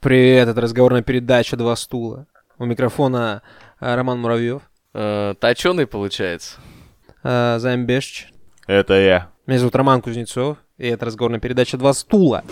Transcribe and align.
Привет, 0.00 0.48
это 0.48 0.60
разговорная 0.60 1.02
передача 1.02 1.56
«Два 1.56 1.74
стула». 1.74 2.26
У 2.58 2.64
микрофона 2.64 3.42
э, 3.80 3.94
Роман 3.94 4.20
Муравьев, 4.20 4.62
Э, 4.94 5.34
точеный 5.38 5.86
получается. 5.86 6.56
э, 7.22 7.58
Займ 7.58 7.84
Бешч. 7.84 8.28
Это 8.66 8.94
я. 8.94 9.28
Меня 9.46 9.58
зовут 9.58 9.74
Роман 9.76 10.00
Кузнецов, 10.00 10.58
и 10.76 10.86
это 10.86 11.04
разговорная 11.06 11.40
передача 11.40 11.76
«Два 11.76 11.92
стула». 11.92 12.44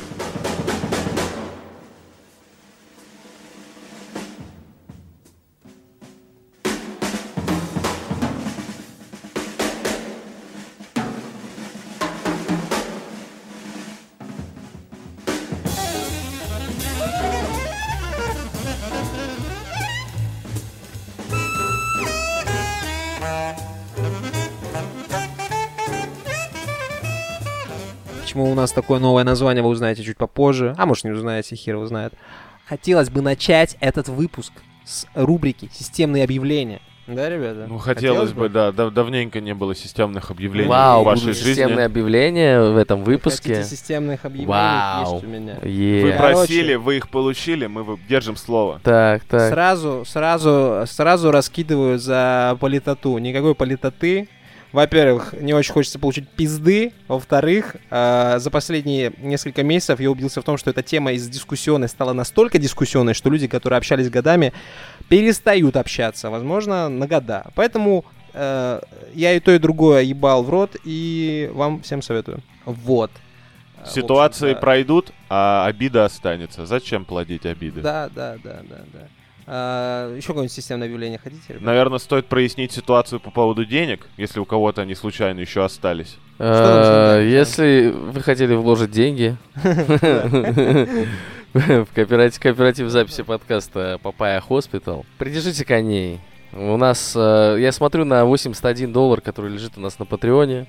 Такое 28.86 29.00
новое 29.00 29.24
название, 29.24 29.64
вы 29.64 29.70
узнаете 29.70 30.04
чуть 30.04 30.16
попозже. 30.16 30.72
А 30.78 30.86
может 30.86 31.02
не 31.02 31.10
узнаете, 31.10 31.56
хер 31.56 31.74
его 31.74 31.86
знает. 31.86 32.12
Хотелось 32.68 33.10
бы 33.10 33.20
начать 33.20 33.76
этот 33.80 34.06
выпуск 34.08 34.52
с 34.84 35.06
рубрики 35.16 35.68
«Системные 35.72 36.22
объявления». 36.22 36.80
Да, 37.08 37.28
ребята? 37.28 37.66
Ну, 37.68 37.78
хотелось 37.78 38.30
бы, 38.30 38.48
да. 38.48 38.70
дав- 38.70 38.92
давненько 38.94 39.40
не 39.40 39.54
было 39.54 39.74
системных 39.74 40.30
объявлений 40.30 40.68
Вау, 40.68 41.02
в 41.02 41.06
вашей 41.06 41.20
будут 41.22 41.36
жизни. 41.36 41.50
системные 41.50 41.86
объявления 41.86 42.60
в 42.62 42.76
этом 42.76 43.02
выпуске. 43.02 43.54
Хотите 43.56 43.68
системных 43.76 44.24
объявлений? 44.24 44.46
Вау. 44.52 45.14
Есть 45.14 45.24
у 45.24 45.26
меня. 45.28 45.56
Е. 45.64 46.02
Вы 46.04 46.12
Короче. 46.12 46.34
просили, 46.36 46.74
вы 46.76 46.96
их 46.98 47.08
получили, 47.08 47.66
мы 47.66 47.82
вы- 47.82 47.98
держим 48.08 48.36
слово. 48.36 48.80
Так, 48.84 49.24
так. 49.24 49.52
Сразу, 49.52 50.04
сразу, 50.06 50.84
сразу 50.86 51.32
раскидываю 51.32 51.98
за 51.98 52.56
политоту. 52.60 53.18
Никакой 53.18 53.56
политоты. 53.56 54.28
Во-первых, 54.76 55.32
не 55.32 55.54
очень 55.54 55.72
хочется 55.72 55.98
получить 55.98 56.28
пизды. 56.28 56.92
Во-вторых, 57.08 57.76
э, 57.90 58.34
за 58.38 58.50
последние 58.50 59.10
несколько 59.16 59.62
месяцев 59.62 60.00
я 60.00 60.10
убедился 60.10 60.42
в 60.42 60.44
том, 60.44 60.58
что 60.58 60.68
эта 60.68 60.82
тема 60.82 61.12
из 61.12 61.26
дискуссионной 61.30 61.88
стала 61.88 62.12
настолько 62.12 62.58
дискуссионной, 62.58 63.14
что 63.14 63.30
люди, 63.30 63.48
которые 63.48 63.78
общались 63.78 64.10
годами, 64.10 64.52
перестают 65.08 65.78
общаться, 65.78 66.28
возможно, 66.28 66.90
на 66.90 67.06
года. 67.06 67.46
Поэтому 67.54 68.04
э, 68.34 68.80
я 69.14 69.32
и 69.32 69.40
то, 69.40 69.50
и 69.50 69.58
другое 69.58 70.02
ебал 70.02 70.42
в 70.42 70.50
рот, 70.50 70.76
и 70.84 71.50
вам 71.54 71.80
всем 71.80 72.02
советую. 72.02 72.42
Вот. 72.66 73.10
Э, 73.78 73.88
Ситуации 73.88 74.52
пройдут, 74.52 75.10
а 75.30 75.64
обида 75.64 76.04
останется. 76.04 76.66
Зачем 76.66 77.06
плодить 77.06 77.46
обиды? 77.46 77.80
Да, 77.80 78.10
да, 78.14 78.36
да, 78.44 78.60
да, 78.68 78.80
да. 78.92 79.08
А, 79.46 80.14
еще 80.16 80.28
какое-нибудь 80.28 80.52
системное 80.52 80.86
объявление 80.88 81.18
хотите, 81.22 81.44
ребят? 81.48 81.62
Наверное, 81.62 81.98
стоит 81.98 82.26
прояснить 82.26 82.72
ситуацию 82.72 83.20
по 83.20 83.30
поводу 83.30 83.64
денег, 83.64 84.06
если 84.16 84.40
у 84.40 84.44
кого-то 84.44 84.82
они 84.82 84.94
случайно 84.94 85.40
еще 85.40 85.64
остались. 85.64 86.16
Э? 86.38 87.24
Если 87.24 87.92
вы 87.94 88.20
хотели 88.20 88.54
вложить 88.54 88.90
деньги 88.90 89.36
в 91.54 91.86
кооператив, 91.94 92.40
кооператив 92.40 92.90
записи 92.90 93.22
подкаста 93.22 93.98
Papaya 94.02 94.40
Hospital, 94.40 95.06
придержите 95.18 95.64
коней. 95.64 96.20
У 96.58 96.76
нас, 96.78 97.12
э, 97.14 97.56
я 97.60 97.70
смотрю 97.70 98.06
на 98.06 98.24
81 98.24 98.90
доллар, 98.90 99.20
который 99.20 99.50
лежит 99.50 99.72
у 99.76 99.80
нас 99.80 99.98
на 99.98 100.06
Patreon 100.06 100.53
е, 100.53 100.66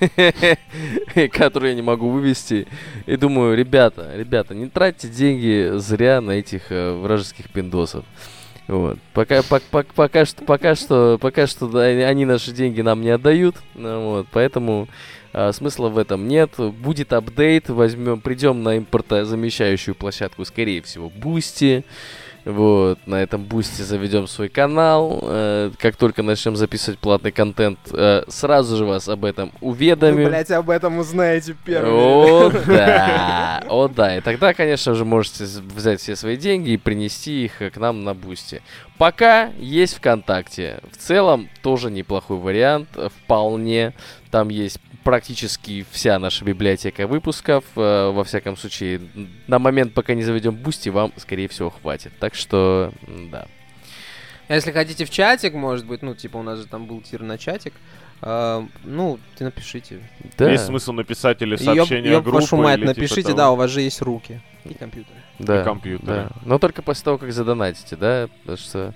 который 1.32 1.70
я 1.70 1.74
не 1.76 1.82
могу 1.82 2.10
вывести, 2.10 2.66
и 3.06 3.16
думаю, 3.16 3.56
ребята, 3.56 4.10
ребята, 4.16 4.54
не 4.56 4.68
тратьте 4.68 5.06
деньги 5.06 5.70
зря 5.76 6.20
на 6.20 6.32
этих 6.32 6.72
э, 6.72 6.92
вражеских 6.92 7.48
пиндосов. 7.50 8.04
Вот. 8.66 8.98
Пока, 9.14 9.38
пок- 9.38 9.62
пок- 9.70 9.92
пока 9.94 10.24
что, 10.24 10.44
пока 10.44 10.74
что, 10.74 11.16
пока 11.20 11.46
что 11.46 11.68
да, 11.68 11.82
они 11.82 12.24
наши 12.24 12.50
деньги 12.50 12.80
нам 12.80 13.00
не 13.00 13.10
отдают, 13.10 13.54
ну 13.74 14.10
вот, 14.10 14.26
поэтому 14.32 14.88
а, 15.32 15.52
смысла 15.52 15.88
в 15.88 15.98
этом 15.98 16.26
нет. 16.26 16.52
Будет 16.56 17.12
апдейт, 17.12 17.68
возьмем, 17.68 18.20
придем 18.20 18.62
на 18.62 18.78
импортозамещающую 18.78 19.94
площадку, 19.94 20.44
скорее 20.44 20.82
всего, 20.82 21.08
Boosty. 21.08 21.84
Вот, 22.44 22.98
на 23.06 23.16
этом 23.22 23.44
Boosty 23.44 23.82
заведем 23.82 24.26
свой 24.26 24.48
канал. 24.48 25.20
Э, 25.22 25.70
как 25.78 25.96
только 25.96 26.22
начнем 26.22 26.56
записывать 26.56 26.98
платный 26.98 27.32
контент, 27.32 27.78
э, 27.92 28.22
сразу 28.28 28.76
же 28.76 28.84
вас 28.86 29.08
об 29.08 29.24
этом 29.26 29.52
Вы, 29.60 29.68
уведомим. 29.68 30.28
блядь, 30.28 30.50
об 30.50 30.70
этом 30.70 30.98
узнаете 30.98 31.54
первыми. 31.64 31.92
О, 31.92 32.50
да. 32.66 33.62
О, 33.68 33.88
да. 33.88 34.16
И 34.16 34.20
тогда, 34.22 34.54
конечно 34.54 34.94
же, 34.94 35.04
можете 35.04 35.44
взять 35.44 36.00
все 36.00 36.16
свои 36.16 36.36
деньги 36.38 36.70
и 36.70 36.76
принести 36.78 37.44
их 37.44 37.60
э, 37.60 37.70
к 37.70 37.76
нам 37.76 38.04
на 38.04 38.14
Boosty. 38.14 38.62
Пока 38.96 39.50
есть 39.58 39.96
ВКонтакте. 39.98 40.80
В 40.92 40.96
целом, 40.96 41.48
тоже 41.62 41.90
неплохой 41.90 42.38
вариант. 42.38 42.88
э, 42.96 43.08
Вполне. 43.24 43.92
Там 44.30 44.48
есть 44.48 44.78
практически 45.10 45.84
вся 45.90 46.20
наша 46.20 46.44
библиотека 46.44 47.08
выпусков. 47.08 47.64
Э, 47.74 48.10
Во 48.12 48.22
всяком 48.22 48.56
случае, 48.56 49.00
на 49.48 49.58
момент, 49.58 49.92
пока 49.92 50.14
не 50.14 50.22
заведем 50.22 50.54
Boosty, 50.54 50.88
вам, 50.88 51.12
скорее 51.16 51.48
всего, 51.48 51.70
хватит. 51.70 52.12
Так 52.20 52.36
что, 52.36 52.92
да. 53.32 53.48
А 54.46 54.54
Если 54.54 54.70
хотите 54.70 55.04
в 55.04 55.10
чатик, 55.10 55.54
может 55.54 55.84
быть, 55.84 56.02
ну, 56.02 56.14
типа, 56.14 56.36
у 56.36 56.42
нас 56.44 56.60
же 56.60 56.66
там 56.66 56.86
был 56.86 57.00
tier 57.00 57.22
на 57.22 57.38
чатик, 57.38 57.72
а, 58.22 58.64
ну, 58.84 59.18
ты 59.36 59.42
напишите. 59.42 59.98
Да, 60.38 60.48
Есть 60.48 60.66
смысл 60.66 60.92
написать 60.92 61.42
или 61.42 61.56
Ёб- 61.56 61.64
сообщение 61.64 62.12
ёб 62.12 62.22
группы, 62.24 62.40
вашу 62.42 62.56
мать, 62.56 62.78
или 62.78 62.86
типа 62.86 63.00
напишите, 63.00 63.22
того. 63.22 63.36
да, 63.36 63.50
у 63.50 63.56
вас 63.56 63.68
же 63.70 63.80
есть 63.80 64.00
руки 64.02 64.40
и 64.64 64.74
компьютеры. 64.74 65.16
да, 65.40 65.62
и 65.62 65.64
компьютеры. 65.64 66.06
да. 66.06 66.30
Но 66.44 66.58
только 66.60 66.82
после 66.82 67.02
того, 67.02 67.18
как 67.18 67.32
задонатите, 67.32 67.96
да? 67.96 68.28
Потому 68.42 68.58
что... 68.58 68.94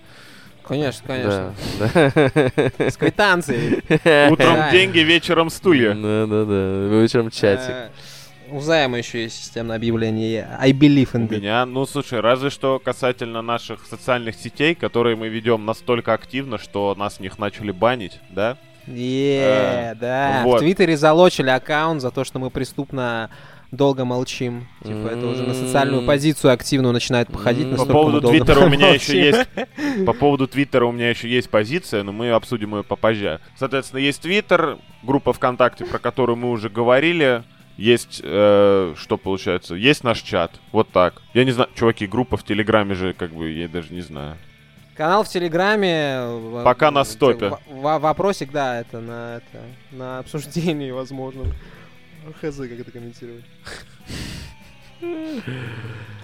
Конечно, 0.66 1.06
конечно. 1.06 1.54
Да, 1.78 1.88
да. 1.94 2.90
С 2.90 2.96
квитанцией. 2.96 3.82
Утром 4.32 4.70
деньги, 4.72 4.98
вечером 5.00 5.50
стулья. 5.50 5.94
Да, 5.94 6.26
да, 6.26 6.44
да. 6.44 7.00
Вечером 7.00 7.30
чатик. 7.30 7.70
Э, 7.70 7.88
У 8.50 8.60
Займа 8.60 8.98
еще 8.98 9.22
есть 9.24 9.36
системное 9.36 9.76
объявление. 9.76 10.48
I 10.58 10.72
believe 10.72 11.10
У 11.12 11.18
in 11.18 11.28
it. 11.28 11.36
меня, 11.38 11.66
ну 11.66 11.84
слушай, 11.86 12.20
разве 12.20 12.50
что 12.50 12.78
касательно 12.78 13.42
наших 13.42 13.86
социальных 13.86 14.36
сетей, 14.36 14.74
которые 14.74 15.16
мы 15.16 15.28
ведем 15.28 15.64
настолько 15.66 16.14
активно, 16.14 16.58
что 16.58 16.94
нас 16.96 17.16
в 17.16 17.20
них 17.20 17.38
начали 17.38 17.70
банить, 17.70 18.20
да? 18.30 18.56
Е, 18.86 19.40
Э, 19.40 19.94
да. 19.94 20.40
В 20.42 20.44
вот. 20.44 20.58
Твиттере 20.60 20.96
залочили 20.96 21.48
аккаунт 21.50 22.00
за 22.02 22.10
то, 22.10 22.24
что 22.24 22.38
мы 22.38 22.50
преступно 22.50 23.30
долго 23.76 24.04
молчим. 24.04 24.66
Типа, 24.82 25.08
это 25.08 25.26
уже 25.26 25.42
на 25.44 25.54
социальную 25.54 26.04
позицию 26.06 26.52
активную 26.52 26.92
начинает 26.92 27.28
походить. 27.28 27.66
М. 27.66 27.76
По 27.76 27.84
поводу 27.86 28.20
Твиттера 28.28 28.60
у 28.60 28.68
меня 28.68 28.90
еще 28.90 29.20
есть. 29.20 29.48
По 30.06 30.12
поводу 30.12 30.46
Твиттера 30.48 30.84
у 30.86 30.92
меня 30.92 31.10
еще 31.10 31.28
есть 31.28 31.50
позиция, 31.50 32.02
но 32.02 32.12
мы 32.12 32.30
обсудим 32.30 32.74
ее 32.76 32.82
попозже. 32.84 33.40
Соответственно, 33.56 34.00
есть 34.00 34.20
Твиттер, 34.22 34.78
группа 35.02 35.32
ВКонтакте, 35.32 35.84
про 35.84 35.98
которую 35.98 36.36
мы 36.36 36.50
уже 36.50 36.68
говорили. 36.68 37.42
Есть, 37.76 38.20
э, 38.22 38.94
что 38.96 39.16
получается, 39.16 39.74
есть 39.74 40.04
наш 40.04 40.20
чат. 40.22 40.52
Вот 40.70 40.90
так. 40.90 41.20
Я 41.34 41.44
не 41.44 41.50
знаю, 41.50 41.68
чуваки, 41.74 42.06
группа 42.06 42.36
в 42.36 42.44
Телеграме 42.44 42.94
же, 42.94 43.14
как 43.14 43.32
бы, 43.32 43.50
я 43.50 43.66
даже 43.66 43.92
не 43.92 44.00
знаю. 44.00 44.36
Канал 44.96 45.24
в 45.24 45.28
Телеграме. 45.28 46.20
в- 46.24 46.62
Пока 46.62 46.92
на 46.92 47.02
стопе. 47.02 47.48
в- 47.48 47.58
в- 47.68 47.98
Вопросик, 47.98 48.52
да, 48.52 48.78
это 48.80 49.00
на, 49.00 49.38
это 49.38 49.64
на 49.90 50.18
обсуждении, 50.20 50.92
возможно. 50.92 51.42
Хз, 52.40 52.56
как 52.56 52.70
это 52.80 52.90
комментировать. 52.90 53.44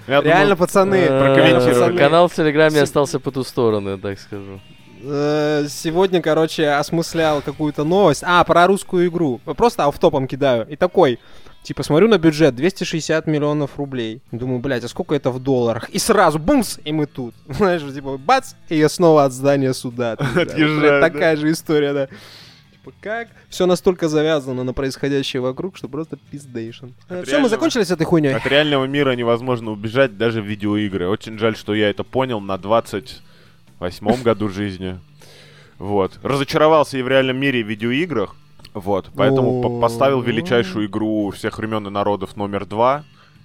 Реально, 0.06 0.56
пацаны, 0.56 0.96
Э, 0.96 1.54
пацаны. 1.54 1.98
Канал 1.98 2.28
в 2.28 2.34
Телеграме 2.34 2.80
остался 2.82 3.20
по 3.20 3.30
ту 3.30 3.44
сторону, 3.44 3.90
я 3.90 3.96
так 3.96 4.18
скажу. 4.18 4.60
Э, 5.02 5.66
Сегодня, 5.68 6.20
короче, 6.22 6.68
осмыслял 6.70 7.42
какую-то 7.42 7.84
новость. 7.84 8.22
А, 8.26 8.42
про 8.44 8.66
русскую 8.66 9.06
игру. 9.08 9.40
Просто 9.56 9.84
автопом 9.84 10.26
кидаю. 10.26 10.66
И 10.68 10.76
такой, 10.76 11.18
типа, 11.62 11.82
смотрю 11.82 12.08
на 12.08 12.18
бюджет 12.18 12.54
260 12.54 13.26
миллионов 13.26 13.78
рублей. 13.78 14.20
Думаю, 14.32 14.60
блядь, 14.60 14.84
а 14.84 14.88
сколько 14.88 15.14
это 15.14 15.30
в 15.30 15.38
долларах? 15.38 15.88
И 15.90 15.98
сразу, 15.98 16.38
бумс, 16.38 16.78
и 16.84 16.92
мы 16.92 17.06
тут. 17.06 17.34
Знаешь, 17.48 17.82
типа, 17.82 18.16
бац, 18.18 18.54
и 18.68 18.76
я 18.76 18.88
снова 18.88 19.24
от 19.24 19.32
здания 19.32 19.74
суда. 19.74 20.12
Отъезжаю. 20.34 21.00
Такая 21.00 21.36
же 21.36 21.50
история, 21.50 21.92
да. 21.92 22.08
Типа, 22.90 23.02
как? 23.02 23.28
Все 23.48 23.66
настолько 23.66 24.08
завязано 24.08 24.64
на 24.64 24.72
происходящее 24.72 25.40
вокруг, 25.40 25.76
что 25.76 25.88
просто 25.88 26.16
пиздейшн. 26.30 26.86
Все, 27.24 27.38
мы 27.38 27.48
закончили 27.48 27.82
с 27.82 27.90
этой 27.90 28.04
хуйней. 28.04 28.34
От 28.34 28.46
реального 28.46 28.84
мира 28.84 29.12
невозможно 29.12 29.70
убежать 29.70 30.16
даже 30.16 30.42
в 30.42 30.46
видеоигры. 30.46 31.08
Очень 31.08 31.38
жаль, 31.38 31.56
что 31.56 31.74
я 31.74 31.90
это 31.90 32.04
понял 32.04 32.40
на 32.40 32.56
28-м 32.56 34.22
году 34.22 34.48
жизни. 34.48 34.98
Вот. 35.78 36.18
Разочаровался 36.22 36.98
и 36.98 37.02
в 37.02 37.08
реальном 37.08 37.38
мире 37.38 37.60
и 37.60 37.62
в 37.62 37.66
видеоиграх. 37.68 38.36
Вот. 38.74 39.10
Поэтому 39.16 39.62
по- 39.62 39.80
поставил 39.80 40.20
величайшую 40.20 40.86
игру 40.86 41.30
всех 41.30 41.58
времен 41.58 41.86
и 41.86 41.90
народов 41.90 42.36
номер 42.36 42.66
два. 42.66 43.04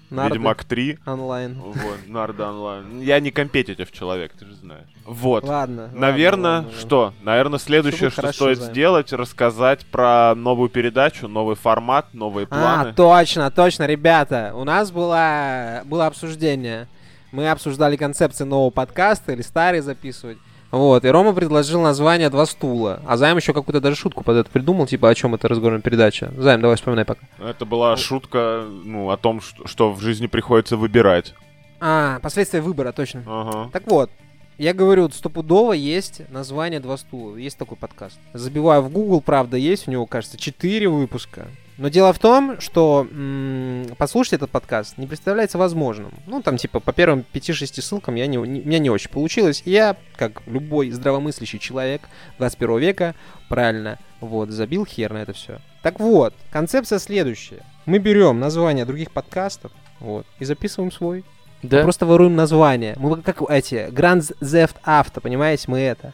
Нарды 0.09 0.37
Ведьмак 0.37 0.63
3. 0.63 0.99
онлайн. 1.05 1.59
Вот, 1.59 1.97
Нарда 2.07 2.49
онлайн. 2.49 3.01
Я 3.01 3.19
не 3.19 3.31
компетитив 3.31 3.91
человек, 3.91 4.33
ты 4.37 4.45
же 4.45 4.55
знаешь. 4.55 4.87
Вот. 5.05 5.43
Ладно. 5.43 5.89
Наверное, 5.93 6.51
ладно, 6.57 6.67
ладно. 6.69 6.79
что? 6.81 7.13
Наверное, 7.21 7.59
следующее, 7.59 8.09
что 8.11 8.21
хорошо, 8.21 8.35
стоит 8.37 8.57
Займ. 8.59 8.71
сделать, 8.71 9.13
рассказать 9.13 9.85
про 9.87 10.33
новую 10.35 10.69
передачу, 10.69 11.27
новый 11.27 11.55
формат, 11.55 12.13
новые 12.13 12.47
А, 12.49 12.55
планы. 12.55 12.93
точно, 12.93 13.49
точно, 13.51 13.85
ребята. 13.87 14.51
У 14.55 14.63
нас 14.63 14.91
было, 14.91 15.81
было 15.85 16.05
обсуждение 16.07 16.87
Мы 17.31 17.49
обсуждали 17.49 17.97
концепции 17.97 18.45
нового 18.45 18.69
подкаста 18.69 19.33
или 19.33 19.41
старый 19.41 19.81
записывать. 19.81 20.37
Вот, 20.75 21.05
и 21.05 21.07
Рома 21.07 21.31
предложил 21.31 21.81
название 21.81 22.29
«Два 22.29 22.45
стула». 22.45 22.99
А 23.07 23.15
Займ 23.15 23.37
еще 23.37 23.53
какую-то 23.53 23.79
даже 23.79 23.95
шутку 23.95 24.25
под 24.25 24.35
это 24.35 24.49
придумал, 24.49 24.87
типа, 24.87 25.09
о 25.09 25.15
чем 25.15 25.33
это 25.33 25.47
разговорная 25.47 25.79
передача. 25.79 26.33
Займ, 26.35 26.59
давай 26.59 26.75
вспоминай 26.75 27.05
пока. 27.05 27.25
Это 27.39 27.65
была 27.65 27.95
шутка, 27.95 28.65
ну, 28.83 29.09
о 29.09 29.15
том, 29.15 29.39
что, 29.39 29.65
что 29.67 29.93
в 29.93 30.01
жизни 30.01 30.27
приходится 30.27 30.75
выбирать. 30.75 31.33
А, 31.79 32.19
последствия 32.19 32.59
выбора, 32.59 32.91
точно. 32.91 33.23
Ага. 33.25 33.69
Так 33.71 33.87
вот, 33.87 34.09
я 34.57 34.73
говорю, 34.73 35.09
стопудово 35.09 35.71
есть 35.71 36.29
название 36.29 36.81
«Два 36.81 36.97
стула». 36.97 37.37
Есть 37.37 37.57
такой 37.57 37.77
подкаст. 37.77 38.19
Забиваю 38.33 38.81
в 38.81 38.91
Google, 38.91 39.21
правда, 39.21 39.55
есть. 39.55 39.87
У 39.87 39.91
него, 39.91 40.05
кажется, 40.05 40.37
4 40.37 40.89
выпуска. 40.89 41.47
Но 41.77 41.89
дело 41.89 42.13
в 42.13 42.19
том, 42.19 42.61
что 42.61 43.05
м, 43.11 43.85
послушать 43.97 44.33
этот 44.33 44.49
подкаст 44.49 44.97
не 44.97 45.07
представляется 45.07 45.57
возможным. 45.57 46.13
Ну, 46.25 46.41
там, 46.41 46.55
типа, 46.57 46.79
по 46.79 46.93
первым 46.93 47.25
5-6 47.33 47.81
ссылкам 47.81 48.15
я 48.15 48.27
не, 48.27 48.37
не- 48.37 48.61
у 48.61 48.65
меня 48.65 48.79
не 48.79 48.89
очень 48.89 49.09
получилось. 49.09 49.61
Я, 49.65 49.97
как 50.15 50.41
любой 50.47 50.91
здравомыслящий 50.91 51.59
человек 51.59 52.03
21 52.37 52.77
века, 52.79 53.15
правильно, 53.49 53.99
вот, 54.21 54.49
забил 54.51 54.85
хер 54.85 55.11
на 55.11 55.17
это 55.17 55.33
все. 55.33 55.59
Так 55.83 55.99
вот, 55.99 56.33
концепция 56.49 56.97
следующая. 56.99 57.63
Мы 57.85 57.99
берем 57.99 58.39
название 58.39 58.85
других 58.85 59.11
подкастов, 59.11 59.71
вот, 59.99 60.25
и 60.39 60.45
записываем 60.45 60.91
свой. 60.91 61.25
Да? 61.69 61.81
Просто 61.83 62.05
воруем 62.05 62.35
название. 62.35 62.95
Мы 62.97 63.21
как 63.21 63.41
эти, 63.49 63.89
Grand 63.91 64.21
Theft 64.41 64.75
Auto, 64.85 65.21
понимаете, 65.21 65.65
мы 65.67 65.79
это. 65.79 66.13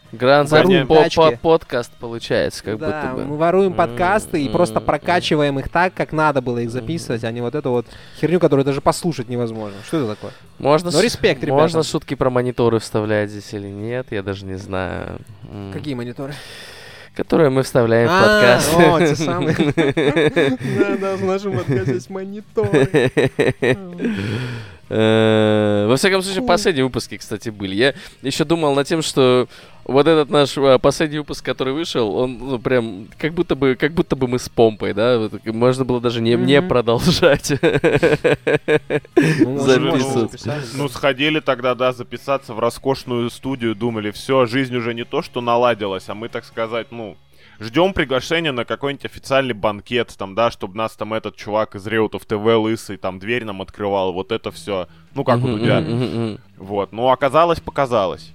По, 0.87 0.95
тачки. 0.95 1.15
по- 1.17 1.31
подкаст 1.37 1.91
получается, 1.99 2.63
как 2.63 2.77
да, 2.79 2.85
будто 2.87 3.15
бы. 3.15 3.25
мы 3.31 3.37
воруем 3.37 3.73
подкасты 3.73 4.43
и 4.43 4.49
просто 4.49 4.79
прокачиваем 4.81 5.59
их 5.59 5.69
так, 5.69 5.93
как 5.93 6.11
надо 6.11 6.41
было 6.41 6.59
их 6.59 6.71
записывать, 6.71 7.23
а 7.23 7.31
не 7.31 7.41
вот 7.41 7.55
эту 7.55 7.71
вот 7.71 7.85
херню, 8.19 8.39
которую 8.39 8.65
даже 8.65 8.81
послушать 8.81 9.29
невозможно. 9.29 9.77
Что 9.85 9.97
это 9.97 10.15
такое? 10.15 10.31
Можно, 10.59 10.91
Но 10.91 11.01
респект, 11.01 11.41
ребята. 11.43 11.61
можно 11.61 11.83
шутки 11.83 12.15
про 12.15 12.29
мониторы 12.29 12.79
вставлять 12.79 13.29
здесь 13.29 13.53
или 13.53 13.67
нет, 13.67 14.07
я 14.11 14.21
даже 14.23 14.45
не 14.45 14.55
знаю. 14.55 15.19
Какие 15.73 15.93
мониторы? 15.95 16.33
Которые 17.15 17.49
мы 17.49 17.63
вставляем 17.63 18.07
в 18.07 18.11
А, 18.13 18.21
подкаст. 18.21 18.73
о, 18.77 18.99
те 18.99 19.15
самые. 19.17 19.55
Да, 20.79 20.97
да, 20.97 21.15
в 21.17 21.23
нашем 21.25 21.57
подкасте 21.57 21.95
есть 21.95 22.09
мониторы. 22.09 23.11
Э, 24.93 25.85
Во 25.87 25.95
всяком 25.95 26.21
случае, 26.21 26.43
последние 26.43 26.83
выпуски, 26.83 27.15
кстати, 27.17 27.49
были. 27.49 27.75
Я 27.75 27.93
еще 28.21 28.43
думал 28.43 28.75
над 28.75 28.85
тем, 28.87 29.01
что 29.01 29.47
вот 29.85 30.05
этот 30.05 30.29
наш 30.29 30.57
э, 30.57 30.79
последний 30.79 31.19
выпуск, 31.19 31.45
который 31.45 31.73
вышел, 31.73 32.13
он 32.15 32.37
ну, 32.37 32.59
прям 32.59 33.07
как 33.17 33.33
будто 33.33 33.55
бы, 33.55 33.75
как 33.75 33.93
будто 33.93 34.15
бы 34.17 34.27
мы 34.27 34.37
с 34.37 34.49
помпой, 34.49 34.93
да, 34.93 35.17
вот, 35.17 35.45
можно 35.45 35.85
было 35.85 36.01
даже 36.01 36.21
не, 36.21 36.35
не 36.35 36.59
Мгм. 36.59 36.67
продолжать. 36.69 37.51
Ну, 39.15 39.57
Записываться. 39.59 40.19
записать. 40.19 40.65
Ну, 40.75 40.89
сходили 40.89 41.39
тогда, 41.39 41.75
да, 41.75 41.93
записаться 41.93 42.53
в 42.53 42.59
роскошную 42.59 43.29
студию, 43.29 43.75
думали, 43.75 44.11
все, 44.11 44.45
жизнь 44.45 44.75
уже 44.75 44.93
не 44.93 45.03
то, 45.05 45.21
что 45.21 45.41
наладилась, 45.41 46.03
а 46.07 46.13
мы, 46.15 46.27
так 46.29 46.43
сказать, 46.45 46.87
ну, 46.91 47.15
ждем 47.61 47.93
приглашения 47.93 48.51
на 48.51 48.65
какой-нибудь 48.65 49.05
официальный 49.05 49.53
банкет, 49.53 50.13
там, 50.17 50.35
да, 50.35 50.51
чтобы 50.51 50.75
нас 50.75 50.95
там 50.97 51.13
этот 51.13 51.35
чувак 51.37 51.75
из 51.75 51.87
Реутов 51.87 52.25
ТВ 52.25 52.43
лысый, 52.43 52.97
там, 52.97 53.19
дверь 53.19 53.45
нам 53.45 53.61
открывал, 53.61 54.11
вот 54.11 54.31
это 54.31 54.51
все, 54.51 54.87
ну, 55.13 55.23
как 55.23 55.37
у 55.37 55.47
мгм. 55.47 56.39
Вот, 56.57 56.91
ну, 56.91 57.09
оказалось, 57.09 57.59
показалось. 57.59 58.31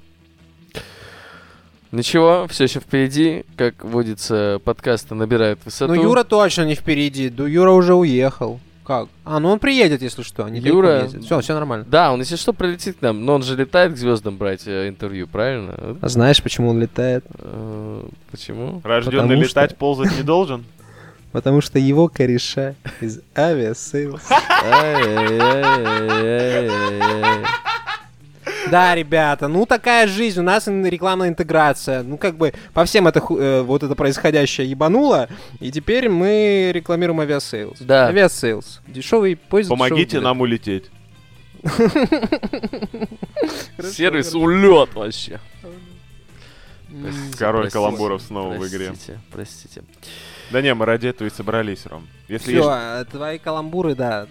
Ничего, 1.92 2.46
все 2.48 2.64
еще 2.64 2.80
впереди. 2.80 3.44
Как 3.56 3.84
водится, 3.84 4.60
подкасты 4.64 5.14
набирают 5.14 5.60
высоту. 5.64 5.94
Ну, 5.94 6.02
Юра 6.02 6.24
точно 6.24 6.62
не 6.62 6.74
впереди. 6.74 7.28
Да, 7.28 7.46
Юра 7.46 7.70
уже 7.70 7.94
уехал. 7.94 8.60
Как? 8.86 9.08
А, 9.24 9.40
ну 9.40 9.50
он 9.50 9.58
приедет, 9.58 10.00
если 10.00 10.22
что. 10.22 10.48
Не 10.48 10.60
Юра- 10.60 11.08
Все, 11.20 11.40
все 11.40 11.54
нормально. 11.54 11.84
Да, 11.88 12.12
он, 12.12 12.20
если 12.20 12.36
что, 12.36 12.52
прилетит 12.52 12.98
к 12.98 13.02
нам. 13.02 13.24
Но 13.24 13.34
он 13.34 13.42
же 13.42 13.56
летает 13.56 13.94
к 13.94 13.96
звездам 13.96 14.36
брать 14.36 14.62
э, 14.66 14.88
интервью, 14.88 15.26
правильно? 15.26 15.96
А 16.00 16.08
знаешь, 16.08 16.40
почему 16.42 16.70
он 16.70 16.80
летает? 16.80 17.24
Э, 17.38 18.04
Почему? 18.30 18.80
Рожденный 18.84 19.22
Потому 19.22 19.42
летать, 19.42 19.70
что- 19.70 19.78
ползать 19.78 20.16
не 20.16 20.22
должен. 20.22 20.64
Потому 21.32 21.60
что 21.60 21.78
его 21.80 22.08
кореша 22.08 22.74
из 23.00 23.20
Aviasales. 23.36 24.22
Да, 28.70 28.94
ребята, 28.94 29.48
ну 29.48 29.66
такая 29.66 30.06
жизнь, 30.06 30.40
у 30.40 30.42
нас 30.42 30.66
рекламная 30.66 31.28
интеграция. 31.28 32.02
Ну 32.02 32.18
как 32.18 32.36
бы 32.36 32.52
по 32.72 32.84
всем 32.84 33.06
это 33.06 33.20
э, 33.20 33.62
вот 33.62 33.82
это 33.82 33.94
происходящее 33.94 34.68
ебануло, 34.70 35.28
и 35.60 35.70
теперь 35.70 36.08
мы 36.08 36.70
рекламируем 36.72 37.20
Aviasales. 37.20 37.78
Да. 37.80 38.06
Aviasales. 38.08 38.80
Дешевый 38.88 39.36
поезд. 39.36 39.70
Помогите 39.70 40.20
нам 40.20 40.40
улететь. 40.40 40.90
Сервис 43.82 44.34
улет 44.34 44.94
вообще. 44.94 45.40
Король 47.38 47.62
Простите, 47.62 47.72
каламбуров 47.72 48.22
снова 48.22 48.54
в 48.54 48.66
игре. 48.66 48.86
Простите, 48.88 49.20
простите. 49.32 49.82
Да 50.50 50.62
не, 50.62 50.72
мы 50.74 50.86
ради 50.86 51.08
этого 51.08 51.28
и 51.28 51.30
собрались, 51.30 51.84
Ром. 51.86 52.06
Если 52.28 52.54
есть- 52.54 52.66
а 52.68 53.04
твои 53.04 53.38
каламбуры, 53.38 53.94
да, 53.94 54.26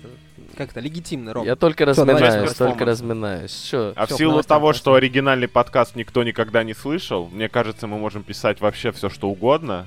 как-то 0.55 0.79
легитимно, 0.79 1.33
Ром. 1.33 1.45
Я 1.45 1.55
только 1.55 1.85
разминаюсь, 1.85 2.19
Часть 2.47 2.57
только 2.57 2.85
разминаюсь. 2.85 3.65
Что? 3.67 3.93
А 3.95 4.05
в 4.05 4.11
силу 4.11 4.41
того, 4.43 4.73
что 4.73 4.93
оригинальный 4.95 5.47
подкаст 5.47 5.95
никто 5.95 6.23
никогда 6.23 6.63
не 6.63 6.73
слышал, 6.73 7.27
мне 7.31 7.49
кажется, 7.49 7.87
мы 7.87 7.97
можем 7.97 8.23
писать 8.23 8.61
вообще 8.61 8.91
все, 8.91 9.09
что 9.09 9.29
угодно. 9.29 9.85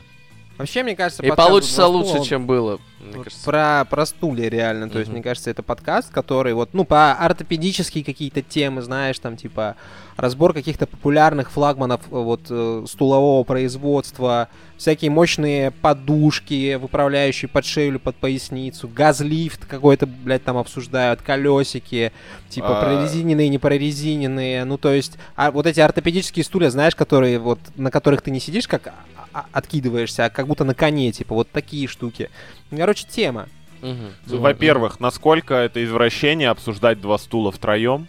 Вообще, 0.58 0.82
мне 0.82 0.96
кажется, 0.96 1.22
И 1.24 1.30
получится 1.30 1.86
лучше, 1.86 2.18
он- 2.18 2.24
чем 2.24 2.46
было. 2.46 2.78
Мне 3.00 3.24
кажется. 3.24 3.44
Про, 3.44 3.86
про 3.88 4.06
стулья 4.06 4.48
реально. 4.48 4.90
То 4.90 4.98
есть, 4.98 5.10
мне 5.10 5.22
кажется, 5.22 5.50
это 5.50 5.62
подкаст, 5.62 6.10
который 6.10 6.52
вот, 6.54 6.70
ну, 6.72 6.84
по 6.84 7.12
ортопедические 7.12 8.04
какие-то 8.04 8.42
темы, 8.42 8.82
знаешь, 8.82 9.18
там, 9.18 9.36
типа, 9.36 9.76
разбор 10.16 10.52
каких-то 10.52 10.86
популярных 10.86 11.50
флагманов 11.50 12.00
э, 12.10 12.16
вот 12.16 12.40
э, 12.50 12.84
стулового 12.88 13.44
производства, 13.44 14.48
всякие 14.76 15.10
мощные 15.12 15.70
подушки, 15.70 16.74
выправляющие 16.74 17.48
под 17.48 17.64
шею 17.64 17.90
или 17.92 17.98
под 17.98 18.16
поясницу, 18.16 18.88
газлифт 18.88 19.64
какой-то, 19.64 20.06
блядь, 20.06 20.42
там 20.44 20.56
обсуждают, 20.56 21.22
колесики, 21.22 22.12
типа, 22.48 22.80
А. 22.80 22.82
прорезиненные, 22.82 23.48
не 23.48 23.58
прорезиненные, 23.58 24.64
ну, 24.64 24.76
то 24.76 24.92
есть, 24.92 25.18
а 25.36 25.50
вот 25.52 25.66
эти 25.66 25.78
ортопедические 25.80 26.44
стулья, 26.44 26.70
знаешь, 26.70 26.96
которые 26.96 27.38
вот, 27.38 27.60
на 27.76 27.90
которых 27.90 28.22
ты 28.22 28.30
не 28.32 28.40
сидишь, 28.40 28.66
как 28.66 28.88
а- 28.88 28.94
а- 29.32 29.46
откидываешься, 29.52 30.24
а 30.24 30.30
как 30.30 30.46
будто 30.48 30.64
на 30.64 30.74
коне, 30.74 31.12
типа, 31.12 31.34
вот 31.34 31.48
такие 31.50 31.86
штуки. 31.86 32.30
Короче, 32.70 33.06
тема. 33.08 33.48
Мгм. 33.82 34.12
Во-первых, 34.26 34.98
насколько 35.00 35.54
это 35.54 35.84
извращение 35.84 36.50
обсуждать 36.50 37.00
два 37.00 37.16
стула 37.18 37.52
втроем. 37.52 38.08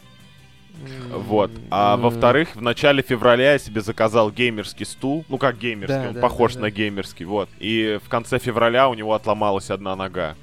Вот. 1.11 1.51
А 1.71 1.95
М. 1.95 2.01
во-вторых, 2.01 2.55
в 2.55 2.61
начале 2.61 3.01
февраля 3.03 3.53
я 3.53 3.59
себе 3.59 3.81
заказал 3.81 4.31
геймерский 4.31 4.85
стул. 4.85 5.25
Ну 5.27 5.37
как 5.37 5.57
геймерский, 5.57 5.99
Да, 6.01 6.07
он 6.09 6.13
да, 6.15 6.21
похож 6.21 6.53
да, 6.53 6.61
на 6.61 6.67
да. 6.67 6.71
геймерский, 6.71 7.25
вот. 7.25 7.49
И 7.59 7.99
в 8.03 8.07
конце 8.09 8.39
февраля 8.39 8.87
у 8.89 8.93
него 8.93 9.13
отломалась 9.13 9.69
одна 9.69 9.95
нога. 9.95 10.35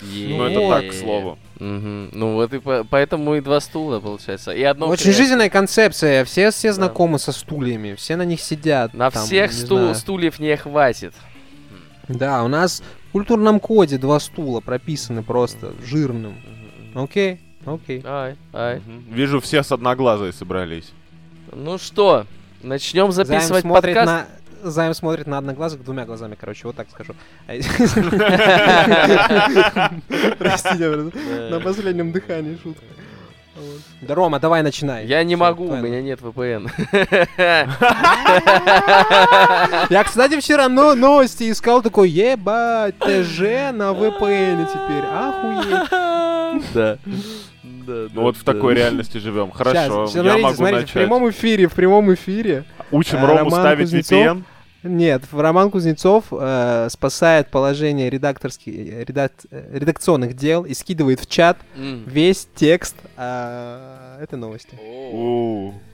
Ну 0.00 0.44
это 0.44 0.68
так, 0.68 0.90
к 0.90 0.94
слову. 0.94 1.38
Мгм. 1.60 2.10
Ну 2.12 2.34
вот 2.34 2.52
и 2.54 2.58
по- 2.58 2.84
поэтому 2.88 3.34
и 3.36 3.40
два 3.40 3.60
стула, 3.60 4.00
получается. 4.00 4.52
И 4.52 4.62
одно 4.62 4.88
Очень 4.88 5.04
кресло. 5.04 5.22
жизненная 5.22 5.50
концепция. 5.50 6.24
Все, 6.24 6.50
все 6.50 6.68
Да. 6.68 6.74
знакомы 6.74 7.18
со 7.18 7.30
стульями, 7.32 7.94
все 7.94 8.16
на 8.16 8.24
них 8.24 8.40
сидят. 8.40 8.94
На 8.94 9.10
там, 9.10 9.24
всех 9.24 9.50
не 9.52 9.56
стул- 9.56 9.78
знаю. 9.78 9.94
стульев 9.94 10.38
не 10.40 10.56
хватит. 10.56 11.14
Да, 12.12 12.42
у 12.44 12.48
нас 12.48 12.82
в 13.08 13.12
культурном 13.12 13.60
коде 13.60 13.98
два 13.98 14.20
стула 14.20 14.60
прописаны 14.60 15.22
просто 15.22 15.72
жирным. 15.84 16.34
Окей, 16.94 17.40
окей. 17.64 18.02
Ай, 18.04 18.36
ай. 18.52 18.82
Вижу, 19.10 19.40
все 19.40 19.62
с 19.62 19.72
одноглазой 19.72 20.32
собрались. 20.32 20.92
Ну 21.52 21.78
что, 21.78 22.26
начнем 22.62 23.12
Займ 23.12 23.26
записывать 23.26 23.62
смотрит 23.62 23.94
подкаст. 23.94 24.28
на... 24.62 24.70
Займ 24.70 24.94
смотрит 24.94 25.26
на 25.26 25.38
одноглазых 25.38 25.82
двумя 25.84 26.04
глазами, 26.04 26.36
короче, 26.38 26.68
вот 26.68 26.76
так 26.76 26.88
скажу. 26.90 27.14
Простите, 30.38 30.90
брат, 30.90 31.14
на 31.50 31.60
последнем 31.60 32.12
дыхании 32.12 32.56
шутка. 32.62 32.84
Вот. 33.62 33.80
Да, 34.08 34.14
Рома, 34.14 34.40
давай 34.40 34.62
начинай. 34.62 35.06
Я 35.06 35.22
не 35.24 35.34
Всё, 35.36 35.44
могу, 35.44 35.64
у 35.64 35.66
твоя 35.68 35.82
меня 35.82 36.02
нет 36.02 36.20
VPN. 36.20 36.68
Я, 39.90 40.04
кстати, 40.04 40.40
вчера 40.40 40.68
но- 40.68 40.94
новости 40.94 41.50
искал, 41.50 41.82
такой, 41.82 42.08
ебать, 42.10 42.94
ТЖ 42.98 43.72
на 43.72 43.92
VPN 43.92 44.66
теперь, 44.66 45.04
охуеть. 45.04 45.90
Да. 46.74 46.98
Да, 47.84 48.06
Ну 48.14 48.22
вот 48.22 48.36
в 48.36 48.44
такой 48.44 48.74
реальности 48.74 49.18
живем. 49.18 49.50
Хорошо, 49.50 50.06
Сейчас, 50.06 50.14
я 50.14 50.22
смотрите, 50.22 50.42
могу 50.42 50.54
смотрите, 50.54 50.78
в 50.78 50.80
начать. 50.82 50.92
прямом 50.92 51.30
эфире, 51.30 51.66
в 51.68 51.72
прямом 51.72 52.14
эфире. 52.14 52.64
Учим 52.92 53.18
э, 53.18 53.26
Рому 53.26 53.38
Роман 53.38 53.60
ставить 53.60 53.84
Кузнецов. 53.86 54.18
VPN. 54.18 54.42
Нет, 54.82 55.22
Роман 55.32 55.70
Кузнецов 55.70 56.24
э, 56.32 56.88
спасает 56.90 57.48
положение 57.48 58.10
редакторских, 58.10 58.74
э, 58.74 59.04
редак- 59.04 59.46
э, 59.50 59.78
редакционных 59.78 60.34
дел 60.34 60.64
и 60.64 60.74
скидывает 60.74 61.20
в 61.20 61.26
чат 61.28 61.56
М. 61.76 62.04
весь 62.06 62.48
текст 62.56 62.96
э, 63.16 64.18
этой 64.22 64.38
новости. 64.38 64.76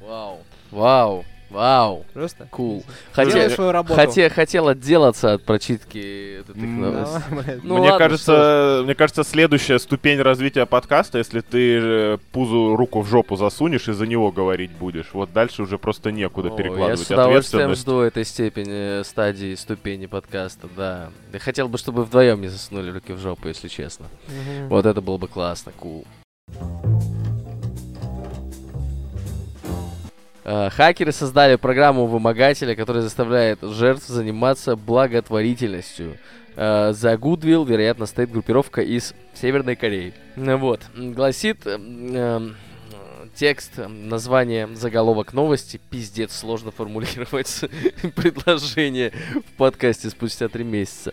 Вау. 0.07 0.38
Вау. 0.71 1.25
Вау, 1.50 2.05
Просто. 2.12 2.47
кул. 2.50 2.85
Хотя, 3.12 3.49
свою 3.50 3.73
работу. 3.73 3.95
хотя, 3.95 4.28
хотел 4.28 4.69
отделаться 4.69 5.35
от 5.35 5.45
прочитки 5.45 6.40
этих 6.40 6.55
М, 6.57 6.81
новостей. 6.83 7.61
Ну 7.62 7.78
мне 7.78 7.90
ладно, 7.90 7.99
кажется, 7.99 8.81
мне 8.85 8.95
кажется, 8.95 9.25
следующая 9.25 9.78
ступень 9.78 10.21
развития 10.21 10.67
подкаста, 10.67 11.19
если 11.19 11.40
ты 11.40 12.19
пузу 12.33 12.76
руку 12.76 13.00
в 13.00 13.09
жопу 13.09 13.37
засунешь 13.37 13.88
и 13.88 13.93
за 13.93 14.07
него 14.07 14.31
говорить 14.31 14.71
будешь. 14.73 15.07
Вот 15.14 15.33
дальше 15.33 15.62
уже 15.62 15.78
просто 15.78 16.12
некуда 16.12 16.49
О, 16.49 16.57
перекладывать 16.57 17.00
Я 17.00 17.05
с 17.07 17.11
удовольствием 17.11 17.62
ответственность. 17.71 17.81
жду 17.83 18.00
этой 18.00 18.25
степени, 18.25 19.00
э, 19.00 19.05
стадии, 19.05 19.55
ступени 19.55 20.07
подкаста, 20.07 20.69
да. 20.76 21.11
Я 21.33 21.38
хотел 21.38 21.69
бы, 21.69 21.78
чтобы 21.78 22.05
вдвоем 22.05 22.40
не 22.43 22.49
засунули 22.49 22.90
руки 22.90 23.12
в 23.12 23.19
жопу, 23.19 23.49
если 23.49 23.69
честно. 23.69 24.07
Вот 24.69 24.85
это 24.85 25.00
было 25.00 25.17
бы 25.17 25.28
классно, 25.28 25.73
кул. 25.76 26.05
Э, 26.52 26.88
Хакеры 30.71 31.12
создали 31.12 31.57
программу 31.57 32.07
вымогателя, 32.07 32.75
которая 32.75 33.02
заставляет 33.02 33.59
жертв 33.62 34.07
заниматься 34.07 34.76
благотворительностью. 34.76 36.17
Э, 36.57 36.93
За 36.93 37.14
Goodwill, 37.14 37.67
вероятно, 37.67 38.07
стоит 38.07 38.31
группировка 38.31 38.81
из 38.83 39.14
Северной 39.35 39.76
Кореи. 39.76 40.14
Ну 40.37 40.57
Вот. 40.59 40.81
Гласит 40.97 41.67
м, 41.67 42.14
эм, 42.17 42.57
текст, 43.35 43.78
м, 43.78 44.09
название, 44.09 44.69
заголовок 44.75 45.33
новости. 45.33 45.81
Пиздец, 45.90 46.35
сложно 46.37 46.71
формулировать 46.73 47.61
предложение 48.17 49.12
в 49.35 49.57
подкасте 49.57 50.11
спустя 50.11 50.49
три 50.49 50.64
месяца. 50.64 51.12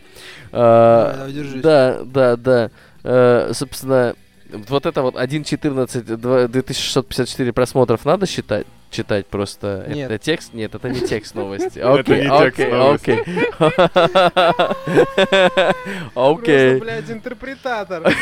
Э. 0.52 1.30
Да, 1.62 2.00
да, 2.06 2.36
да. 2.38 2.72
Э, 3.04 3.52
Собственно, 3.54 4.16
вот 4.52 4.86
это 4.86 5.02
вот 5.02 5.16
1.14, 5.16 6.16
два- 6.18 6.48
2654 6.48 7.52
просмотров 7.54 8.06
надо 8.06 8.26
считать? 8.26 8.66
Читать 8.90 9.28
просто 9.28 9.86
Нет. 9.90 10.10
это 10.12 10.24
текст? 10.24 10.54
Нет, 10.54 10.74
это 10.74 10.90
не 10.90 11.02
текст 11.02 11.36
новости. 11.36 11.80
Это 11.80 11.94
Окей, 11.94 12.28
окей, 12.28 12.72
окей. 12.72 13.20
Окей. 16.16 16.78
Просто, 16.78 16.80
блядь, 16.80 17.12
интерпретатор. 17.12 18.04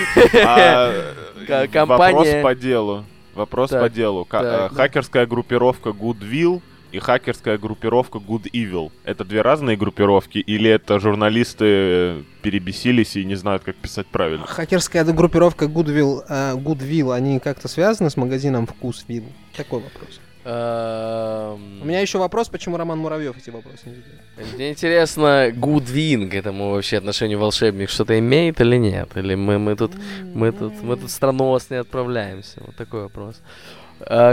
А, 0.46 1.86
Вопрос 1.86 2.28
по 2.42 2.56
делу. 2.56 3.06
Вопрос 3.36 3.72
по 3.72 3.90
делу. 3.90 4.28
Э, 4.32 4.70
Хакерская 4.70 5.26
группировка 5.26 5.90
Goodwill 5.90 6.62
и 6.94 7.00
хакерская 7.00 7.58
группировка 7.58 8.20
Good 8.20 8.52
Evil. 8.54 8.92
Это 9.04 9.26
две 9.26 9.42
разные 9.42 9.76
группировки 9.76 10.38
или 10.38 10.70
это 10.70 11.00
журналисты 11.00 11.66
э, 11.66 12.22
перебесились 12.44 13.16
и 13.16 13.26
не 13.26 13.34
знают, 13.36 13.64
как 13.64 13.76
писать 13.76 14.06
правильно? 14.06 14.46
Хакерская 14.46 15.04
группировка 15.04 15.66
Goodwill, 15.66 16.24
э, 16.30 16.54
Goodwill, 16.56 17.14
они 17.14 17.40
как-то 17.40 17.68
связаны 17.68 18.12
с 18.12 18.16
магазином 18.16 18.68
Вкусвилл? 18.68 19.24
Такой 19.58 19.82
вопрос. 19.82 20.20
Эм, 20.46 21.82
У 21.82 21.86
меня 21.86 22.02
еще 22.02 22.18
вопрос, 22.18 22.50
почему 22.50 22.78
Роман 22.78 23.00
Муравьев 23.00 23.38
эти 23.38 23.50
вопросы 23.50 23.82
не 23.86 23.96
задает. 23.96 24.56
Мне 24.56 24.70
интересно, 24.72 25.52
Гудвин 25.56 26.30
к 26.30 26.34
этому 26.34 26.72
вообще 26.72 26.98
отношению 26.98 27.40
волшебник 27.40 27.90
что-то 27.90 28.18
имеет 28.20 28.60
или 28.62 28.78
нет? 28.78 29.10
Или 29.16 29.36
мы, 29.36 29.58
мы 29.58 29.76
тут 29.76 29.92
Мы 30.36 30.52
тут, 30.52 30.74
мы 30.84 30.98
тут 30.98 31.12
страну 31.12 31.52
вас 31.52 31.70
не 31.70 31.78
отправляемся. 31.78 32.62
Вот 32.66 32.76
такой 32.76 33.04
вопрос. 33.04 33.36
Э, 33.38 33.83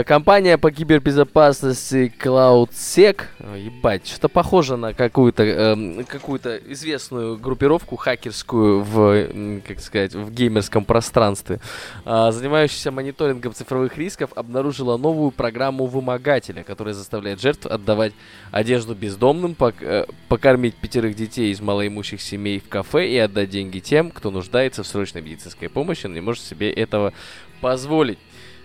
Компания 0.05 0.57
по 0.57 0.71
кибербезопасности 0.71 2.13
CloudSec, 2.19 3.21
э, 3.39 3.59
ебать, 3.65 4.07
что-то 4.07 4.27
похоже 4.27 4.75
на 4.75 4.93
какую-то 4.93 5.43
эм, 5.43 6.03
какую-то 6.05 6.57
известную 6.57 7.37
группировку 7.37 7.95
хакерскую 7.95 8.81
в, 8.81 9.61
как 9.65 9.79
сказать, 9.79 10.13
в 10.13 10.31
геймерском 10.33 10.83
пространстве, 10.83 11.59
а, 12.05 12.31
занимающаяся 12.31 12.91
мониторингом 12.91 13.53
цифровых 13.53 13.97
рисков, 13.97 14.31
обнаружила 14.35 14.97
новую 14.97 15.31
программу 15.31 15.85
вымогателя, 15.85 16.63
которая 16.63 16.93
заставляет 16.93 17.39
жертв 17.39 17.65
отдавать 17.65 18.13
одежду 18.51 18.93
бездомным, 18.93 19.55
пок- 19.57 19.75
э, 19.81 20.05
покормить 20.27 20.75
пятерых 20.75 21.15
детей 21.15 21.51
из 21.51 21.61
малоимущих 21.61 22.21
семей 22.21 22.59
в 22.59 22.67
кафе 22.67 23.07
и 23.07 23.17
отдать 23.17 23.49
деньги 23.49 23.79
тем, 23.79 24.11
кто 24.11 24.31
нуждается 24.31 24.83
в 24.83 24.87
срочной 24.87 25.21
медицинской 25.21 25.69
помощи, 25.69 26.07
но 26.07 26.15
не 26.15 26.21
может 26.21 26.43
себе 26.43 26.71
этого 26.71 27.13
позволить. 27.61 28.19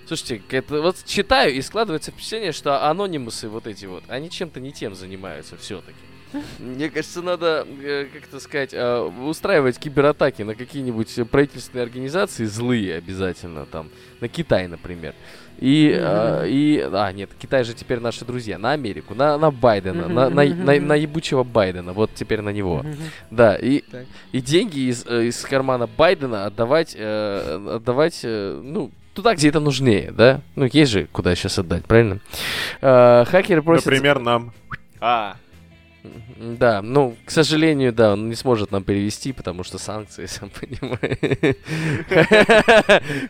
Слушайте, 0.07 0.41
это 0.51 0.81
вот 0.83 0.97
читаю 1.05 1.53
и 1.53 1.61
складывается 1.61 2.13
впечатление, 2.13 2.53
что 2.53 2.89
анонимусы 2.89 3.49
вот 3.49 3.67
эти 3.67 3.87
вот, 3.87 4.05
они 4.09 4.31
чем-то 4.31 4.61
не 4.61 4.73
тем 4.73 4.95
занимаются 4.95 5.57
все-таки. 5.57 5.99
Мне 6.59 6.91
кажется, 6.91 7.23
надо, 7.23 7.67
э, 7.83 8.07
как 8.13 8.25
это 8.29 8.41
сказать, 8.41 8.71
э, 8.73 9.01
устраивать 9.01 9.79
кибератаки 9.79 10.43
на 10.43 10.55
какие-нибудь 10.55 11.13
правительственные 11.31 11.85
организации 11.85 12.45
злые 12.45 12.97
обязательно, 12.97 13.65
там, 13.67 13.91
на 14.21 14.29
Китай, 14.29 14.69
например. 14.69 15.15
И, 15.59 15.91
э, 15.99 16.49
и, 16.49 16.89
а, 16.93 17.11
нет, 17.13 17.31
Китай 17.39 17.65
же 17.65 17.75
теперь 17.75 17.99
наши 17.99 18.25
друзья, 18.25 18.59
на 18.59 18.73
Америку, 18.73 19.15
на, 19.15 19.39
на 19.39 19.51
Байдена, 19.51 20.09
на, 20.09 20.29
на, 20.29 20.45
на, 20.45 20.81
на 20.81 20.95
ебучего 20.95 21.45
Байдена, 21.45 21.93
вот 21.93 22.11
теперь 22.15 22.43
на 22.43 22.51
него. 22.51 22.85
Да, 23.31 23.57
и, 23.57 23.81
Так. 23.81 24.05
и 24.33 24.41
деньги 24.41 24.91
из, 24.91 25.07
э, 25.07 25.27
из 25.27 25.41
кармана 25.43 25.87
Байдена 25.87 26.47
отдавать, 26.47 26.95
э, 26.97 27.77
отдавать, 27.77 28.21
э, 28.23 28.61
ну, 28.63 28.91
туда, 29.17 29.35
где 29.35 29.49
это 29.49 29.61
нужнее, 29.61 30.13
да? 30.13 30.41
Ну, 30.55 30.69
есть 30.71 30.93
же 30.93 31.09
куда 31.11 31.35
сейчас 31.35 31.59
отдать, 31.59 31.85
правильно? 31.87 32.21
Э, 32.81 33.25
хакеры 33.27 33.63
просят... 33.63 33.87
Например, 33.87 34.21
нам. 34.21 34.53
А, 35.01 35.37
Да, 36.37 36.83
ну, 36.83 37.17
к 37.25 37.31
сожалению, 37.31 37.93
да, 37.93 38.13
он 38.13 38.29
не 38.29 38.35
сможет 38.35 38.71
нам 38.71 38.85
перевести, 38.85 39.33
потому 39.33 39.65
что 39.65 39.79
санкции, 39.79 40.27
сам 40.27 40.51
понимаешь. 40.51 41.57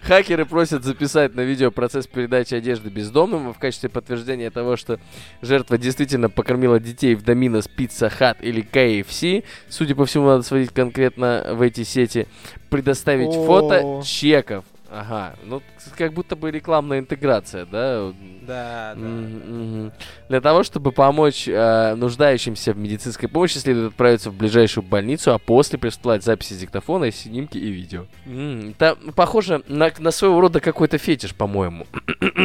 Хакеры 0.03 0.45
просят 0.45 0.85
записать 0.85 1.35
на 1.35 1.43
видео 1.43 1.71
процесс 1.71 2.07
передачи 2.07 2.55
одежды 2.55 2.91
бездомным 2.91 3.55
в 3.55 3.59
качестве 3.59 3.89
подтверждения 3.89 4.51
того, 4.51 4.77
что 4.77 4.99
жертва 5.41 5.79
действительно 5.79 6.29
покормила 6.29 6.81
детей 6.81 7.15
в 7.15 7.23
Доминос, 7.23 7.69
Pizza 7.77 8.13
Hut 8.19 8.39
или 8.41 8.63
KFC. 8.63 9.45
Судя 9.69 9.95
по 9.95 10.05
всему, 10.05 10.27
надо 10.27 10.43
сводить 10.43 10.73
конкретно 10.73 11.51
в 11.53 11.63
эти 11.63 11.85
сети. 11.85 12.27
Предоставить 12.71 13.33
фото 13.33 14.03
чеков. 14.05 14.65
Ага, 14.91 15.35
ну, 15.45 15.63
как 15.97 16.13
будто 16.13 16.37
бы 16.37 16.51
рекламная 16.51 17.01
интеграция, 17.01 17.67
да? 17.67 18.13
Да, 18.43 18.95
да. 18.95 19.01
Мгм, 19.01 19.81
мгм. 19.83 19.93
Для 20.29 20.41
того, 20.41 20.63
чтобы 20.63 20.93
помочь 20.93 21.49
э, 21.49 21.95
нуждающимся 21.97 22.73
в 22.73 22.79
медицинской 22.79 23.29
помощи, 23.29 23.59
следует 23.59 23.93
отправиться 23.93 24.31
в 24.31 24.35
ближайшую 24.35 24.85
больницу, 24.85 25.33
а 25.35 25.39
после 25.39 25.79
присылать 25.79 26.23
записи 26.23 26.53
с 26.53 26.59
диктофона, 26.59 27.11
снимки 27.11 27.59
и 27.59 27.71
видео. 27.71 28.07
М, 28.27 28.71
Это 28.79 28.97
похоже 29.15 29.63
на, 29.67 29.91
на 29.99 30.11
своего 30.13 30.41
рода 30.41 30.61
какой-то 30.61 30.99
фетиш, 30.99 31.35
по-моему. 31.35 31.87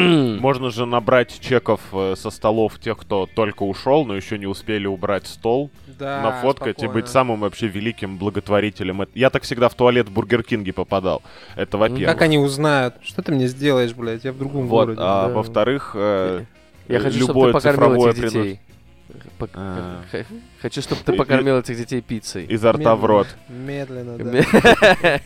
можно 0.41 0.71
же 0.71 0.85
набрать 0.85 1.39
чеков 1.39 1.81
э, 1.93 2.15
со 2.17 2.31
столов 2.31 2.79
тех, 2.79 2.97
кто 2.97 3.27
только 3.27 3.63
ушел, 3.63 4.05
но 4.05 4.15
еще 4.15 4.37
не 4.39 4.47
успели 4.47 4.87
убрать 4.87 5.27
стол, 5.27 5.69
Да, 6.01 6.21
нафоткать 6.23 6.79
и 6.81 6.87
быть 6.87 7.05
спокойно. 7.05 7.07
самым 7.07 7.39
вообще 7.41 7.67
великим 7.67 8.17
благотворителем. 8.17 9.03
Я 9.13 9.29
так 9.29 9.43
всегда 9.43 9.69
в 9.69 9.75
туалет 9.75 10.09
в 10.09 10.11
Бургер 10.11 10.41
Кинге 10.43 10.73
попадал. 10.73 11.21
Это 11.55 11.77
во-первых. 11.77 12.07
Как 12.07 12.21
они 12.23 12.39
узнают? 12.39 12.95
Что 13.03 13.21
ты 13.21 13.31
мне 13.31 13.47
сделаешь, 13.47 13.93
блядь? 13.93 14.23
Я 14.23 14.31
в 14.33 14.37
другом 14.39 14.67
Вот, 14.67 14.85
городе. 14.87 15.01
а 15.03 15.27
да. 15.27 15.33
во-вторых, 15.33 15.91
э, 15.93 16.43
Я 16.87 16.99
хочу, 16.99 17.17
чтобы 17.19 17.27
любое 17.33 17.53
ты 17.53 17.53
покормил 17.53 17.73
цифровое 17.89 18.11
этих 18.11 18.23
принос- 18.23 18.31
детей. 18.31 18.59
Пок- 19.37 19.49
А. 19.55 20.01
Хочу, 20.61 20.81
чтобы 20.81 21.01
ты 21.05 21.13
покормил 21.13 21.59
этих 21.59 21.77
детей 21.77 22.01
пиццей. 22.01 22.45
изо 22.45 22.71
рта 22.71 22.95
в 22.95 23.05
рот. 23.05 23.27
Медленно, 23.49 24.17
да. 24.17 25.19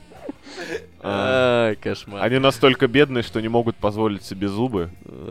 А. 1.02 1.66
Ай, 1.68 1.76
кошмар. 1.76 2.22
Они 2.22 2.38
настолько 2.38 2.86
бедные, 2.88 3.22
что 3.22 3.40
не 3.40 3.48
могут 3.48 3.76
позволить 3.76 4.22
себе 4.24 4.48
зубы. 4.48 4.90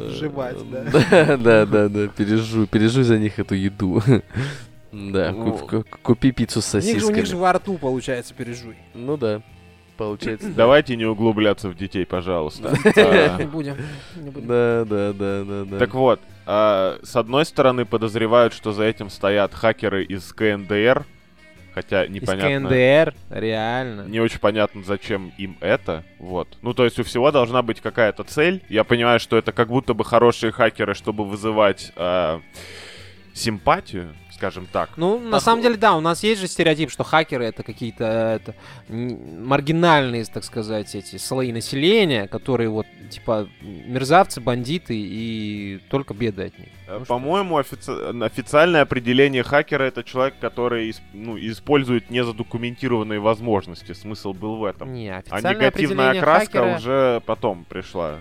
Жевать, 0.10 0.58
да. 0.72 1.38
Да, 1.38 1.66
да, 1.66 1.90
да, 1.90 2.08
пережу, 2.08 2.66
пережу 2.68 3.04
за 3.04 3.18
них 3.18 3.40
эту 3.40 3.56
еду. 3.56 4.02
Да, 4.92 5.32
куп- 5.34 5.68
ку- 5.70 5.86
купи 6.02 6.32
пиццу 6.32 6.62
с 6.62 6.72
же, 6.72 6.78
у 6.80 6.82
них 6.82 7.00
же 7.00 7.06
сосисками. 7.08 7.40
во 7.40 7.54
рту, 7.54 7.78
получается, 7.78 8.34
пережуй. 8.34 8.76
Ну 8.96 9.18
да, 9.18 9.42
получается. 9.98 10.48
да. 10.48 10.54
Давайте 10.56 10.96
не 10.96 11.06
углубляться 11.06 11.70
в 11.70 11.76
детей, 11.78 12.06
пожалуйста. 12.08 12.74
Не 12.96 13.02
А, 13.04 13.38
будем. 13.52 13.76
не 14.16 14.32
будем. 14.32 14.48
Да, 14.48 14.86
да, 14.90 15.14
да, 15.14 15.44
да, 15.44 15.66
да. 15.66 15.78
Так 15.78 15.94
вот, 15.94 16.20
а, 16.48 16.98
с 17.04 17.16
одной 17.16 17.46
стороны 17.46 17.86
подозревают, 17.86 18.54
что 18.54 18.72
за 18.72 18.84
этим 18.86 19.12
стоят 19.12 19.54
хакеры 19.54 20.04
из 20.04 20.34
КНДР, 20.34 21.06
хотя 21.82 22.04
Из 22.04 22.10
непонятно. 22.10 22.70
КНДР, 22.70 23.14
реально. 23.30 24.02
Не 24.02 24.20
очень 24.20 24.40
понятно, 24.40 24.84
зачем 24.84 25.32
им 25.38 25.58
это. 25.62 26.04
Вот. 26.20 26.58
Ну, 26.62 26.74
то 26.74 26.84
есть 26.84 27.00
у 27.00 27.04
всего 27.04 27.32
должна 27.32 27.62
быть 27.62 27.80
какая-то 27.80 28.24
цель. 28.24 28.62
Я 28.68 28.84
понимаю, 28.84 29.20
что 29.22 29.38
это 29.38 29.54
как 29.54 29.70
будто 29.70 29.94
бы 29.94 30.04
хорошие 30.04 30.52
хакеры, 30.52 30.94
чтобы 30.94 31.24
вызывать 31.24 31.94
а, 31.96 32.42
симпатию, 33.34 34.16
скажем 34.32 34.68
так. 34.72 34.92
Ну, 34.98 35.20
на 35.20 35.40
самом 35.40 35.62
деле, 35.62 35.76
да, 35.78 35.96
у 35.96 36.02
нас 36.02 36.24
есть 36.24 36.42
же 36.42 36.48
стереотип, 36.48 36.90
что 36.92 37.04
хакеры 37.04 37.46
это 37.46 37.64
какие-то 37.64 38.04
это, 38.06 38.56
маргинальные, 38.90 40.26
так 40.26 40.44
сказать, 40.44 40.96
эти 40.96 41.18
слои 41.18 41.52
населения, 41.52 42.28
которые 42.28 42.70
вот, 42.70 42.86
типа, 43.10 43.48
мерзавцы, 43.62 44.42
бандиты 44.42 44.96
и 44.98 45.80
только 45.90 46.14
беды 46.14 46.46
от 46.48 46.60
них. 46.60 46.70
Э, 46.88 47.00
Ну? 47.00 47.06
По-моему, 47.06 47.60
офици- 47.60 48.24
официальное 48.26 48.82
определение 48.82 49.44
хакера 49.44 49.84
это 49.84 50.04
человек, 50.04 50.36
который 50.42 50.94
ну, 51.14 51.38
использует 51.38 52.10
незадокументированные 52.10 53.20
возможности. 53.20 53.94
Смысл 53.94 54.34
был 54.34 54.56
в 54.58 54.66
этом. 54.66 54.92
Не, 54.94 55.10
А 55.10 55.18
официальное 55.20 55.52
негативная 55.56 55.70
определение 56.10 56.22
окраска 56.22 56.58
хакера- 56.60 56.78
уже 56.78 57.22
потом 57.26 57.66
пришла. 57.66 58.16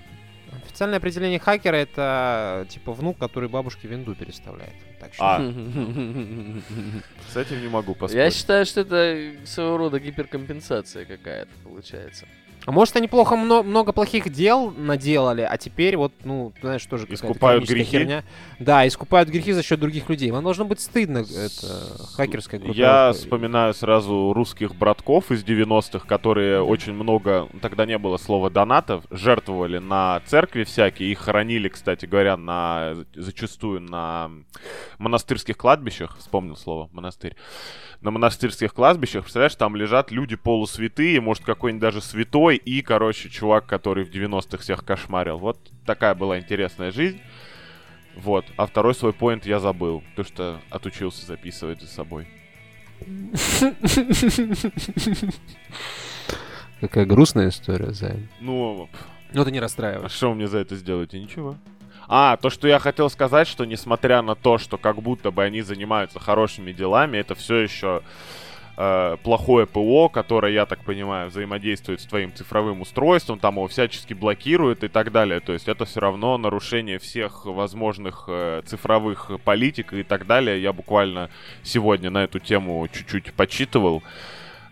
Официальное 0.79 0.99
определение 0.99 1.41
хакера 1.41 1.75
это 1.75 2.65
типа 2.69 2.93
внук, 2.93 3.19
который 3.19 3.49
бабушке 3.49 3.89
винду 3.89 4.15
переставляет. 4.15 4.75
Так 5.01 5.13
что 5.13 5.25
А. 5.25 5.39
С 7.33 7.37
этим 7.37 7.61
не 7.61 7.67
могу 7.67 7.95
Я 7.95 7.99
поспорить. 7.99 8.33
считаю, 8.33 8.65
что 8.65 8.83
это 8.83 9.33
своего 9.45 9.77
рода 9.77 9.99
гиперкомпенсация 9.99 11.05
какая-то 11.05 11.51
получается. 11.65 12.27
А 12.65 12.71
может, 12.73 12.97
они 12.97 13.09
плохо 13.09 13.35
мно- 13.35 13.63
много 13.63 13.93
плохих 13.93 14.31
дел 14.31 14.71
наделали, 14.71 15.41
а 15.41 15.57
теперь 15.57 15.97
вот, 15.97 16.13
ну, 16.25 16.53
знаешь, 16.61 16.85
тоже 16.85 17.07
Искупают 17.09 17.67
грехи? 17.69 17.99
херня. 17.99 18.25
Да, 18.59 18.87
искупают 18.87 19.31
грехи 19.31 19.53
за 19.53 19.63
счет 19.63 19.81
других 19.81 20.09
людей. 20.11 20.31
Вам 20.31 20.45
должно 20.45 20.65
быть 20.65 20.81
стыдно, 20.81 21.19
это 21.19 22.07
хакерская 22.15 22.61
группа. 22.61 22.77
Я 22.77 23.13
вспоминаю 23.13 23.73
сразу 23.73 24.33
русских 24.35 24.75
братков 24.75 25.31
из 25.31 25.45
90-х, 25.45 26.07
которые 26.07 26.61
очень 26.63 26.93
много, 26.93 27.49
тогда 27.63 27.87
не 27.87 27.97
было 27.97 28.17
слова 28.19 28.51
донатов, 28.51 29.05
жертвовали 29.11 29.79
на 29.79 30.21
церкви 30.27 30.65
всякие, 30.65 31.11
их 31.11 31.21
хоронили, 31.21 31.69
кстати 31.69 32.07
говоря, 32.07 32.37
на, 32.37 32.95
зачастую 33.15 33.81
на 33.81 34.31
монастырских 34.99 35.57
кладбищах, 35.57 36.19
вспомнил 36.19 36.57
слово, 36.57 36.91
монастырь, 36.93 37.37
на 38.01 38.11
монастырских 38.11 38.73
кладбищах, 38.75 39.23
представляешь, 39.23 39.55
там 39.57 39.75
лежат 39.75 40.11
люди 40.11 40.37
полусвятые, 40.37 41.21
может 41.21 41.45
какой-нибудь 41.45 41.83
даже 41.83 42.01
святой, 42.01 42.58
и, 42.59 42.83
короче, 42.83 43.29
чувак, 43.31 43.67
который 43.67 44.05
в 44.05 44.11
90-х 44.11 44.59
всех 44.59 44.85
кошмарил. 44.85 45.39
Вот 45.39 45.59
такая 45.87 46.15
была 46.15 46.39
интересная 46.39 46.91
жизнь. 46.93 47.21
Вот. 48.17 48.45
А 48.57 48.67
второй 48.67 48.95
свой 48.95 49.13
поинт 49.13 49.47
я 49.47 49.61
забыл, 49.61 50.03
потому 50.11 50.27
что 50.27 50.61
отучился 50.71 51.25
записывать 51.27 51.81
за 51.81 51.87
собой. 51.89 52.27
Какая 56.81 57.07
грустная 57.07 57.49
история, 57.49 57.93
Займ. 57.93 58.29
Ну, 58.41 58.89
Ну 59.33 59.45
ты 59.45 59.51
не 59.51 59.59
а 59.59 59.63
расстраиваешь. 59.63 60.13
что 60.13 60.31
вы 60.31 60.37
мне 60.37 60.49
за 60.49 60.59
это 60.59 60.77
сделаете? 60.77 61.19
Ничего. 61.21 61.57
А, 62.07 62.37
то, 62.39 62.49
что 62.51 62.69
я 62.69 62.79
хотел 62.79 63.11
сказать, 63.11 63.47
что 63.49 63.65
несмотря 63.65 64.23
на 64.23 64.35
то, 64.35 64.59
что 64.59 64.79
как 64.79 65.03
будто 65.03 65.31
бы 65.31 65.43
они 65.45 65.61
занимаются 65.61 66.19
хорошими 66.19 66.73
делами, 66.73 67.19
это 67.19 67.35
все 67.35 67.57
еще 67.57 68.03
э, 68.79 69.17
плохое 69.25 69.67
ПО, 69.67 70.09
которое, 70.09 70.53
я 70.53 70.65
так 70.65 70.85
понимаю, 70.85 71.29
взаимодействует 71.29 72.01
с 72.01 72.07
твоим 72.07 72.33
цифровым 72.33 72.81
устройством, 72.81 73.41
там 73.41 73.57
его 73.57 73.67
всячески 73.67 74.15
блокирует 74.15 74.85
и 74.85 74.89
так 74.89 75.11
далее. 75.11 75.41
То 75.41 75.53
есть 75.53 75.69
это 75.69 75.85
все 75.85 76.01
равно 76.01 76.39
нарушение 76.39 76.99
всех 76.99 77.45
возможных 77.45 78.25
э, 78.29 78.63
цифровых 78.65 79.33
политик 79.45 79.93
и 79.93 80.05
так 80.05 80.27
далее. 80.27 80.63
Я 80.63 80.73
буквально 80.73 81.29
сегодня 81.65 82.11
на 82.11 82.23
эту 82.25 82.39
тему 82.39 82.87
чуть-чуть 82.89 83.33
почитывал, 83.33 84.03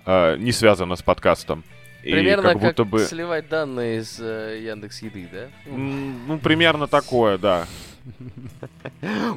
э, 0.07 0.37
не 0.39 0.53
связано 0.53 0.95
с 0.95 1.03
подкастом. 1.03 1.65
И 2.05 2.13
Примерно 2.13 2.51
как 2.51 2.61
будто 2.61 2.85
бы... 2.85 3.01
сливать 3.01 3.49
данные 3.49 3.99
из 3.99 4.21
э, 4.21 4.61
Яндекс 4.63 5.03
Еды, 5.03 5.29
да? 5.33 5.49
Ну, 5.67 6.39
примерно 6.39 6.87
такое, 6.87 7.37
да. 7.37 7.67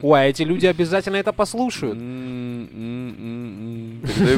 Ой, 0.02 0.20
а 0.20 0.26
эти 0.26 0.44
люди 0.44 0.66
обязательно 0.66 1.16
это 1.18 1.34
послушают. 1.34 1.98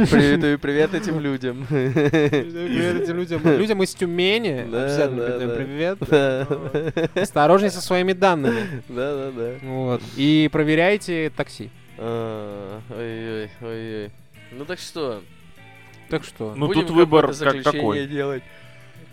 Передаю 0.10 0.58
привет 0.60 0.94
этим 0.94 1.20
людям. 1.20 1.66
Привет 1.70 3.02
этим 3.02 3.18
людям. 3.18 3.42
Людям 3.44 3.84
из 3.84 3.94
Тюмени. 3.94 4.66
Да, 4.70 4.84
Обязательно 4.86 5.28
да, 5.28 5.40
да. 5.40 5.56
привет. 5.56 7.18
Осторожней 7.18 7.70
со 7.72 7.82
своими 7.82 8.14
данными. 8.14 8.84
Да-да-да. 8.90 9.56
Вот. 9.64 10.02
И 10.16 10.50
проверяйте 10.52 11.32
такси. 11.36 11.70
А, 11.98 12.80
Ой-ой, 12.90 13.50
ой-ой. 13.62 14.12
Ну 14.52 14.66
так 14.66 14.80
что? 14.80 15.22
Ну, 15.22 16.18
Так 16.18 16.24
что, 16.26 16.54
будем 16.58 16.82
тут 16.82 16.90
выбор 16.92 17.34
как 17.34 17.64
какой. 17.64 18.06
делать? 18.08 18.44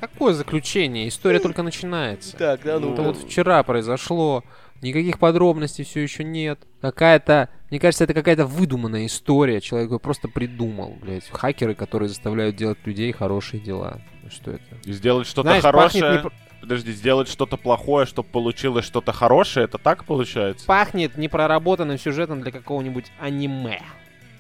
какое 0.00 0.32
заключение? 0.32 1.08
История 1.08 1.38
только 1.40 1.62
начинается. 1.62 2.36
Так, 2.36 2.62
да, 2.64 2.78
ну 2.80 2.92
Это 2.92 3.02
да. 3.02 3.08
вот 3.08 3.18
вчера 3.18 3.62
произошло. 3.62 4.42
Никаких 4.80 5.18
подробностей 5.18 5.84
все 5.84 6.00
еще 6.00 6.22
нет. 6.24 6.60
Какая-то, 6.80 7.48
мне 7.70 7.80
кажется, 7.80 8.04
это 8.04 8.14
какая-то 8.14 8.46
выдуманная 8.46 9.06
история. 9.06 9.60
Человек 9.60 9.90
ее 9.92 9.98
просто 9.98 10.28
придумал, 10.28 10.96
блядь. 11.00 11.28
Хакеры, 11.28 11.74
которые 11.74 12.08
заставляют 12.08 12.56
делать 12.56 12.78
людей 12.84 13.12
хорошие 13.12 13.60
дела. 13.60 14.00
Что 14.30 14.52
это? 14.52 14.76
И 14.84 14.92
Сделать 14.92 15.26
что-то 15.26 15.60
хорошее. 15.60 16.22
не 16.22 16.30
Подожди, 16.60 16.92
сделать 16.92 17.28
что-то 17.28 17.56
плохое, 17.56 18.04
чтобы 18.04 18.28
получилось 18.28 18.84
что-то 18.84 19.12
хорошее, 19.12 19.64
это 19.64 19.78
так 19.78 20.04
получается? 20.04 20.66
Пахнет 20.66 21.16
непроработанным 21.16 21.98
сюжетом 21.98 22.42
для 22.42 22.50
какого-нибудь 22.50 23.06
аниме. 23.20 23.80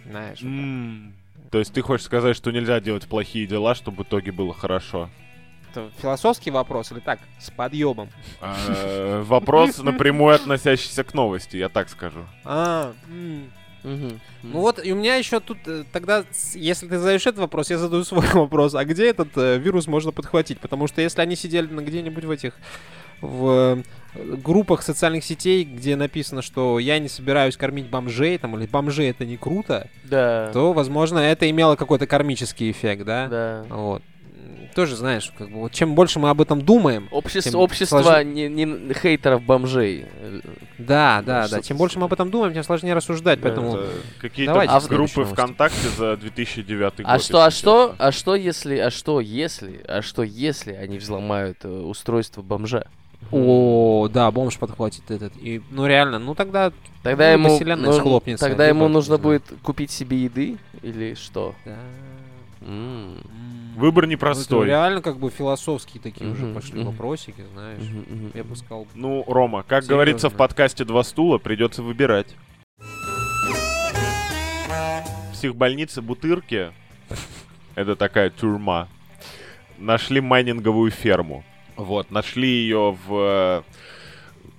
Знаешь, 0.04 0.38
вот 0.42 0.50
так. 0.50 0.60
М. 0.64 1.14
То 1.50 1.58
есть 1.58 1.72
ты 1.72 1.80
хочешь 1.80 2.04
сказать, 2.04 2.36
что 2.36 2.50
нельзя 2.50 2.80
делать 2.80 3.06
плохие 3.06 3.46
дела, 3.46 3.74
чтобы 3.74 4.02
в 4.04 4.06
итоге 4.06 4.32
было 4.32 4.52
хорошо? 4.52 5.08
Это 5.86 5.90
философский 6.00 6.50
вопрос 6.50 6.92
или 6.92 7.00
так, 7.00 7.18
с 7.40 7.50
подъемом? 7.50 8.08
Э, 8.40 9.22
Вопрос 9.26 9.78
напрямую 9.82 10.34
относящийся 10.34 11.04
к 11.04 11.14
новости, 11.14 11.56
я 11.56 11.68
так 11.68 11.88
скажу. 11.88 12.24
А. 12.44 12.92
Ну 13.84 14.18
вот, 14.60 14.84
и 14.84 14.92
у 14.92 14.96
меня 14.96 15.16
еще 15.16 15.40
тут 15.40 15.58
э, 15.66 15.84
тогда, 15.92 16.24
если 16.54 16.88
ты 16.88 16.98
задаешь 16.98 17.22
этот 17.26 17.38
вопрос, 17.38 17.70
я 17.70 17.78
задаю 17.78 18.04
свой 18.04 18.26
вопрос. 18.34 18.74
А 18.74 18.84
где 18.84 19.08
этот 19.08 19.28
э, 19.36 19.58
вирус 19.58 19.86
можно 19.86 20.10
подхватить? 20.12 20.58
Потому 20.60 20.86
что 20.88 21.00
если 21.00 21.20
они 21.20 21.36
сидели 21.36 21.66
на 21.66 21.80
где-нибудь 21.80 22.24
в 22.24 22.30
этих 22.30 22.54
в 23.20 23.82
э, 24.14 24.22
группах 24.36 24.82
социальных 24.82 25.24
сетей, 25.24 25.64
где 25.64 25.96
написано, 25.96 26.42
что 26.42 26.78
я 26.78 26.98
не 26.98 27.08
собираюсь 27.08 27.56
кормить 27.56 27.88
бомжей, 27.88 28.36
там, 28.38 28.56
или 28.56 28.66
бомжи 28.66 29.04
это 29.04 29.24
не 29.24 29.36
круто, 29.36 29.88
Да. 30.04 30.50
то, 30.52 30.72
возможно, 30.72 31.18
это 31.18 31.48
имело 31.48 31.76
какой-то 31.76 32.06
кармический 32.06 32.70
эффект, 32.70 33.04
да? 33.04 33.26
Да. 33.28 33.64
Вот. 33.70 34.02
Тоже, 34.74 34.96
знаешь, 34.96 35.32
как 35.36 35.50
бы, 35.50 35.60
вот 35.60 35.72
чем 35.72 35.94
больше 35.94 36.18
мы 36.18 36.30
об 36.30 36.40
этом 36.40 36.62
думаем, 36.62 37.08
Общество, 37.10 37.52
Тем 37.52 37.60
общество 37.60 38.02
сложнее. 38.02 38.48
не, 38.48 38.64
не 38.64 38.94
хейтеров 38.94 39.42
бомжей. 39.42 40.06
Э, 40.20 40.40
да, 40.78 41.22
да, 41.24 41.48
да, 41.48 41.62
чем 41.62 41.76
больше 41.76 41.98
мы 41.98 42.06
об 42.06 42.12
этом 42.12 42.30
думаем, 42.30 42.54
тем 42.54 42.62
сложнее 42.62 42.94
рассуждать, 42.94 43.40
Да, 43.40 43.44
поэтому... 43.48 43.76
Это 43.76 43.90
Какие-то 44.20 44.60
А 44.60 44.80
группы 44.80 45.20
новость. 45.20 45.32
ВКонтакте 45.32 45.88
за 45.96 46.16
2009 46.16 46.96
год. 46.98 47.04
А 47.04 47.18
что, 47.18 47.44
а 47.44 47.50
что, 47.50 47.94
а 47.98 48.12
что 48.12 48.34
если, 48.34 48.76
а 48.78 48.90
что 48.90 49.20
если, 49.20 49.80
а 49.86 50.02
что 50.02 50.22
если 50.22 50.72
они 50.72 50.98
взломают 50.98 51.58
э, 51.64 51.68
устройство 51.68 52.42
бомжа? 52.42 52.86
О, 53.32 54.08
да, 54.12 54.30
бомж 54.30 54.58
подхватит 54.58 55.10
этот. 55.10 55.32
И, 55.36 55.60
ну 55.70 55.86
реально, 55.86 56.18
ну 56.18 56.34
тогда 56.34 56.72
Тогда 57.02 57.36
Ну, 57.36 57.48
ему, 57.48 57.76
ну, 57.76 57.92
схлопнется, 57.92 58.46
тогда 58.46 58.66
ему 58.66 58.88
нужно 58.88 59.18
будет 59.18 59.42
купить 59.62 59.90
себе 59.90 60.18
еды 60.24 60.56
или 60.82 61.14
что? 61.14 61.54
Да. 61.64 61.76
М. 62.62 63.18
Выбор 63.78 64.06
Ну, 64.06 64.10
непростой. 64.10 64.66
реально 64.66 65.00
как 65.02 65.18
бы 65.18 65.30
философские 65.30 66.02
такие 66.02 66.28
уже 66.28 66.46
Мгм, 66.46 66.54
пошли 66.54 66.80
мгм. 66.80 66.90
вопросики, 66.90 67.44
знаешь. 67.52 67.78
Мгм, 67.80 68.32
Я 68.34 68.42
бы 68.42 68.56
сказал, 68.56 68.88
Ну, 68.96 69.22
Рома, 69.28 69.62
как 69.62 69.84
Серьезно. 69.84 69.94
говорится 69.94 70.30
в 70.30 70.34
подкасте 70.34 70.84
«Два 70.84 71.04
стула», 71.04 71.38
придется 71.38 71.84
выбирать. 71.84 72.34
В 75.28 75.32
психбольнице 75.32 76.02
Бутырки, 76.02 76.72
это 77.76 77.94
такая 77.94 78.30
тюрьма, 78.30 78.88
нашли 79.78 80.20
майнинговую 80.20 80.90
ферму. 80.90 81.44
Вот, 81.76 82.10
нашли 82.10 82.48
ее 82.48 82.96
в, 83.06 83.62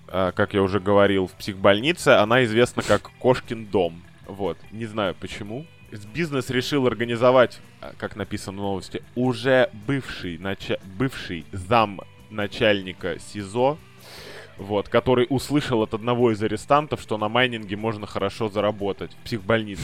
э, 0.08 0.32
как 0.34 0.54
я 0.54 0.62
уже 0.64 0.80
говорил, 0.80 1.28
в 1.28 1.34
психбольнице. 1.34 2.10
Она 2.22 2.46
известна 2.46 2.84
как 2.84 3.12
Кошкин 3.20 3.66
дом. 3.66 4.02
Вот, 4.28 4.58
не 4.72 4.86
знаю 4.86 5.14
почему. 5.20 5.66
Бизнес 6.14 6.50
решил 6.50 6.86
организовать, 6.88 7.60
а, 7.82 7.94
как 7.98 8.16
написано 8.16 8.58
в 8.58 8.62
новости, 8.62 9.02
уже 9.16 9.70
бывший, 9.88 10.38
нача- 10.38 10.80
бывший 10.98 11.46
зам 11.52 12.02
начальника 12.30 13.18
СИЗО, 13.20 13.78
вот, 14.58 14.90
который 14.90 15.26
услышал 15.30 15.82
от 15.82 15.94
одного 15.94 16.32
из 16.32 16.42
арестантов, 16.44 17.02
что 17.02 17.18
на 17.18 17.30
майнинге 17.30 17.76
можно 17.76 18.06
хорошо 18.06 18.50
заработать 18.50 19.12
в 19.14 19.18
психбольнице. 19.26 19.84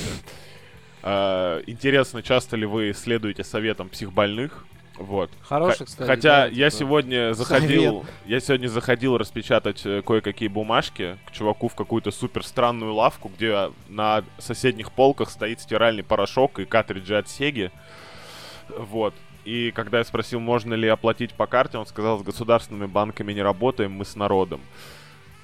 А, 1.01 1.61
Интересно, 1.65 2.21
часто 2.21 2.55
ли 2.57 2.65
вы 2.65 2.93
следуете 2.93 3.43
советам 3.43 3.89
психбольных? 3.89 4.65
Вот. 4.97 5.29
хороший, 5.41 5.79
Х- 5.79 5.85
кстати. 5.85 6.07
Хотя 6.07 6.29
да, 6.29 6.45
я 6.47 6.69
типа. 6.69 6.79
сегодня 6.79 7.33
заходил, 7.33 8.05
я 8.25 8.39
сегодня 8.39 8.67
заходил 8.67 9.17
распечатать 9.17 9.85
э, 9.85 10.01
кое-какие 10.01 10.47
бумажки 10.47 11.17
к 11.25 11.31
чуваку 11.31 11.67
в 11.67 11.75
какую-то 11.75 12.11
супер 12.11 12.45
странную 12.45 12.93
лавку, 12.93 13.29
где 13.35 13.71
на 13.89 14.23
соседних 14.37 14.91
полках 14.91 15.29
стоит 15.29 15.59
стиральный 15.59 16.03
порошок 16.03 16.59
и 16.59 16.65
картриджи 16.65 17.17
от 17.17 17.27
Сеги. 17.27 17.71
Вот. 18.69 19.13
И 19.43 19.71
когда 19.71 19.99
я 19.99 20.03
спросил, 20.05 20.39
можно 20.39 20.73
ли 20.73 20.87
оплатить 20.87 21.33
по 21.33 21.45
карте, 21.45 21.77
он 21.77 21.85
сказал, 21.85 22.17
с 22.19 22.23
государственными 22.23 22.87
банками 22.87 23.31
не 23.33 23.41
работаем, 23.43 23.91
мы 23.91 24.05
с 24.05 24.15
народом. 24.15 24.59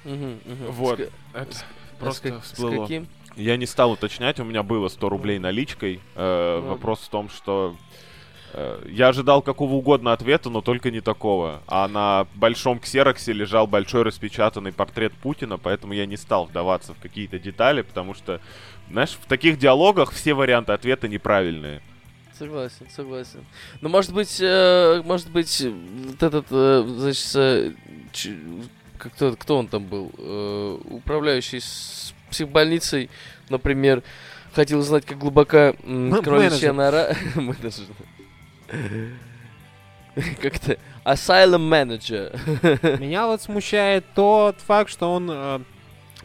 Вот. 0.04 0.98
С 0.98 1.08
Это 1.34 1.54
с- 1.54 1.64
просто 2.00 2.40
с 2.40 2.44
всплыло. 2.52 2.82
каким? 2.82 3.06
Я 3.36 3.56
не 3.56 3.66
стал 3.66 3.92
уточнять, 3.92 4.40
у 4.40 4.44
меня 4.44 4.62
было 4.62 4.88
100 4.88 5.08
рублей 5.08 5.38
наличкой. 5.38 6.00
Э, 6.16 6.60
Ну. 6.62 6.70
Вопрос 6.70 7.00
в 7.00 7.08
том, 7.08 7.28
что 7.30 7.76
я 8.88 9.08
ожидал 9.08 9.42
какого 9.42 9.74
угодно 9.74 10.12
ответа, 10.12 10.50
но 10.50 10.60
только 10.60 10.90
не 10.90 11.00
такого. 11.00 11.62
А 11.66 11.88
на 11.88 12.26
большом 12.34 12.78
ксероксе 12.80 13.32
лежал 13.32 13.66
большой 13.66 14.02
распечатанный 14.02 14.72
портрет 14.72 15.12
Путина, 15.14 15.58
поэтому 15.58 15.92
я 15.94 16.06
не 16.06 16.16
стал 16.16 16.46
вдаваться 16.46 16.94
в 16.94 16.98
какие-то 16.98 17.38
детали, 17.38 17.82
потому 17.82 18.14
что, 18.14 18.40
знаешь, 18.90 19.10
в 19.20 19.26
таких 19.26 19.58
диалогах 19.58 20.10
все 20.12 20.34
варианты 20.34 20.72
ответа 20.72 21.08
неправильные. 21.08 21.80
Согласен, 22.38 22.86
согласен. 22.94 23.44
Ну, 23.80 23.88
может 23.88 24.12
быть, 24.12 24.38
э, 24.40 25.02
может 25.04 25.30
быть, 25.30 25.60
э, 25.60 25.70
вот 25.70 26.22
этот, 26.22 26.46
э, 26.50 26.84
значит, 26.86 27.30
э, 27.36 27.72
ч- 28.12 28.36
как- 28.98 29.12
кто, 29.14 29.32
кто 29.36 29.58
он 29.58 29.68
там 29.68 29.84
был? 29.84 30.10
Э, 30.18 30.78
управляющий 30.90 31.60
с 31.60 32.12
психбольницей, 32.30 33.10
например, 33.48 34.02
хотел 34.54 34.82
знать, 34.82 35.04
как 35.06 35.18
глубока 35.18 35.74
М- 35.84 36.22
кроличья 36.22 36.72
нора. 36.72 37.14
Как-то 40.40 40.76
asylum 41.04 41.68
manager. 41.70 42.98
Меня 43.00 43.26
вот 43.26 43.40
смущает 43.40 44.04
тот 44.14 44.60
факт, 44.60 44.90
что 44.90 45.12
он 45.12 45.30
э, 45.30 45.60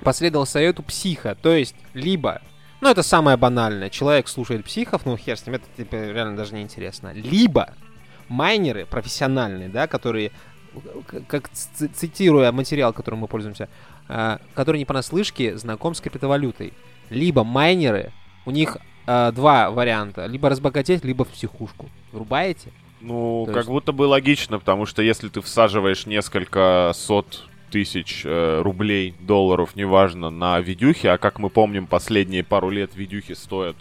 последовал 0.01 0.45
совету 0.45 0.83
психа. 0.83 1.35
То 1.35 1.53
есть, 1.53 1.75
либо, 1.93 2.41
ну 2.81 2.89
это 2.89 3.01
самое 3.03 3.37
банальное, 3.37 3.89
человек 3.89 4.27
слушает 4.27 4.65
психов, 4.65 5.05
ну 5.05 5.15
хер 5.15 5.37
с 5.37 5.45
ним, 5.45 5.55
это 5.55 5.65
типа, 5.77 5.95
реально 5.95 6.35
даже 6.35 6.53
не 6.53 6.61
интересно. 6.61 7.13
Либо 7.13 7.73
майнеры 8.27 8.85
профессиональные, 8.85 9.69
да, 9.69 9.87
которые, 9.87 10.31
как 11.27 11.49
цитируя 11.49 12.51
материал, 12.51 12.91
которым 12.91 13.21
мы 13.21 13.27
пользуемся, 13.27 13.69
э, 14.09 14.37
которые 14.53 14.79
не 14.79 14.85
понаслышке 14.85 15.57
знаком 15.57 15.95
с 15.95 16.01
криптовалютой. 16.01 16.73
Либо 17.09 17.45
майнеры, 17.45 18.11
у 18.45 18.51
них 18.51 18.77
э, 19.07 19.31
два 19.33 19.71
варианта, 19.71 20.25
либо 20.27 20.49
разбогатеть, 20.49 21.03
либо 21.03 21.23
в 21.25 21.29
психушку. 21.29 21.89
Врубаете? 22.11 22.69
Ну, 23.01 23.43
То 23.47 23.53
как 23.53 23.57
есть- 23.63 23.69
будто 23.69 23.91
бы 23.91 24.03
логично, 24.03 24.59
потому 24.59 24.85
что 24.85 25.01
если 25.01 25.29
ты 25.29 25.41
всаживаешь 25.41 26.05
несколько 26.05 26.91
сот 26.93 27.45
тысяч 27.71 28.21
э, 28.25 28.61
рублей, 28.61 29.13
долларов, 29.19 29.75
неважно, 29.75 30.29
на 30.29 30.59
видюхи, 30.59 31.07
а 31.07 31.17
как 31.17 31.37
мы 31.39 31.49
помним, 31.49 31.85
последние 31.87 32.43
пару 32.43 32.69
лет 32.69 32.95
видюхи 32.95 33.33
стоят 33.33 33.75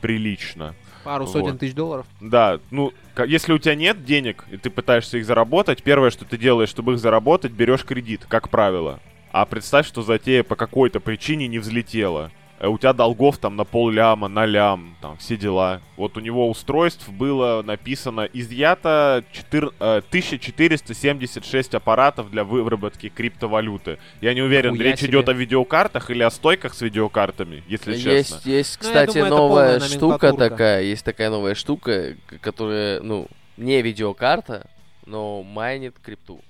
прилично. 0.00 0.74
Пару 1.04 1.24
Вот. 1.24 1.32
сотен 1.32 1.58
тысяч 1.58 1.74
долларов. 1.74 2.06
Да, 2.20 2.58
ну, 2.70 2.92
если 3.26 3.52
у 3.52 3.58
тебя 3.58 3.74
нет 3.74 4.04
денег, 4.04 4.44
и 4.50 4.56
ты 4.56 4.70
пытаешься 4.70 5.18
их 5.18 5.24
заработать, 5.26 5.82
первое, 5.82 6.10
что 6.10 6.24
ты 6.24 6.36
делаешь, 6.36 6.68
чтобы 6.68 6.94
их 6.94 6.98
заработать, 6.98 7.52
берешь 7.52 7.84
кредит, 7.84 8.24
как 8.28 8.48
правило. 8.48 9.00
А 9.32 9.44
представь, 9.44 9.86
что 9.86 10.02
затея 10.02 10.42
по 10.42 10.56
какой-то 10.56 10.98
причине 11.00 11.46
не 11.46 11.58
взлетела. 11.58 12.30
Э, 12.58 12.68
У 12.68 12.78
тебя 12.78 12.92
долгов 12.92 13.38
там 13.38 13.56
на 13.56 13.64
пол 13.64 13.90
ляма, 13.90 14.28
на 14.28 14.46
лям, 14.46 14.96
там 15.02 15.16
все 15.18 15.36
дела. 15.36 15.80
Вот 15.96 16.16
у 16.16 16.20
него 16.20 16.48
устройств 16.48 17.08
было 17.10 17.62
написано 17.62 18.28
изъято 18.32 19.22
четыр- 19.32 19.74
э, 19.78 20.00
1476 20.10 21.74
аппаратов 21.74 22.30
для 22.30 22.44
выработки 22.44 23.08
криптовалюты. 23.08 23.98
Я 24.20 24.34
не 24.34 24.42
уверен, 24.42 24.72
Нихуя 24.72 24.90
речь 24.90 25.00
себе. 25.00 25.10
идет 25.10 25.28
о 25.28 25.32
видеокартах 25.32 26.10
или 26.10 26.22
о 26.22 26.30
стойках 26.30 26.74
с 26.74 26.80
видеокартами, 26.80 27.62
если 27.68 27.94
честно. 27.94 28.10
Есть, 28.10 28.46
есть, 28.46 28.78
Ну, 28.80 28.86
кстати, 28.86 29.12
думаю, 29.14 29.26
это 29.26 29.36
новая 29.36 29.80
штука 29.80 30.32
такая. 30.32 30.82
Есть 30.82 31.04
такая 31.04 31.30
новая 31.30 31.54
штука, 31.54 32.16
которая, 32.40 33.00
ну, 33.00 33.28
не 33.56 33.82
видеокарта, 33.82 34.66
но 35.04 35.42
майнит 35.42 35.96
крипту. 36.02 36.40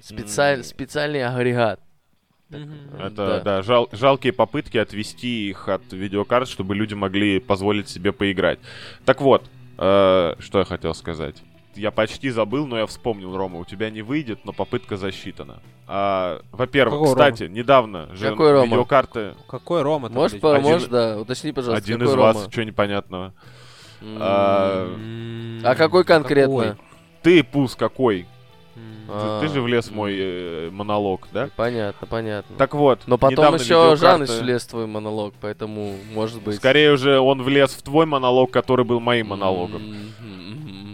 Специаль, 0.00 0.58
М. 0.58 0.64
специальный 0.64 1.24
агрегат. 1.24 1.80
Это, 2.50 3.42
да, 3.44 3.62
жал- 3.62 3.88
жалкие 3.92 4.32
попытки 4.32 4.78
отвести 4.78 5.48
их 5.50 5.68
от 5.68 5.92
видеокарт, 5.92 6.48
чтобы 6.48 6.74
люди 6.74 6.94
могли 6.94 7.40
позволить 7.40 7.88
себе 7.88 8.12
поиграть. 8.12 8.58
Так 9.04 9.20
вот, 9.20 9.44
э, 9.76 10.34
что 10.38 10.58
я 10.58 10.64
хотел 10.64 10.94
сказать. 10.94 11.36
Я 11.74 11.90
почти 11.92 12.30
забыл, 12.30 12.66
но 12.66 12.78
я 12.78 12.86
вспомнил, 12.86 13.36
Рома, 13.36 13.58
у 13.60 13.64
тебя 13.64 13.90
не 13.90 14.02
выйдет, 14.02 14.40
но 14.44 14.52
попытка 14.52 14.96
засчитана. 14.96 15.60
А, 15.86 16.40
во-первых, 16.50 16.94
Какой 17.00 17.08
кстати, 17.14 17.44
недавно 17.44 18.08
же 18.16 18.30
Какой 18.30 18.52
Рома? 18.52 18.64
видеокарты... 18.64 19.34
Какой 19.48 19.82
Рома? 19.82 20.08
Можешь, 20.08 20.40
по- 20.40 20.56
Один- 20.56 20.68
можешь, 20.72 20.88
да, 20.88 21.18
уточни, 21.20 21.52
пожалуйста, 21.52 21.84
Один 21.84 21.98
какой 22.00 22.12
из 22.14 22.16
вас, 22.18 22.36
Рома? 22.36 22.50
что 22.50 22.64
непонятного. 22.64 23.34
М, 24.00 24.18
А, 24.20 24.88
А 25.64 25.74
какой 25.76 26.04
конкретно? 26.04 26.56
какой? 26.56 26.76
Ты, 27.22 27.44
Пус, 27.44 27.76
какой? 27.76 28.26
Ты- 29.06 29.12
А, 29.14 29.40
Ты 29.40 29.48
же 29.48 29.62
влез 29.62 29.86
в 29.88 29.94
мой 29.94 30.14
э, 30.18 30.68
монолог, 30.70 31.28
да? 31.32 31.48
Понятно, 31.56 32.06
понятно. 32.06 32.56
Так 32.56 32.74
вот, 32.74 33.00
Но 33.06 33.16
потом 33.16 33.54
еще 33.54 33.96
Жаныч 33.96 34.28
влез 34.28 34.64
в 34.64 34.68
твой 34.68 34.86
монолог, 34.86 35.32
поэтому, 35.40 35.94
может 36.12 36.42
быть... 36.42 36.56
Скорее 36.56 36.92
уже 36.92 37.18
он 37.18 37.42
влез 37.42 37.70
в 37.72 37.82
твой 37.82 38.04
монолог, 38.04 38.50
который 38.50 38.84
был 38.84 39.00
моим 39.00 39.28
монологом. 39.28 39.80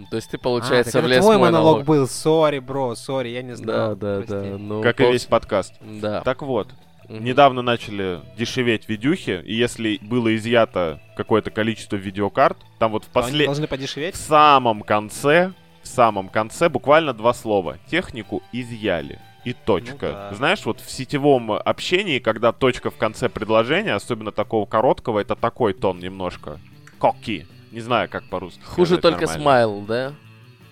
То 0.09 0.15
есть 0.15 0.29
ты, 0.31 0.37
А, 0.37 0.39
получается, 0.39 0.99
это 0.99 1.07
влез 1.07 1.21
твой 1.23 1.35
в 1.35 1.39
мой 1.39 1.51
монолог 1.51 1.83
был, 1.83 2.07
сори, 2.07 2.59
бро, 2.59 2.95
сори, 2.95 3.29
я 3.29 3.41
не 3.41 3.51
Да, 3.51 3.55
знал. 3.57 3.95
да, 3.97 4.15
прости. 4.25 4.31
да. 4.51 4.57
Ну, 4.57 4.81
Как 4.81 4.99
и 5.01 5.03
пол- 5.03 5.11
весь 5.11 5.25
подкаст. 5.25 5.73
Да. 5.81 6.21
Так 6.21 6.41
вот, 6.41 6.69
Мгм. 7.09 7.23
недавно 7.23 7.61
начали 7.61 8.21
дешеветь 8.37 8.87
видюхи, 8.87 9.41
и 9.45 9.53
если 9.55 9.99
было 10.01 10.33
изъято 10.35 11.01
какое-то 11.17 11.51
количество 11.51 11.97
видеокарт, 11.97 12.57
там 12.79 12.91
вот 12.93 13.03
в, 13.03 13.07
То 13.09 13.19
Они 13.19 13.29
после... 13.31 13.45
должны 13.45 13.67
в 13.67 13.69
подешеветь? 13.69 14.15
самом 14.15 14.81
конце, 14.83 15.51
в 15.85 15.87
самом 15.87 16.29
конце 16.29 16.67
буквально 16.67 17.13
два 17.13 17.33
слова. 17.33 17.77
Технику 17.89 18.41
изъяли. 18.51 19.19
И 19.45 19.53
точка. 19.53 20.07
Ну 20.07 20.13
да. 20.13 20.33
Знаешь, 20.33 20.65
вот 20.65 20.81
в 20.81 20.89
сетевом 20.89 21.51
общении, 21.51 22.17
когда 22.17 22.51
точка 22.51 22.89
в 22.89 22.97
конце 22.97 23.29
предложения, 23.29 23.93
особенно 23.93 24.31
такого 24.31 24.65
короткого, 24.65 25.19
это 25.19 25.35
такой 25.35 25.73
тон 25.73 25.99
немножко. 25.99 26.59
Коки. 26.97 27.45
Не 27.71 27.81
знаю, 27.81 28.09
как 28.09 28.27
по-русски. 28.29 28.61
Хуже 28.63 28.97
только 28.97 29.27
нормально. 29.27 29.43
смайл, 29.43 29.81
да? 29.81 30.13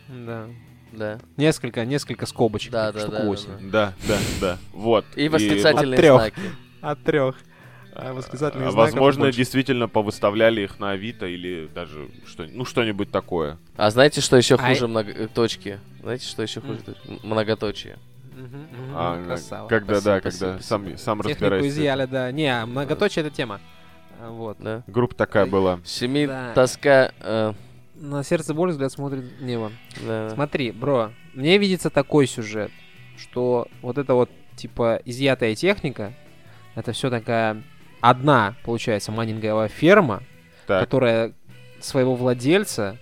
Да. 0.09 0.47
Да. 0.91 1.19
Несколько, 1.37 1.85
несколько 1.85 2.25
скобочек. 2.25 2.71
Да, 2.71 2.91
да, 2.91 2.99
штук 2.99 3.13
да, 3.13 3.19
да. 3.21 3.59
Да, 3.61 3.93
да, 4.07 4.17
да. 4.41 4.57
Вот. 4.73 5.05
И 5.15 5.29
восклицательные 5.29 5.99
знаки. 5.99 6.41
От 6.81 7.03
трех. 7.03 7.37
А, 7.95 8.13
знаков 8.21 8.73
Возможно, 8.73 9.23
больше. 9.25 9.37
действительно 9.37 9.87
повыставляли 9.87 10.61
их 10.61 10.79
на 10.79 10.91
Авито 10.91 11.27
или 11.27 11.69
даже 11.73 12.09
что, 12.25 12.45
ну 12.51 12.65
что-нибудь 12.65 13.11
такое. 13.11 13.57
А 13.77 13.89
знаете, 13.91 14.19
что 14.21 14.35
еще 14.35 14.55
А 14.55 14.57
хуже 14.69 14.87
много... 14.87 15.11
э, 15.11 15.27
точки? 15.27 15.79
Знаете, 16.01 16.25
что 16.27 16.41
еще 16.41 16.59
хуже? 16.61 16.79
М- 17.07 17.19
Многоточие. 17.23 17.97
Мгм, 18.35 18.45
мгм, 18.47 18.93
А, 18.95 19.23
красава. 19.25 19.67
когда, 19.67 19.95
Спасибо, 20.01 20.11
да, 20.15 20.19
спасибо, 20.21 20.45
когда 20.47 20.63
сам, 20.63 20.81
спасибо. 20.81 20.97
сам 20.97 21.17
Технику 21.19 21.33
разбирайся. 21.43 21.67
изъяли, 21.67 22.05
да. 22.05 22.31
Не, 22.31 22.65
многоточие 22.65 23.25
это 23.25 23.35
тема. 23.35 23.61
А, 24.19 24.29
Вот. 24.31 24.57
Да. 24.59 24.83
Группа 24.87 25.13
такая 25.15 25.45
была. 25.45 25.79
Семи 25.85 26.25
Да. 26.25 26.51
тоска... 26.55 27.11
э, 27.19 27.53
На 27.95 28.23
сердце 28.23 28.53
боль, 28.55 28.71
взгляд 28.71 28.91
смотрит 28.91 29.39
небо. 29.39 29.71
да. 30.01 30.31
Смотри, 30.31 30.71
бро, 30.71 31.11
мне 31.35 31.59
видится 31.59 31.89
такой 31.91 32.25
сюжет, 32.25 32.71
что 33.17 33.67
вот 33.83 33.99
это 33.99 34.15
вот, 34.15 34.31
типа, 34.55 34.99
изъятая 35.05 35.53
техника, 35.55 36.13
это 36.75 36.91
все 36.91 37.11
такая 37.11 37.61
одна, 38.03 38.55
получается, 38.65 39.11
майнинговая 39.13 39.69
ферма, 39.69 40.21
Так. 40.67 40.81
которая 40.81 41.31
своего 41.79 42.15
владельца, 42.15 42.97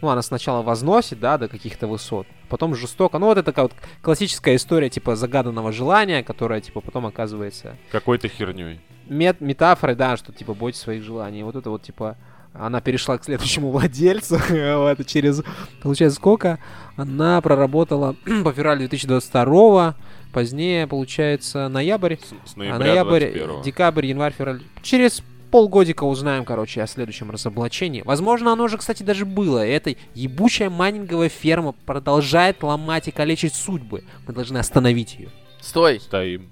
ну, 0.00 0.08
она 0.08 0.22
сначала 0.22 0.62
возносит, 0.62 1.20
да, 1.20 1.36
до 1.38 1.48
каких-то 1.48 1.86
высот, 1.86 2.26
потом 2.48 2.74
жестоко, 2.74 3.18
ну, 3.18 3.26
вот 3.26 3.36
это 3.38 3.44
такая 3.52 3.66
вот 3.66 3.74
классическая 4.02 4.56
история, 4.56 4.88
типа, 4.88 5.14
загаданного 5.14 5.72
желания, 5.72 6.22
которая, 6.22 6.60
типа, 6.62 6.80
потом 6.80 7.04
оказывается 7.06 7.76
Какой-то 7.92 8.28
херней. 8.28 8.80
мет 9.08 9.40
метафорой, 9.42 9.94
да, 9.94 10.16
что, 10.16 10.32
типа, 10.32 10.54
бойтесь 10.54 10.80
своих 10.80 11.02
желаний. 11.02 11.42
Вот 11.42 11.54
это 11.56 11.68
вот, 11.70 11.82
типа, 11.82 12.16
она 12.58 12.80
перешла 12.80 13.18
к 13.18 13.24
следующему 13.24 13.70
владельцу, 13.72 14.38
вот, 14.48 15.06
через, 15.06 15.42
получается, 15.82 16.16
сколько? 16.16 16.58
Она 16.96 17.40
проработала 17.40 18.14
по 18.44 18.52
февралю 18.52 18.88
2022 18.88 19.94
позднее, 20.32 20.86
получается, 20.86 21.68
ноябрь, 21.68 22.16
С, 22.16 22.52
с 22.52 22.56
а 22.56 22.58
ноября 22.58 22.78
ноябрь, 22.78 23.24
21-го. 23.24 23.62
декабрь, 23.62 24.06
январь, 24.06 24.34
февраль. 24.36 24.62
Через 24.82 25.22
полгодика 25.50 26.04
узнаем, 26.04 26.44
короче, 26.44 26.82
о 26.82 26.86
следующем 26.86 27.30
разоблачении. 27.30 28.02
Возможно, 28.02 28.52
оно 28.52 28.68
же, 28.68 28.76
кстати, 28.76 29.02
даже 29.02 29.24
было. 29.24 29.66
Эта 29.66 29.94
ебучая 30.14 30.68
майнинговая 30.68 31.28
ферма 31.30 31.72
продолжает 31.72 32.62
ломать 32.62 33.08
и 33.08 33.10
калечить 33.10 33.54
судьбы. 33.54 34.04
Мы 34.26 34.34
должны 34.34 34.58
остановить 34.58 35.14
ее. 35.14 35.30
Стой! 35.60 36.00
Стоим. 36.00 36.50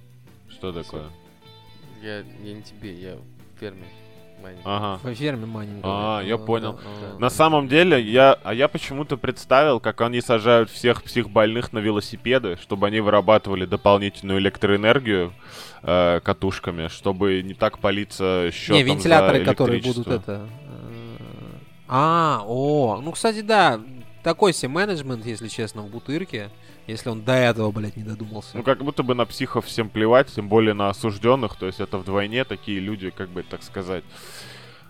Что 0.49 0.73
такое? 0.73 1.05
Я, 2.03 2.19
я 2.43 2.55
не 2.55 2.63
тебе, 2.63 2.95
я 2.95 3.17
фермер. 3.61 3.87
Майнинг. 4.45 4.63
Ага. 4.65 5.01
Во 5.03 5.15
ферме 5.15 5.47
майнинговой. 5.47 5.83
А, 5.97 6.21
я 6.23 6.37
понял. 6.39 6.75
Да. 6.75 7.19
На 7.19 7.31
самом 7.31 7.67
деле, 7.67 8.01
я, 8.01 8.39
а 8.45 8.53
я 8.53 8.69
почему-то 8.69 9.17
представил, 9.17 9.81
как 9.81 10.01
они 10.03 10.21
сажают 10.21 10.71
всех 10.71 11.03
психбольных 11.03 11.73
на 11.73 11.79
велосипеды, 11.79 12.57
чтобы 12.61 12.87
они 12.87 13.01
вырабатывали 13.01 13.65
дополнительную 13.65 14.39
электроэнергию 14.39 15.33
э, 15.83 16.21
катушками, 16.23 16.89
чтобы 16.89 17.43
не 17.43 17.55
так 17.55 17.79
палиться 17.79 18.51
счетом 18.53 18.77
Не, 18.77 18.83
вентиляторы, 18.83 19.39
за 19.39 19.45
которые 19.47 19.81
будут 19.83 20.07
это... 20.09 20.47
э, 20.69 21.17
А, 21.89 22.43
о, 22.47 23.01
ну, 23.03 23.13
кстати, 23.13 23.41
да, 23.41 23.81
такой 24.23 24.53
себе 24.53 24.69
менеджмент, 24.71 25.25
если 25.27 25.49
честно, 25.49 25.83
в 25.83 25.89
Бутырке, 25.91 26.51
если 26.87 27.09
он 27.09 27.23
до 27.23 27.33
этого, 27.33 27.71
блядь, 27.71 27.97
не 27.97 28.03
додумался. 28.03 28.57
Ну, 28.57 28.63
как 28.63 28.83
будто 28.85 29.03
бы 29.03 29.15
на 29.15 29.25
психов 29.27 29.67
всем 29.67 29.89
плевать, 29.89 30.29
тем 30.35 30.49
более 30.49 30.75
на 30.75 30.89
осужденных, 30.89 31.57
то 31.57 31.67
есть 31.67 31.81
это 31.81 31.99
вдвойне 31.99 32.45
такие 32.45 32.81
люди, 32.81 33.11
как 33.11 33.29
бы 33.31 33.43
так 33.43 33.63
сказать. 33.63 34.05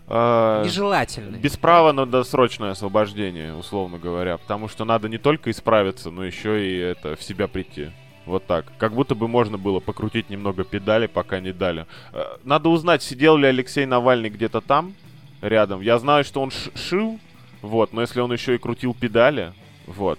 а, 0.06 0.64
Нежелательный. 0.64 1.38
Без 1.38 1.56
права 1.56 1.92
на 1.92 2.06
досрочное 2.06 2.72
освобождение, 2.72 3.54
условно 3.54 3.98
говоря. 3.98 4.36
Потому 4.36 4.68
что 4.68 4.84
надо 4.84 5.08
не 5.08 5.18
только 5.18 5.50
исправиться, 5.50 6.10
но 6.10 6.24
еще 6.24 6.66
и 6.66 6.78
это 6.78 7.16
в 7.16 7.22
себя 7.22 7.48
прийти. 7.48 7.90
Вот 8.26 8.46
так. 8.46 8.66
Как 8.78 8.92
будто 8.94 9.14
бы 9.14 9.28
можно 9.28 9.58
было 9.58 9.80
покрутить 9.80 10.30
немного 10.30 10.64
педали, 10.64 11.06
пока 11.06 11.40
не 11.40 11.52
дали. 11.52 11.86
Э, 12.12 12.22
Надо 12.42 12.70
узнать, 12.70 13.02
сидел 13.02 13.36
ли 13.36 13.46
Алексей 13.46 13.84
Навальный 13.84 14.30
где-то 14.30 14.62
там, 14.62 14.94
рядом. 15.42 15.82
Я 15.82 15.98
знаю, 15.98 16.24
что 16.24 16.40
он 16.40 16.50
шил, 16.74 17.18
вот, 17.60 17.92
но 17.92 18.00
если 18.00 18.20
он 18.20 18.32
еще 18.32 18.54
и 18.54 18.58
крутил 18.58 18.94
педали, 18.94 19.52
вот. 19.86 20.18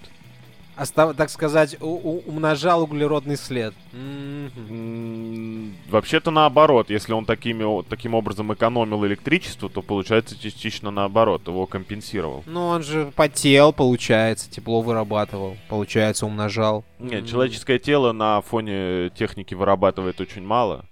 Остав- 0.76 1.16
так 1.16 1.30
сказать, 1.30 1.76
у- 1.80 1.86
у- 1.86 2.22
умножал 2.26 2.82
углеродный 2.82 3.36
след. 3.36 3.72
М, 3.94 4.50
М, 4.68 5.74
Вообще-то 5.88 6.30
наоборот, 6.30 6.90
если 6.90 7.12
он 7.14 7.24
такими, 7.24 7.82
таким 7.84 8.14
образом 8.14 8.52
экономил 8.52 9.06
электричество, 9.06 9.68
то 9.70 9.80
получается 9.80 10.38
частично 10.38 10.90
наоборот, 10.90 11.46
его 11.48 11.66
компенсировал. 11.66 12.42
Ну, 12.46 12.66
он 12.66 12.82
же 12.82 13.10
потел, 13.16 13.72
получается, 13.72 14.50
тепло 14.50 14.82
вырабатывал, 14.82 15.56
получается, 15.68 16.26
умножал. 16.26 16.84
Нет, 16.98 17.26
человеческое 17.26 17.78
тело 17.78 18.12
на 18.12 18.40
фоне 18.42 19.10
техники 19.10 19.54
вырабатывает 19.54 20.20
очень 20.20 20.42
мало. 20.42 20.84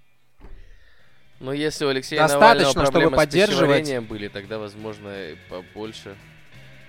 Но 1.40 1.53
если 1.53 1.85
у 1.85 1.88
Алексея 1.88 2.20
Достаточно, 2.20 2.49
Навального 2.83 2.87
чтобы 2.87 3.16
поддерживать- 3.16 4.09
были, 4.09 4.29
тогда, 4.29 4.59
возможно, 4.59 5.09
и 5.33 5.37
побольше. 5.51 6.14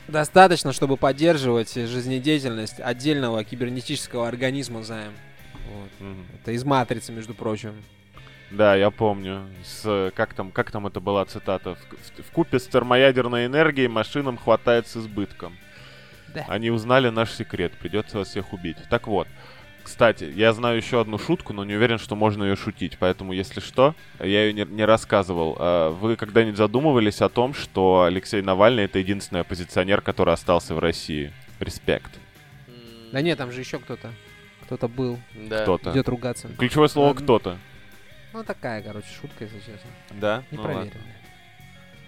Достаточно, 0.07 0.71
чтобы 0.71 0.97
поддерживать 0.97 1.73
жизнедеятельность 1.73 2.79
отдельного 2.79 3.43
кибернетического 3.43 4.27
организма 4.27 4.83
займ. 4.83 5.13
Вот. 5.71 5.89
Мгм. 5.99 6.25
Это 6.41 6.51
из 6.51 6.63
матрицы, 6.63 7.11
между 7.11 7.33
прочим. 7.33 7.73
Да, 8.51 8.75
я 8.75 8.91
помню. 8.91 9.47
С, 9.63 10.11
как, 10.15 10.33
там, 10.33 10.51
как 10.51 10.71
там 10.71 10.85
это 10.85 10.99
была 10.99 11.25
цитата? 11.25 11.75
В, 11.75 12.21
в 12.21 12.31
купе 12.31 12.59
с 12.59 12.67
термоядерной 12.67 13.47
энергией 13.47 13.87
машинам 13.87 14.37
хватает 14.37 14.87
с 14.87 14.97
избытком. 14.97 15.57
Да. 16.33 16.45
Они 16.47 16.69
узнали 16.69 17.09
наш 17.09 17.31
секрет, 17.31 17.73
придется 17.73 18.19
вас 18.19 18.27
всех 18.27 18.53
убить. 18.53 18.77
Так 18.89 19.07
вот, 19.07 19.27
кстати, 19.85 20.25
я 20.35 20.51
знаю 20.51 20.77
еще 20.77 20.99
одну 20.99 21.17
шутку, 21.17 21.53
но 21.53 21.63
не 21.63 21.75
уверен, 21.75 21.99
что 21.99 22.15
можно 22.15 22.43
ее 22.43 22.55
шутить. 22.55 22.97
Поэтому, 22.99 23.31
если 23.31 23.59
что, 23.61 23.95
я 24.19 24.45
ее 24.45 24.51
не, 24.53 24.65
не 24.65 24.83
рассказывал. 24.83 25.55
А 25.59 25.91
Вы 25.91 26.15
когда-нибудь 26.15 26.57
задумывались 26.57 27.21
о 27.21 27.29
том, 27.29 27.53
что 27.53 28.03
Алексей 28.03 28.41
Навальный 28.41 28.83
это 28.85 28.99
единственный 28.99 29.41
оппозиционер, 29.41 30.01
который 30.01 30.33
остался 30.33 30.73
в 30.75 30.79
России? 30.79 31.31
Респект. 31.59 32.11
Да 33.13 33.21
нет, 33.21 33.37
там 33.37 33.51
же 33.51 33.61
еще 33.61 33.79
кто-то. 33.79 34.11
Кто-то 34.63 34.87
был. 34.87 35.19
Да. 35.33 35.61
Кто-то. 35.61 35.91
Идет 35.91 36.09
ругаться. 36.09 36.49
Ключевое 36.57 36.87
слово 36.87 37.07
Ладно. 37.09 37.21
кто-то. 37.23 37.57
Ну, 38.33 38.43
такая, 38.43 38.81
короче, 38.81 39.07
шутка, 39.21 39.45
если 39.45 39.59
честно. 39.59 39.89
Да? 40.19 40.43
Не 40.51 40.57
Ну 40.57 40.63
ладно. 40.63 40.77
проверенная. 40.81 41.15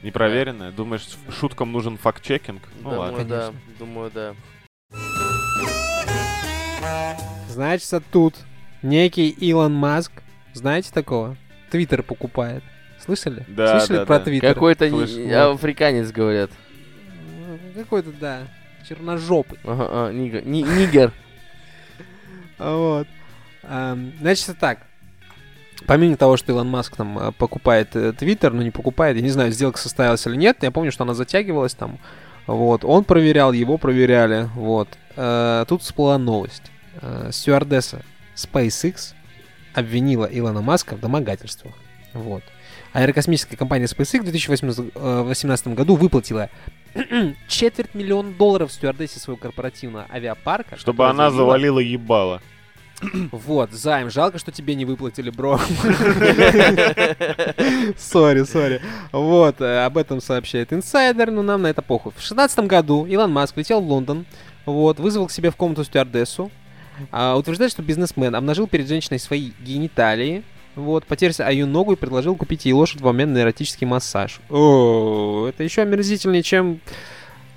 Непроверенное? 0.04 0.72
Думаешь, 0.72 1.08
шуткам 1.40 1.72
нужен 1.72 1.98
факт-чекинг? 1.98 2.62
Ну 2.82 2.90
думаю, 2.90 3.00
ладно. 3.00 3.26
да. 3.26 3.54
Думаю, 3.80 4.12
да. 4.12 4.36
Значит, 7.48 8.04
тут 8.12 8.36
некий 8.82 9.30
Илон 9.30 9.74
Маск, 9.74 10.12
знаете 10.54 10.92
такого? 10.94 11.36
Твиттер 11.72 12.04
покупает. 12.04 12.64
Слышали? 13.04 13.46
Да, 13.48 13.80
Слышали 13.80 13.98
да, 14.00 14.06
про 14.06 14.20
да. 14.20 14.26
Твиттер? 14.26 14.54
Какой-то 14.54 14.90
не- 14.90 15.34
вот. 15.34 15.56
африканец, 15.56 16.12
говорят. 16.12 16.52
Ну, 17.76 17.82
Какой-то, 17.84 18.12
да, 18.20 18.40
черножопый. 18.88 19.60
Ага, 19.64 19.88
а, 19.90 20.12
нигер. 20.12 20.46
Ни- 20.46 20.64
нигер. 20.64 21.12
Вот. 22.60 23.08
Значит, 23.62 24.58
так. 24.60 24.80
Помимо 25.86 26.18
того, 26.18 26.38
что 26.38 26.52
Илон 26.52 26.70
Маск 26.70 26.96
там 26.96 27.18
а, 27.20 27.32
покупает 27.32 27.96
э, 27.96 28.12
Твиттер, 28.12 28.52
ну 28.52 28.64
не 28.64 28.72
покупает, 28.72 29.16
я 29.16 29.22
не 29.22 29.30
знаю, 29.30 29.52
сделка 29.52 29.78
состоялась 29.78 30.26
или 30.26 30.36
нет, 30.36 30.58
я 30.64 30.72
помню, 30.72 30.92
что 30.92 31.04
она 31.04 31.14
затягивалась 31.14 31.76
там. 31.76 32.00
Вот, 32.48 32.84
он 32.84 33.04
проверял, 33.04 33.52
его 33.52 33.78
проверяли, 33.78 34.50
вот. 34.56 34.88
Э, 35.16 35.66
Тут 35.68 35.84
всплыла 35.84 36.18
новость. 36.18 36.64
Э, 37.02 37.30
Стюардесса 37.32 38.02
SpaceX 38.36 39.14
обвинила 39.74 40.26
Илона 40.26 40.62
Маска 40.62 40.96
в 40.96 41.00
домогательствах. 41.00 41.74
Вот. 42.14 42.44
Аэрокосмическая 42.94 43.58
компания 43.58 43.86
SpaceX 43.86 44.22
в 44.22 44.24
2018 44.24 45.68
году 45.70 45.96
выплатила 45.96 46.50
четверть 47.48 47.94
миллиона 47.94 48.32
долларов 48.32 48.72
стюардессе 48.72 49.20
своего 49.20 49.40
корпоративного 49.40 50.08
авиапарка. 50.12 50.78
Чтобы 50.78 51.08
она 51.08 51.30
завалила 51.30 51.80
ебало. 51.80 52.42
вот, 53.32 53.72
займ, 53.72 54.10
жалко, 54.10 54.40
что 54.40 54.52
тебе 54.52 54.74
не 54.74 54.84
выплатили, 54.86 55.30
бро. 55.30 55.60
Sorry, 57.98 58.44
sorry. 58.44 58.82
Вот, 59.12 59.62
э, 59.62 59.86
об 59.86 60.00
этом 60.00 60.20
сообщает 60.20 60.74
инсайдер, 60.74 61.30
но 61.30 61.44
нам 61.44 61.62
на 61.62 61.68
это 61.68 61.84
похуй. 61.84 62.12
В 62.16 62.22
шестнадцатом 62.22 62.68
году 62.68 63.06
Илон 63.06 63.32
Маск 63.32 63.56
летел 63.56 63.82
в 63.82 63.88
Лондон, 63.88 64.26
вот, 64.66 65.00
вызвал 65.00 65.28
к 65.28 65.32
себе 65.32 65.52
в 65.52 65.56
комнату 65.56 65.84
стюардессу, 65.84 66.50
а, 67.12 67.38
утверждает, 67.38 67.72
что 67.72 67.82
бизнесмен 67.82 68.36
обнажил 68.36 68.68
перед 68.68 68.88
женщиной 68.88 69.20
свои 69.20 69.52
гениталии, 69.60 70.44
вот, 70.76 71.06
потерся 71.06 71.48
о 71.48 71.52
ее 71.52 71.66
ногу 71.66 71.94
и 71.94 71.96
предложил 71.96 72.36
купить 72.36 72.66
ей 72.66 72.74
лошадь 72.74 73.02
в 73.02 73.08
обмен 73.08 73.34
на 73.34 73.40
эротический 73.40 73.88
массаж. 73.88 74.40
О, 74.50 75.48
это 75.48 75.64
еще 75.64 75.82
омерзительнее, 75.82 76.44
чем... 76.44 76.82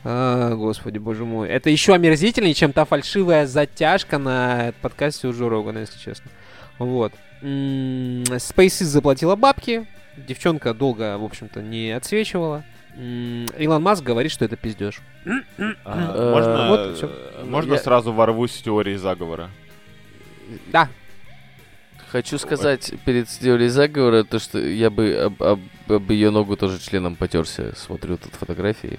А, 0.02 0.54
господи, 0.54 0.96
боже 0.96 1.26
мой. 1.26 1.48
Это 1.48 1.68
еще 1.68 1.92
омерзительнее, 1.92 2.54
чем 2.54 2.72
та 2.72 2.86
фальшивая 2.86 3.46
затяжка 3.46 4.16
на 4.16 4.72
подкасте 4.80 5.28
у 5.28 5.32
Джо 5.32 5.78
если 5.78 5.98
честно. 5.98 6.30
Вот. 6.78 7.12
М, 7.42 8.22
SpaceX 8.22 8.84
заплатила 8.84 9.36
бабки. 9.36 9.86
Девчонка 10.16 10.72
долго, 10.72 11.18
в 11.18 11.24
общем-то, 11.24 11.60
не 11.60 11.90
отсвечивала. 11.90 12.64
Илон 12.96 13.82
Маск 13.82 14.02
говорит, 14.02 14.32
что 14.32 14.44
это 14.44 14.56
пиздеж. 14.56 15.00
А, 15.84 16.14
Э, 17.34 17.44
Можно, 17.44 17.76
сразу 17.78 18.12
ворвусь 18.12 18.52
в 18.52 18.62
теории 18.62 18.96
заговора? 18.96 19.50
Да. 20.72 20.88
Хочу 22.10 22.38
сказать 22.38 22.92
перед 23.04 23.28
теорией 23.28 23.68
заговора, 23.68 24.24
то, 24.24 24.38
что 24.40 24.58
я 24.58 24.90
бы 24.90 25.14
об, 25.14 25.42
об- 25.42 25.60
об 25.92 26.10
ее 26.10 26.30
ногу 26.30 26.56
тоже 26.56 26.78
членом 26.80 27.14
потерся. 27.14 27.72
Смотрю 27.76 28.16
тут 28.16 28.34
фотографии. 28.34 28.98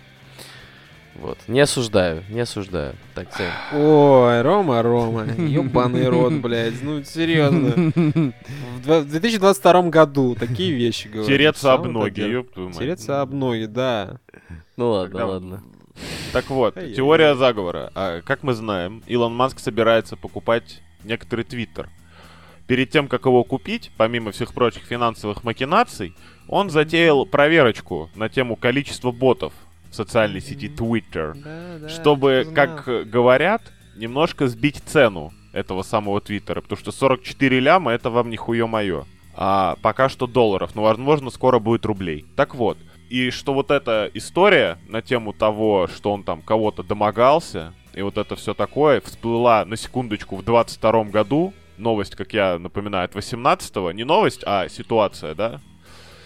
Вот. 1.15 1.37
Не 1.47 1.59
осуждаю, 1.59 2.23
не 2.29 2.39
осуждаю. 2.41 2.95
Так, 3.15 3.27
Сэм. 3.35 3.51
Ой, 3.79 4.41
Рома, 4.41 4.81
Рома, 4.81 5.25
ебаный 5.25 6.07
рот, 6.07 6.33
блядь, 6.33 6.81
ну 6.81 7.03
серьезно. 7.03 7.91
В 7.95 8.81
два- 8.83 9.01
в 9.01 9.05
2022 9.09 9.89
году 9.89 10.35
такие 10.35 10.71
вещи 10.73 11.07
говорят. 11.07 11.27
Тереться 11.27 11.73
об 11.73 11.85
ноги, 11.87 12.21
ёб 12.21 12.51
твою 12.51 12.69
мать. 12.69 12.77
Тереться 12.79 13.21
об 13.21 13.33
ноги, 13.33 13.65
да. 13.65 14.19
Ну 14.77 14.91
ладно, 14.91 15.11
Когда- 15.19 15.33
ладно. 15.33 15.63
Так 16.33 16.49
вот, 16.49 16.75
теория 16.95 17.35
заговора. 17.35 17.91
А, 17.93 18.21
как 18.21 18.41
мы 18.43 18.53
знаем, 18.53 19.03
Илон 19.05 19.35
Маск 19.35 19.59
собирается 19.59 20.15
покупать 20.15 20.81
некоторый 21.03 21.43
твиттер. 21.43 21.89
Перед 22.67 22.89
тем, 22.89 23.07
как 23.09 23.25
его 23.25 23.43
купить, 23.43 23.91
помимо 23.97 24.31
всех 24.31 24.53
прочих 24.53 24.83
финансовых 24.83 25.43
махинаций, 25.43 26.15
он 26.47 26.69
затеял 26.69 27.25
проверочку 27.25 28.09
на 28.15 28.29
тему 28.29 28.55
количества 28.55 29.11
ботов 29.11 29.51
в 29.91 29.95
социальной 29.95 30.41
сети 30.41 30.69
Twitter, 30.69 31.33
Да, 31.35 31.77
да, 31.81 31.89
чтобы, 31.89 32.47
как 32.55 32.85
говорят, 33.09 33.61
немножко 33.95 34.47
сбить 34.47 34.81
цену 34.85 35.31
этого 35.53 35.83
самого 35.83 36.21
твиттера, 36.21 36.61
потому 36.61 36.79
что 36.79 36.91
44 36.91 37.59
ляма 37.59 37.91
это 37.91 38.09
вам 38.09 38.29
нихуё 38.29 38.67
моё. 38.67 39.03
А 39.35 39.75
пока 39.81 40.09
что 40.09 40.27
долларов, 40.27 40.75
но 40.75 40.81
возможно 40.83 41.29
скоро 41.29 41.59
будет 41.59 41.85
рублей. 41.85 42.25
Так 42.35 42.55
вот, 42.55 42.77
и 43.09 43.29
что 43.29 43.53
вот 43.53 43.71
эта 43.71 44.09
история 44.13 44.77
на 44.87 45.01
тему 45.01 45.33
того, 45.33 45.87
что 45.93 46.13
он 46.13 46.23
там 46.23 46.41
кого-то 46.41 46.83
домогался, 46.83 47.73
и 47.93 48.01
вот 48.01 48.17
это 48.17 48.35
все 48.35 48.53
такое, 48.53 49.01
всплыла 49.01 49.65
на 49.65 49.75
секундочку 49.75 50.37
в 50.37 50.43
22 50.43 51.05
году, 51.05 51.53
новость, 51.77 52.15
как 52.15 52.33
я 52.33 52.57
напоминаю, 52.59 53.05
от 53.05 53.15
18-го, 53.15 53.91
не 53.91 54.05
новость, 54.05 54.43
а 54.45 54.69
ситуация, 54.69 55.35
да, 55.35 55.59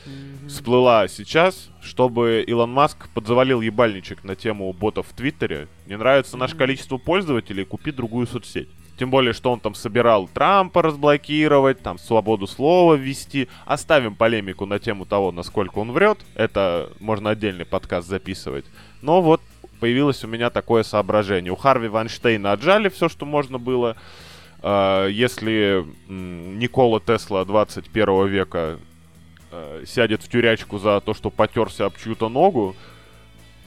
Мгм. 0.06 0.50
всплыла 0.50 1.08
сейчас, 1.08 1.70
чтобы 1.82 2.44
Илон 2.48 2.72
Маск 2.72 3.10
подзавалил 3.14 3.62
ебальничек 3.62 4.24
на 4.24 4.36
тему 4.36 4.72
ботов 4.74 5.08
в 5.10 5.14
Твиттере. 5.16 5.68
Не 5.88 5.98
нравится 5.98 6.38
наше 6.38 6.56
количество 6.56 6.98
пользователей, 6.98 7.66
купи 7.66 7.92
другую 7.92 8.28
соцсеть. 8.28 8.70
Тем 8.98 9.10
более, 9.10 9.34
что 9.34 9.52
он 9.52 9.60
там 9.60 9.76
собирал 9.76 10.28
Трампа 10.28 10.82
разблокировать, 10.82 11.82
там 11.82 11.98
свободу 11.98 12.48
слова 12.48 12.94
ввести. 12.94 13.50
Оставим 13.66 14.16
полемику 14.16 14.66
на 14.66 14.80
тему 14.80 15.06
того, 15.06 15.34
насколько 15.34 15.80
он 15.80 15.92
врет. 15.92 16.20
Это 16.36 16.90
можно 17.02 17.32
отдельный 17.32 17.66
подкаст 17.66 18.08
записывать. 18.08 18.66
Но 19.02 19.22
вот 19.22 19.42
появилось 19.82 20.24
у 20.24 20.28
меня 20.28 20.50
такое 20.50 20.84
соображение. 20.84 21.52
У 21.52 21.58
Харви 21.58 21.90
Вайнштейна 21.90 22.54
отжали 22.54 22.88
все, 22.88 23.10
что 23.10 23.26
можно 23.26 23.58
было. 23.60 23.98
А, 24.62 25.08
Если 25.08 25.86
Никола 26.08 27.02
Тесла 27.02 27.44
21 27.44 28.28
века 28.28 28.80
э, 29.56 29.84
сядет 29.88 30.22
в 30.22 30.30
тюрячку 30.30 30.78
за 30.80 31.00
то, 31.02 31.14
что 31.14 31.30
потерся 31.30 31.86
об 31.86 31.98
чью-то 31.98 32.30
ногу. 32.30 32.76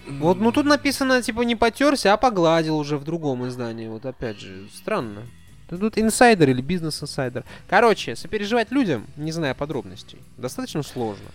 Вот, 0.08 0.38
ну 0.38 0.52
тут 0.52 0.66
написано, 0.66 1.20
типа, 1.22 1.42
не 1.42 1.54
потерся, 1.56 2.14
а 2.14 2.16
погладил 2.16 2.78
уже 2.78 2.96
в 2.96 3.04
другом 3.04 3.46
издании. 3.46 3.88
Вот 3.88 4.06
опять 4.06 4.38
же, 4.40 4.68
странно. 4.74 5.22
Тут 5.68 5.98
инсайдер 5.98 6.48
или 6.48 6.62
бизнес-инсайдер. 6.62 7.44
Короче, 7.68 8.16
сопереживать 8.16 8.70
людям, 8.70 9.06
не 9.16 9.32
зная 9.32 9.52
подробностей, 9.52 10.18
достаточно 10.38 10.82
сложно. 10.82 11.26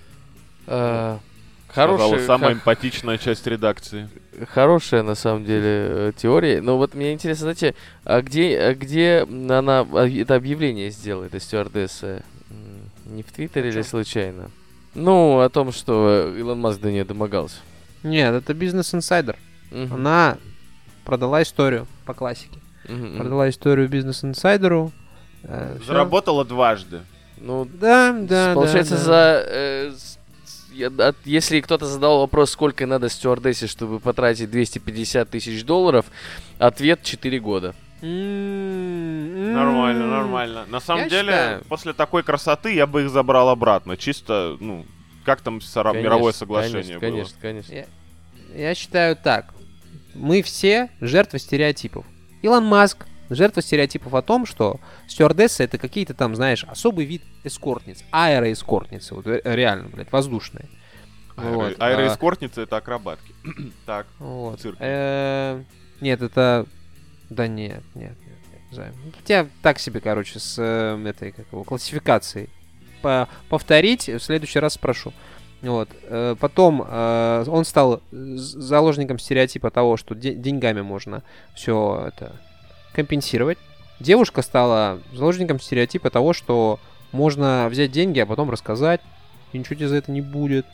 Сказала 0.65 1.97
Хорошая, 1.97 2.27
самая 2.27 2.49
ха- 2.51 2.53
эмпатичная 2.53 3.17
часть 3.17 3.47
редакции. 3.47 4.07
хорошая 4.47 5.01
на 5.01 5.15
самом 5.15 5.43
деле 5.43 5.63
э, 5.65 6.11
теория. 6.15 6.61
Но 6.61 6.77
вот 6.77 6.93
мне 6.93 7.13
интересно, 7.13 7.45
знаете, 7.45 7.73
а 8.03 8.21
где, 8.21 8.59
а 8.59 8.75
где 8.75 9.25
она 9.27 9.79
а, 9.79 10.07
это 10.07 10.35
объявление 10.35 10.91
сделала, 10.91 11.23
эта 11.23 11.39
стюардесса? 11.39 12.23
Не 13.05 13.23
в 13.23 13.31
Твиттере 13.31 13.69
или 13.69 13.75
чём? 13.81 13.83
случайно? 13.83 14.51
Ну, 14.95 15.39
о 15.39 15.49
том, 15.49 15.71
что 15.71 16.33
Илон 16.37 16.59
Маск 16.59 16.79
до 16.79 16.91
нее 16.91 17.03
домогался. 17.03 17.57
Нет, 18.03 18.33
это 18.33 18.53
бизнес-инсайдер. 18.53 19.37
Мгм. 19.71 19.93
Она 19.95 20.37
продала 21.05 21.41
историю 21.41 21.87
по 22.05 22.13
классике. 22.13 22.59
Мгм. 22.87 23.17
Продала 23.17 23.49
историю 23.49 23.87
бизнес-инсайдеру. 23.89 24.91
Э, 25.43 25.77
всё. 25.77 25.87
Заработала 25.87 26.45
дважды. 26.45 27.01
Ну, 27.37 27.65
Да, 27.65 28.13
да, 28.13 28.53
получается, 28.53 28.95
да, 28.95 28.99
да. 28.99 29.05
за... 29.05 29.45
э, 29.49 29.93
от- 31.09 31.15
если 31.25 31.59
кто-то 31.61 31.85
задал 31.85 32.19
вопрос, 32.19 32.51
сколько 32.51 32.85
надо 32.85 33.09
стюардессе, 33.09 33.67
чтобы 33.67 33.99
потратить 33.99 34.49
250 34.51 35.29
тысяч 35.29 35.63
долларов, 35.65 36.05
ответ 36.59 37.03
4 37.03 37.39
года. 37.39 37.75
М, 38.03 39.53
Нормально, 39.53 40.07
нормально. 40.07 40.65
На 40.67 40.79
самом 40.79 41.03
Я 41.03 41.09
деле, 41.09 41.31
считаю- 41.31 41.63
после 41.65 41.93
такой 41.93 42.23
красоты 42.23 42.73
я 42.73 42.85
бы 42.87 43.03
их 43.03 43.09
забрал 43.09 43.49
обратно. 43.49 43.95
Чисто, 43.97 44.57
ну, 44.59 44.85
как 45.25 45.41
там 45.41 45.59
Конечно, 45.61 45.93
мировое 45.93 46.33
соглашение 46.33 46.99
конечно, 46.99 46.99
было? 46.99 47.09
Конечно, 47.09 47.37
конечно. 47.41 47.73
Я, 47.73 47.85
я 48.69 48.75
считаю 48.75 49.15
так. 49.15 49.53
Мы 50.13 50.41
все 50.41 50.89
жертвы 51.01 51.39
стереотипов. 51.39 52.05
Илон 52.41 52.65
Маск 52.65 53.05
жертва 53.29 53.61
стереотипов 53.61 54.13
о 54.13 54.21
том, 54.21 54.45
что 54.45 54.79
стюардессы 55.07 55.63
это 55.63 55.77
какие-то 55.77 56.13
там, 56.13 56.35
знаешь, 56.35 56.65
особый 56.65 57.05
вид 57.05 57.23
эскортниц. 57.43 58.03
Аэроэскортницы. 58.11 59.15
Вот 59.15 59.25
э, 59.27 59.41
реально, 59.45 59.87
блядь, 59.89 60.11
воздушные. 60.11 60.67
Вот, 61.35 61.71
Аэро- 61.71 61.75
а- 61.79 61.85
Аэроэскортницы 61.87 62.61
это 62.61 62.77
акробатки. 62.77 63.33
Так, 63.85 64.07
Вот. 64.19 64.59
Цирк. 64.59 64.75
Э, 64.79 65.63
Нет, 66.01 66.21
это... 66.21 66.65
Да 67.35 67.47
нет, 67.47 67.83
нет, 67.95 68.15
нет, 68.19 68.37
нет. 68.71 68.93
У 69.21 69.27
тебя 69.27 69.47
так 69.61 69.79
себе, 69.79 69.99
короче, 70.01 70.39
с 70.39 70.55
э, 70.59 71.07
этой, 71.07 71.31
как 71.31 71.45
его, 71.51 71.63
классификацией. 71.63 72.49
По- 73.01 73.27
Повторить, 73.49 74.07
в 74.07 74.19
следующий 74.19 74.59
раз 74.59 74.73
спрошу. 74.73 75.13
Вот. 75.61 75.89
э, 76.03 76.35
Потом 76.39 76.83
э, 76.87 77.45
он 77.47 77.65
стал 77.65 78.01
заложником 78.11 79.19
стереотипа 79.19 79.69
того, 79.71 79.97
что 79.97 80.15
де- 80.15 80.33
деньгами 80.33 80.81
можно 80.81 81.23
все 81.55 82.05
это 82.07 82.35
компенсировать. 82.93 83.57
Девушка 83.99 84.41
стала 84.41 84.99
заложником 85.13 85.59
стереотипа 85.59 86.09
того, 86.09 86.33
что 86.33 86.79
можно 87.11 87.67
взять 87.69 87.91
деньги, 87.91 88.19
а 88.19 88.25
потом 88.25 88.49
рассказать, 88.49 89.01
и 89.53 89.57
ничего 89.59 89.75
тебе 89.75 89.87
за 89.87 89.95
это 89.97 90.11
не 90.11 90.21
будет. 90.21 90.65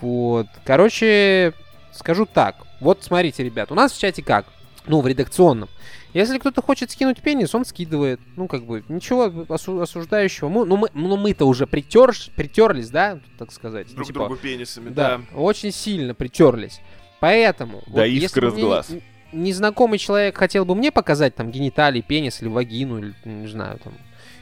Вот. 0.00 0.46
Короче, 0.64 1.52
скажу 1.92 2.24
так. 2.24 2.54
Вот 2.80 3.02
смотрите, 3.02 3.42
ребят, 3.44 3.72
у 3.72 3.74
нас 3.74 3.92
в 3.92 3.98
чате 4.00 4.22
как? 4.22 4.46
Ну, 4.86 5.00
в 5.00 5.06
редакционном. 5.06 5.68
Если 6.14 6.38
кто-то 6.38 6.62
хочет 6.62 6.90
скинуть 6.90 7.20
пенис, 7.20 7.54
он 7.54 7.64
скидывает. 7.64 8.20
Ну, 8.36 8.48
как 8.48 8.64
бы, 8.64 8.82
ничего 8.88 9.26
осу- 9.26 9.80
осуждающего. 9.82 10.48
Мы, 10.48 10.64
ну, 10.64 10.76
мы, 10.76 10.88
ну, 10.94 11.16
мы-то 11.16 11.44
уже 11.44 11.66
притерш, 11.66 12.30
притерлись, 12.34 12.88
да, 12.90 13.20
так 13.38 13.52
сказать. 13.52 13.88
Ну, 13.90 13.96
друг 13.96 14.06
типа, 14.06 14.18
другу 14.20 14.36
пенисами, 14.36 14.88
да, 14.88 15.18
да. 15.18 15.36
очень 15.38 15.70
сильно 15.70 16.14
притерлись. 16.14 16.80
Поэтому, 17.20 17.82
Да 17.86 18.02
вот 18.02 18.04
искры 18.06 18.50
мне 18.50 18.62
глаз. 18.62 18.88
не- 18.88 19.02
незнакомый 19.32 19.98
человек 19.98 20.36
хотел 20.38 20.64
бы 20.64 20.74
мне 20.74 20.90
показать 20.90 21.34
там 21.34 21.50
гениталии, 21.50 22.00
пенис 22.00 22.40
или 22.40 22.48
вагину, 22.48 22.98
или, 22.98 23.14
не 23.24 23.48
знаю, 23.48 23.78
там, 23.82 23.92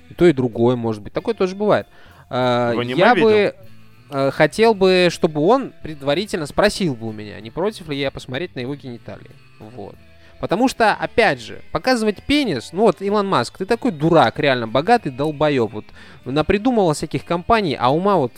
и 0.08 0.14
то, 0.14 0.26
и 0.26 0.32
другое, 0.32 0.76
может 0.76 1.02
быть. 1.02 1.12
Такое 1.12 1.34
тоже 1.34 1.56
бывает. 1.56 1.88
А, 2.30 2.74
В 2.74 2.82
я 2.82 3.14
видел? 3.14 3.28
бы 3.28 3.54
э, 4.10 4.30
хотел 4.30 4.74
бы, 4.74 5.08
чтобы 5.10 5.40
он 5.40 5.72
предварительно 5.82 6.46
спросил 6.46 6.94
бы 6.94 7.08
у 7.08 7.12
меня, 7.12 7.40
не 7.40 7.50
против 7.50 7.88
ли 7.88 7.98
я 7.98 8.10
посмотреть 8.12 8.54
на 8.54 8.60
его 8.60 8.74
гениталии. 8.76 9.30
Вот. 9.58 9.96
Потому 10.40 10.68
что, 10.68 10.92
опять 10.92 11.40
же, 11.40 11.62
показывать 11.72 12.22
пенис, 12.22 12.72
ну 12.72 12.82
вот, 12.82 13.00
Илон 13.00 13.26
Маск, 13.26 13.56
ты 13.56 13.64
такой 13.64 13.90
дурак, 13.90 14.38
реально 14.38 14.68
богатый 14.68 15.10
долбоеб. 15.10 15.72
Вот, 15.72 15.84
напридумывал 16.24 16.92
всяких 16.92 17.24
компаний, 17.24 17.76
а 17.78 17.92
ума 17.92 18.16
вот, 18.16 18.32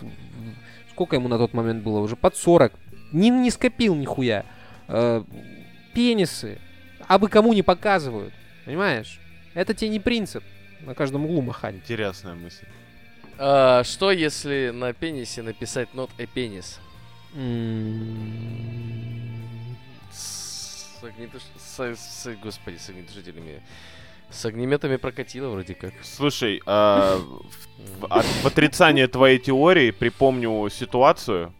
сколько 0.93 1.17
ему 1.17 1.29
на 1.29 1.39
тот 1.39 1.55
момент 1.55 1.83
было, 1.83 1.99
уже 1.99 2.15
под 2.15 2.37
40, 2.37 2.73
не, 3.13 3.31
не 3.31 3.51
скопил 3.51 3.95
нихуя. 3.95 4.45
Э, 4.87 5.23
пенисы, 5.93 6.59
а 7.09 7.19
бы 7.19 7.29
кому 7.29 7.53
не 7.53 7.63
показывают, 7.63 8.33
понимаешь? 8.65 9.19
Это 9.55 9.75
тебе 9.75 9.91
не 9.91 9.99
принцип 9.99 10.45
на 10.81 10.95
каждом 10.95 11.25
углу 11.25 11.43
махать. 11.43 11.75
Интересная 11.75 12.35
мысль. 12.35 12.67
А, 13.39 13.83
что 13.85 14.11
если 14.11 14.71
на 14.73 14.93
пенисе 14.93 15.43
написать 15.43 15.89
not 15.95 16.11
a 16.19 16.25
penis? 16.25 16.79
М, 17.35 19.17
С, 21.01 21.05
огнетуш... 21.05 21.43
с, 21.57 21.97
с- 21.97 22.37
господи, 22.43 22.77
с 22.77 22.89
огнетушителями. 22.89 23.63
С 24.31 24.45
огнеметами 24.45 24.97
прокатило 24.97 25.49
вроде 25.49 25.75
как. 25.75 25.93
Слушай, 26.03 26.61
а, 26.67 27.19
в, 28.01 28.05
от- 28.07 28.25
в 28.27 28.47
отрицание 28.47 29.07
твоей 29.09 29.39
теории 29.39 29.91
припомню 29.91 30.69
ситуацию, 30.71 31.55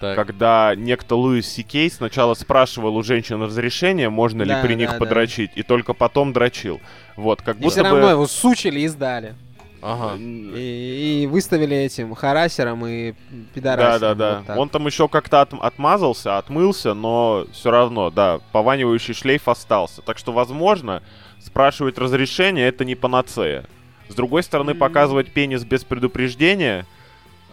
Так. 0.00 0.16
когда 0.16 0.74
некто 0.76 1.14
Луис 1.16 1.48
Сикей 1.48 1.90
сначала 1.90 2.34
спрашивал 2.34 2.96
у 2.96 3.02
женщин 3.02 3.40
разрешение, 3.42 4.10
можно 4.10 4.42
ли 4.42 4.48
Да, 4.50 4.62
при 4.62 4.74
них 4.74 4.88
да, 4.88 4.92
да. 4.94 4.98
подрочить, 4.98 5.52
и 5.54 5.62
только 5.62 5.94
потом 5.94 6.32
дрочил. 6.34 6.80
Вот, 7.16 7.40
как 7.40 7.56
И 7.56 7.60
будто 7.60 7.70
все 7.70 7.82
бы... 7.82 7.88
равно 7.90 8.10
его 8.10 8.26
сучили 8.26 8.80
и 8.80 8.88
сдали. 8.88 9.34
Ага. 9.82 10.14
м, 10.14 10.52
И, 10.54 11.22
и 11.24 11.26
выставили 11.26 11.76
этим 11.76 12.14
харасером 12.14 12.86
и 12.86 13.12
Да, 13.12 13.16
пидорасом. 13.54 14.00
да, 14.00 14.14
да. 14.14 14.42
вот. 14.54 14.58
Он 14.58 14.68
там 14.68 14.86
еще 14.86 15.08
как-то 15.08 15.40
от- 15.42 15.52
отмазался, 15.54 16.38
отмылся, 16.38 16.94
но 16.94 17.46
все 17.52 17.70
равно, 17.70 18.10
да, 18.10 18.38
пованивающий 18.52 19.12
шлейф 19.14 19.48
остался. 19.48 20.00
Так 20.02 20.18
что, 20.18 20.32
возможно, 20.32 21.02
спрашивать 21.40 21.98
разрешение 21.98 22.68
это 22.68 22.84
не 22.84 22.94
панацея. 22.94 23.64
С 24.08 24.14
другой 24.14 24.42
стороны, 24.42 24.74
показывать 24.74 25.32
пенис 25.32 25.64
без 25.64 25.84
предупреждения. 25.84 26.86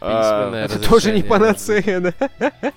а, 0.02 0.54
Это 0.65 0.78
тоже 0.80 1.12
не 1.12 1.24
панацея, 1.24 2.00
да? 2.00 2.13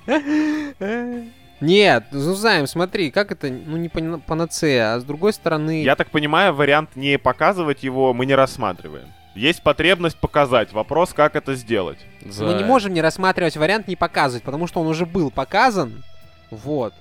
Нет, 1.61 2.05
ну 2.11 2.35
знаем, 2.35 2.67
смотри, 2.67 3.11
как 3.13 3.31
это, 3.31 3.49
ну 3.49 3.77
не 3.77 3.89
пана- 3.89 4.19
панацея, 4.21 4.95
а 4.95 5.01
с 5.01 5.05
другой 5.05 5.33
стороны... 5.33 5.83
Я 5.85 5.95
так 5.95 6.11
понимаю, 6.11 6.53
вариант 6.55 6.97
не 6.97 7.19
показывать 7.19 7.85
его 7.85 8.13
мы 8.13 8.27
не 8.27 8.35
рассматриваем. 8.35 9.07
Есть 9.35 9.63
потребность 9.63 10.17
показать. 10.19 10.73
Вопрос, 10.73 11.13
как 11.15 11.37
это 11.37 11.55
сделать. 11.55 11.99
За- 12.25 12.45
Мы 12.45 12.55
не 12.55 12.65
можем 12.65 12.93
не 12.93 13.01
рассматривать 13.01 13.57
вариант 13.57 13.89
не 13.89 13.97
показывать, 13.97 14.43
потому 14.45 14.67
что 14.67 14.81
он 14.81 14.87
уже 14.89 15.07
был 15.07 15.31
показан. 15.31 16.03
Вот. 16.51 16.93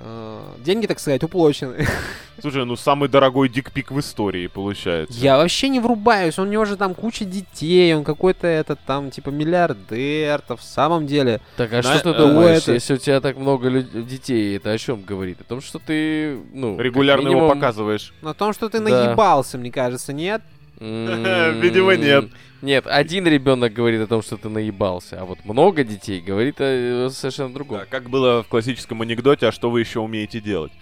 Э, 0.00 0.40
Деньги, 0.58 0.86
так 0.86 0.98
сказать, 1.00 1.22
уплочены. 1.24 1.86
Слушай, 2.40 2.64
ну 2.64 2.76
самый 2.76 3.08
дорогой 3.08 3.48
дикпик 3.48 3.90
в 3.90 3.98
истории 3.98 4.46
получается. 4.46 5.18
Я 5.18 5.36
вообще 5.36 5.68
не 5.68 5.80
врубаюсь, 5.80 6.38
у 6.38 6.44
него 6.44 6.64
же 6.64 6.76
там 6.76 6.94
куча 6.94 7.24
детей, 7.24 7.92
он 7.96 8.04
какой-то 8.04 8.46
этот 8.46 8.78
там 8.86 9.10
типа 9.10 9.30
миллиардер-то 9.30 10.56
в 10.56 10.62
самом 10.62 11.06
деле. 11.08 11.40
Так, 11.56 11.72
а 11.72 11.76
На- 11.76 11.82
что 11.82 12.12
ты 12.12 12.20
э, 12.20 12.26
думаешь, 12.26 12.62
это- 12.62 12.74
если 12.74 12.94
у 12.94 12.98
тебя 12.98 13.20
так 13.20 13.36
много 13.36 13.68
лю- 13.68 14.02
детей, 14.04 14.56
это 14.56 14.70
о 14.70 14.78
чем 14.78 15.02
говорит? 15.02 15.40
О 15.40 15.44
том, 15.44 15.60
что 15.60 15.80
ты, 15.80 16.38
ну, 16.52 16.78
Регулярно 16.78 17.22
его 17.28 17.34
минимум, 17.40 17.54
показываешь. 17.54 18.12
На 18.22 18.34
том, 18.34 18.52
что 18.52 18.68
ты 18.68 18.78
Да. 18.78 18.84
наебался, 18.84 19.58
мне 19.58 19.72
кажется, 19.72 20.12
нет? 20.12 20.42
Видимо, 20.80 21.96
нет. 21.96 22.26
Нет, 22.60 22.86
один 22.88 23.26
ребенок 23.26 23.72
говорит 23.72 24.00
о 24.00 24.06
том, 24.08 24.20
что 24.22 24.36
ты 24.36 24.48
наебался, 24.48 25.20
а 25.20 25.24
вот 25.24 25.44
много 25.44 25.84
детей 25.84 26.20
говорит 26.20 26.56
о 26.60 27.08
совершенно 27.12 27.54
другом. 27.54 27.78
Да, 27.78 27.86
как 27.86 28.10
было 28.10 28.42
в 28.42 28.48
классическом 28.48 29.00
анекдоте, 29.02 29.46
а 29.46 29.52
что 29.52 29.70
вы 29.70 29.78
еще 29.80 30.00
умеете 30.00 30.40
делать? 30.40 30.72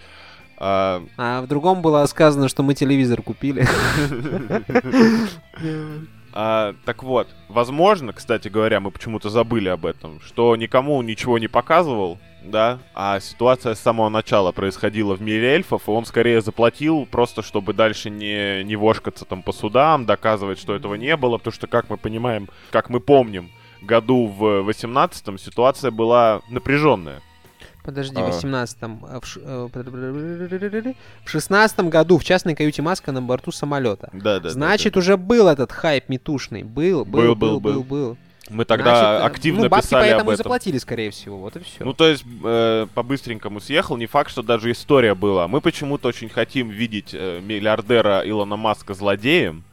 А, 0.57 1.03
А 1.17 1.41
в 1.43 1.47
другом 1.47 1.83
было 1.83 2.03
сказано, 2.07 2.47
что 2.49 2.63
мы 2.63 2.73
телевизор 2.73 3.21
купили. 3.21 3.63
а, 6.33 6.73
так 6.85 7.03
вот, 7.03 7.27
возможно, 7.47 8.11
кстати 8.11 8.47
говоря, 8.47 8.79
мы 8.79 8.89
почему-то 8.89 9.29
забыли 9.29 9.69
об 9.69 9.85
этом, 9.85 10.19
что 10.21 10.55
никому 10.55 10.99
ничего 11.03 11.37
не 11.37 11.47
показывал, 11.47 12.17
да, 12.51 12.79
а 12.93 13.19
ситуация 13.19 13.75
с 13.75 13.79
самого 13.79 14.09
начала 14.09 14.51
происходила 14.51 15.15
в 15.15 15.21
мире 15.21 15.53
эльфов, 15.55 15.87
и 15.87 15.91
он 15.91 16.05
скорее 16.05 16.41
заплатил 16.41 17.05
просто, 17.09 17.41
чтобы 17.41 17.73
дальше 17.73 18.09
не, 18.09 18.63
не 18.63 18.75
вошкаться 18.75 19.25
там 19.25 19.43
по 19.43 19.51
судам, 19.51 20.05
доказывать, 20.05 20.59
что 20.59 20.75
этого 20.75 20.95
не 20.95 21.15
было, 21.17 21.37
потому 21.37 21.53
что, 21.53 21.67
как 21.67 21.89
мы 21.89 21.97
понимаем, 21.97 22.49
как 22.71 22.89
мы 22.89 22.99
помним, 22.99 23.49
году 23.81 24.25
в 24.27 24.67
18-м 24.69 25.37
ситуация 25.37 25.91
была 25.91 26.41
напряженная. 26.49 27.21
Подожди, 27.83 28.17
А. 28.19 28.25
в 28.25 28.29
18-м... 28.43 29.05
э, 29.05 29.19
В, 29.21 29.25
ш- 29.25 29.39
э, 29.41 29.67
в 31.25 31.29
16 31.29 31.79
году 31.81 32.17
в 32.17 32.23
частной 32.25 32.53
каюте 32.55 32.81
Маска 32.81 33.11
на 33.13 33.21
борту 33.21 33.51
самолета. 33.51 34.09
Да, 34.11 34.39
да. 34.41 34.49
Значит, 34.49 34.97
уже 34.97 35.15
был 35.15 35.47
этот 35.47 35.71
хайп 35.71 36.09
метушный. 36.09 36.63
Был, 36.63 37.05
был, 37.05 37.33
был, 37.35 37.59
был, 37.61 37.83
был. 37.83 38.17
Мы 38.49 38.65
тогда 38.65 38.95
Значит, 38.99 39.21
э, 39.21 39.25
активно 39.25 39.63
ну, 39.63 39.69
бабки 39.69 39.85
писали 39.85 40.01
поэтому 40.03 40.21
об 40.21 40.29
и 40.29 40.33
этом. 40.33 40.43
заплатили, 40.43 40.77
скорее 40.77 41.11
всего. 41.11 41.37
Вот 41.37 41.55
и 41.55 41.59
все. 41.59 41.83
Ну, 41.83 41.93
то 41.93 42.07
есть, 42.07 42.23
э, 42.43 42.87
по-быстренькому 42.93 43.59
съехал, 43.59 43.97
не 43.97 44.05
факт, 44.05 44.31
что 44.31 44.41
даже 44.41 44.71
история 44.71 45.15
была. 45.15 45.47
Мы 45.47 45.61
почему-то 45.61 46.07
очень 46.07 46.29
хотим 46.29 46.69
видеть 46.69 47.09
э, 47.13 47.39
миллиардера 47.41 48.21
Илона 48.25 48.55
Маска 48.55 48.93
злодеем 48.93 49.63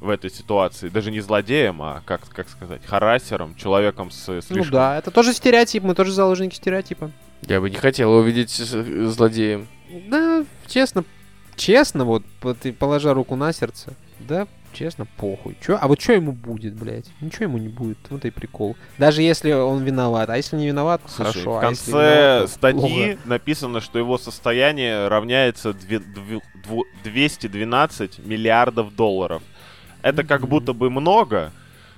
в 0.00 0.08
этой 0.08 0.30
ситуации. 0.30 0.88
Даже 0.88 1.10
не 1.10 1.20
злодеем, 1.20 1.82
а, 1.82 2.02
как, 2.06 2.26
как 2.30 2.48
сказать, 2.48 2.80
харасером, 2.86 3.54
человеком 3.56 4.10
с 4.10 4.28
Ну 4.28 4.40
слишком... 4.40 4.72
да, 4.72 4.96
это 4.98 5.10
тоже 5.10 5.32
стереотип, 5.34 5.82
мы 5.82 5.94
тоже 5.94 6.12
заложники 6.12 6.54
стереотипа. 6.54 7.10
Я 7.42 7.60
бы 7.60 7.68
не 7.68 7.76
хотел 7.76 8.10
его 8.12 8.22
видеть 8.22 8.50
с- 8.50 8.72
э, 8.74 9.06
злодеем. 9.06 9.66
Да, 10.08 10.44
честно, 10.66 11.04
честно, 11.56 12.04
вот, 12.04 12.22
ты 12.62 12.72
положа 12.72 13.12
руку 13.12 13.36
на 13.36 13.52
сердце, 13.52 13.92
да, 14.20 14.46
честно, 14.72 15.06
похуй. 15.16 15.56
Чё? 15.64 15.78
А 15.80 15.88
вот 15.88 16.00
что 16.00 16.12
ему 16.12 16.32
будет, 16.32 16.74
блядь? 16.74 17.06
Ничего 17.20 17.44
ему 17.44 17.58
не 17.58 17.68
будет, 17.68 17.98
вот 18.10 18.24
и 18.24 18.30
прикол. 18.30 18.76
Даже 18.98 19.22
если 19.22 19.52
он 19.52 19.82
виноват, 19.84 20.30
а 20.30 20.36
если 20.36 20.56
не 20.56 20.66
виноват, 20.68 21.00
Слушай, 21.06 21.32
хорошо. 21.32 21.52
в 21.52 21.58
а 21.58 21.68
если 21.70 21.90
конце 21.92 22.10
виноват, 22.16 22.42
то 22.42 22.48
статьи 22.48 23.04
плохо. 23.14 23.18
написано, 23.24 23.80
что 23.80 23.98
его 23.98 24.18
состояние 24.18 25.08
равняется 25.08 25.72
две- 25.72 25.98
две- 26.00 26.40
дво- 26.66 26.84
212 27.04 28.18
миллиардов 28.20 28.94
долларов. 28.94 29.42
это 30.02 30.24
как 30.24 30.48
будто 30.48 30.72
бы 30.72 30.88
много, 30.90 31.52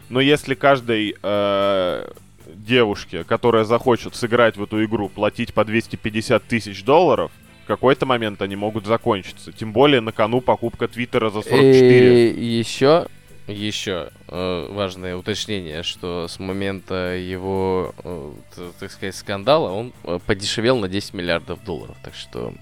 но 0.08 0.20
если 0.20 0.54
каждой 0.54 1.16
э, 1.22 2.10
девушке, 2.54 3.24
которая 3.24 3.64
захочет 3.64 4.14
сыграть 4.16 4.56
в 4.56 4.62
эту 4.62 4.84
игру, 4.84 5.08
платить 5.08 5.54
по 5.54 5.64
250 5.64 6.42
тысяч 6.44 6.84
долларов, 6.84 7.30
в 7.41 7.41
какой-то 7.76 8.06
момент 8.06 8.42
они 8.42 8.56
могут 8.56 8.86
закончиться. 8.86 9.52
Тем 9.52 9.72
более 9.72 10.00
на 10.00 10.12
кону 10.12 10.40
покупка 10.40 10.88
Твиттера 10.88 11.30
за 11.30 11.42
44. 11.42 12.30
И 12.32 12.44
еще, 12.44 13.06
еще 13.46 14.10
э, 14.28 14.68
важное 14.70 15.16
уточнение, 15.16 15.82
что 15.82 16.28
с 16.28 16.38
момента 16.38 17.14
его, 17.16 17.94
э, 18.04 18.32
так 18.80 18.90
сказать, 18.90 19.14
скандала 19.16 19.70
он 19.70 19.92
э, 20.04 20.18
подешевел 20.26 20.78
на 20.78 20.88
10 20.88 21.14
миллиардов 21.14 21.64
долларов. 21.64 21.96
Так 22.02 22.14
что, 22.14 22.52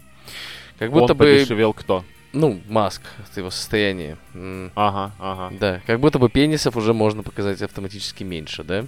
как 0.78 0.90
будто 0.92 1.12
Он 1.12 1.18
бы, 1.18 1.24
подешевел 1.24 1.72
кто? 1.72 2.04
ну, 2.32 2.60
Маск, 2.68 3.02
его 3.36 3.50
состоянии. 3.50 4.16
М, 4.34 4.70
Ага, 4.76 5.12
ага. 5.18 5.52
Да, 5.58 5.80
как 5.86 5.98
будто 6.00 6.18
бы 6.18 6.28
пенисов 6.28 6.76
уже 6.76 6.94
можно 6.94 7.22
показать 7.22 7.60
автоматически 7.62 8.22
меньше, 8.22 8.62
да? 8.62 8.86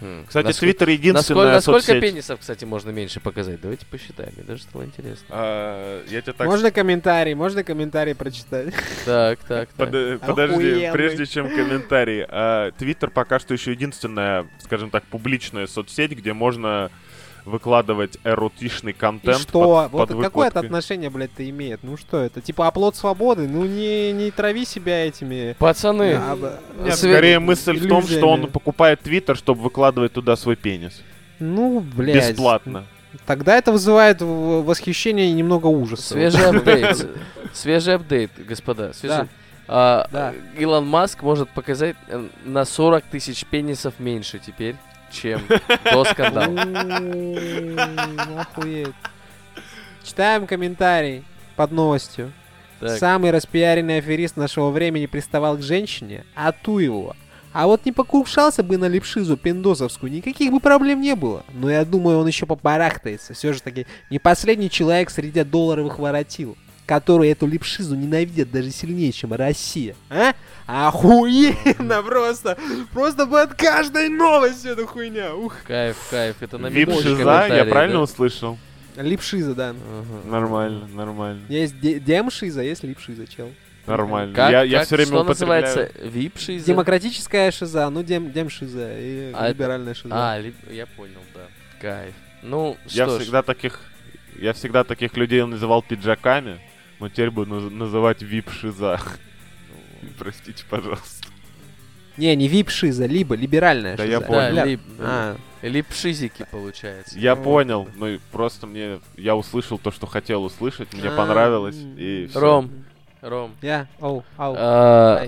Хм. 0.00 0.24
Кстати, 0.26 0.46
Наск- 0.48 0.58
Твиттер 0.60 0.88
единственная 0.88 1.54
Насколько, 1.54 1.72
насколько 1.74 2.00
пенисов, 2.00 2.40
кстати, 2.40 2.64
можно 2.64 2.90
меньше 2.90 3.20
показать? 3.20 3.60
Давайте 3.60 3.86
посчитаем, 3.86 4.32
мне 4.36 4.44
даже 4.44 4.62
стало 4.62 4.84
интересно. 4.84 5.26
А, 5.30 6.04
я 6.08 6.20
тебе 6.20 6.32
так 6.32 6.46
Можно 6.46 6.70
комментарий, 6.70 7.34
можно 7.34 7.62
комментарий 7.64 8.14
прочитать. 8.14 8.74
Так, 9.04 9.38
так, 9.40 9.68
так. 9.76 9.90
Под- 9.90 10.20
подожди, 10.20 10.90
прежде 10.92 11.26
чем 11.26 11.48
комментарий. 11.48 12.24
а, 12.28 12.72
Твиттер 12.72 13.10
пока 13.10 13.38
что 13.38 13.54
еще 13.54 13.70
единственная, 13.72 14.46
скажем 14.60 14.90
так, 14.90 15.04
публичная 15.04 15.66
соцсеть, 15.66 16.12
где 16.12 16.32
можно 16.32 16.90
выкладывать 17.44 18.18
эротичный 18.24 18.92
И 18.92 18.94
контент. 18.94 19.38
что? 19.40 19.88
под- 19.90 19.92
вот 19.92 20.08
под 20.08 20.20
какое 20.22 20.48
это 20.48 20.60
отношение, 20.60 21.10
блядь, 21.10 21.30
это 21.34 21.48
имеет? 21.50 21.82
Ну 21.82 21.96
что 21.96 22.18
это? 22.18 22.40
Типа 22.40 22.66
оплот 22.68 22.96
свободы? 22.96 23.46
Ну 23.46 23.64
не, 23.64 24.12
не 24.12 24.30
трави 24.30 24.64
себя 24.64 25.06
этими... 25.06 25.54
Пацаны, 25.58 26.14
а, 26.14 26.58
Нет, 26.80 26.96
скорее 26.96 27.38
мысль 27.38 27.78
в 27.78 27.88
том, 27.88 28.02
что 28.02 28.16
он 28.26 28.34
иллюзиями. 28.40 28.50
покупает 28.50 29.00
Твиттер, 29.00 29.36
чтобы 29.36 29.62
выкладывать 29.62 30.12
туда 30.12 30.36
свой 30.36 30.56
пенис. 30.56 31.02
Ну, 31.38 31.80
блядь. 31.80 32.30
Бесплатно. 32.30 32.84
Тогда 33.26 33.56
это 33.56 33.70
вызывает 33.72 34.20
восхищение 34.20 35.28
и 35.28 35.32
немного 35.32 35.66
ужаса. 35.66 36.14
свежий 36.14 36.44
апдейт. 36.46 37.06
Свежий 37.52 37.94
апдейт, 37.94 38.30
господа. 38.46 38.92
Свежий. 38.92 39.18
Да. 39.18 39.28
А, 39.68 40.08
Да. 40.10 40.34
Илон 40.58 40.86
Маск 40.86 41.22
может 41.22 41.48
показать 41.50 41.96
э, 42.08 42.26
на 42.44 42.64
40 42.64 43.04
тысяч 43.04 43.44
пенисов 43.46 43.94
меньше 43.98 44.38
теперь, 44.44 44.74
чем 45.14 45.40
до 45.84 46.04
скандала. 46.04 46.48
У, 46.50 48.38
Охуеть. 48.38 48.94
Читаем 50.02 50.46
комментарий 50.46 51.24
под 51.56 51.72
новостью. 51.72 52.32
Так, 52.80 52.98
Самый 52.98 53.30
распиаренный 53.30 53.98
аферист 53.98 54.36
нашего 54.36 54.70
времени 54.70 55.06
приставал 55.06 55.56
к 55.56 55.62
женщине, 55.62 56.24
а 56.34 56.52
ту 56.52 56.78
его. 56.78 57.16
А 57.54 57.68
вот 57.68 57.86
не 57.86 57.92
покушался 57.92 58.64
бы 58.64 58.76
на 58.76 58.88
липшизу 58.88 59.36
пиндосовскую, 59.36 60.10
никаких 60.10 60.50
бы 60.50 60.58
проблем 60.58 61.00
не 61.00 61.14
было. 61.14 61.44
Но 61.52 61.70
я 61.70 61.84
думаю, 61.84 62.18
он 62.18 62.26
еще 62.26 62.46
побарахтается. 62.46 63.32
Все 63.32 63.52
же 63.52 63.62
таки 63.62 63.86
не 64.10 64.18
последний 64.18 64.68
человек 64.68 65.08
среди 65.08 65.44
долларовых 65.44 66.00
воротил, 66.00 66.58
которые 66.86 67.32
эту 67.32 67.46
липшизу 67.46 67.94
ненавидят 67.94 68.50
даже 68.50 68.70
сильнее, 68.70 69.12
чем 69.12 69.32
Россия. 69.32 69.94
А? 70.10 70.34
Охуенно 70.66 72.02
просто! 72.02 72.56
Просто 72.92 73.26
под 73.26 73.54
каждой 73.54 74.08
новостью 74.08 74.72
эта 74.72 74.86
хуйня. 74.86 75.34
Ух. 75.34 75.54
кайф, 75.66 75.96
кайф. 76.10 76.36
Это 76.40 76.58
на 76.58 76.66
Вип-шиза, 76.68 77.46
я 77.48 77.64
правильно 77.64 77.96
да? 77.98 78.02
услышал? 78.02 78.58
Липшиза, 78.96 79.54
да. 79.54 79.70
Ага. 79.70 80.28
Нормально, 80.30 80.86
нормально. 80.94 81.42
Есть 81.48 81.78
де- 81.80 81.98
демшиза, 81.98 82.62
есть 82.62 82.84
липшиза, 82.84 83.26
чел. 83.26 83.50
Нормально. 83.86 84.34
Как, 84.34 84.50
я, 84.52 84.62
я 84.62 84.78
как- 84.78 84.86
все 84.86 84.96
время 84.96 85.08
что 85.08 85.22
употребляю... 85.22 85.62
называется? 85.62 86.00
Вип-шиза? 86.08 86.64
Демократическая 86.66 87.50
шиза, 87.50 87.90
ну 87.90 88.02
дем, 88.02 88.30
демшиза 88.32 88.92
и 88.98 89.32
А 89.34 89.46
это- 89.46 89.48
либеральная 89.48 89.94
шиза. 89.94 90.14
А, 90.14 90.38
ли- 90.38 90.54
я 90.70 90.86
понял, 90.86 91.20
да. 91.34 91.40
Кайф. 91.80 92.14
Ну, 92.42 92.76
Я 92.86 93.06
что 93.06 93.18
ж. 93.18 93.22
всегда 93.22 93.42
таких... 93.42 93.80
Я 94.38 94.52
всегда 94.52 94.84
таких 94.84 95.16
людей 95.16 95.44
называл 95.44 95.82
пиджаками, 95.82 96.58
но 97.04 97.10
теперь 97.10 97.30
буду 97.30 97.54
наз- 97.54 97.68
называть 97.70 98.22
вип-шиза. 98.22 98.98
Простите, 100.18 100.64
пожалуйста. 100.70 101.28
Не, 102.16 102.34
не 102.34 102.48
вип-шиза, 102.48 103.04
либо 103.04 103.34
либеральная 103.34 103.94
Да 103.94 104.04
шиза. 104.04 104.12
я 104.12 104.20
понял. 104.22 104.54
Да, 104.54 104.64
лип- 104.64 104.80
А, 105.00 105.36
липшизики, 105.60 106.46
получается. 106.50 107.18
Я 107.18 107.34
Ну, 107.36 107.42
понял, 107.42 107.88
и 108.06 108.18
просто 108.32 108.66
мне... 108.66 109.00
Я 109.18 109.36
услышал 109.36 109.78
то, 109.78 109.90
что 109.90 110.06
хотел 110.06 110.44
услышать, 110.44 110.94
мне 110.94 111.08
А, 111.10 111.16
понравилось, 111.16 111.76
и 111.76 112.26
всё. 112.30 112.40
Ром, 112.40 112.70
Ром. 113.20 113.54
я, 113.60 113.86
оу, 114.00 114.24
ау. 114.38 114.54
а, 114.56 115.26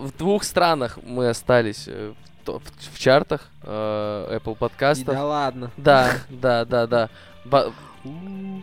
в 0.00 0.16
двух 0.18 0.42
странах 0.42 0.98
мы 1.04 1.28
остались 1.28 1.84
э, 1.86 2.12
в, 2.46 2.98
чартах 2.98 3.48
э, 3.62 4.38
Apple 4.42 4.56
подкастов. 4.56 5.14
да 5.14 5.24
ладно. 5.24 5.70
Да, 5.76 6.14
да, 6.30 6.64
да, 6.64 6.86
да. 6.88 7.08
Ба- 7.44 7.72
У, 8.04 8.08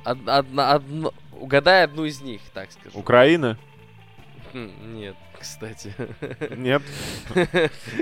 од- 0.04 0.28
одна- 0.28 0.74
одно- 0.74 1.14
угадай 1.40 1.84
одну 1.84 2.06
из 2.06 2.22
них, 2.22 2.42
так 2.54 2.72
скажу. 2.72 2.98
Украина? 2.98 3.58
Хм, 4.54 4.72
Нет, 4.96 5.16
кстати. 5.40 5.94
Нет. 6.58 6.82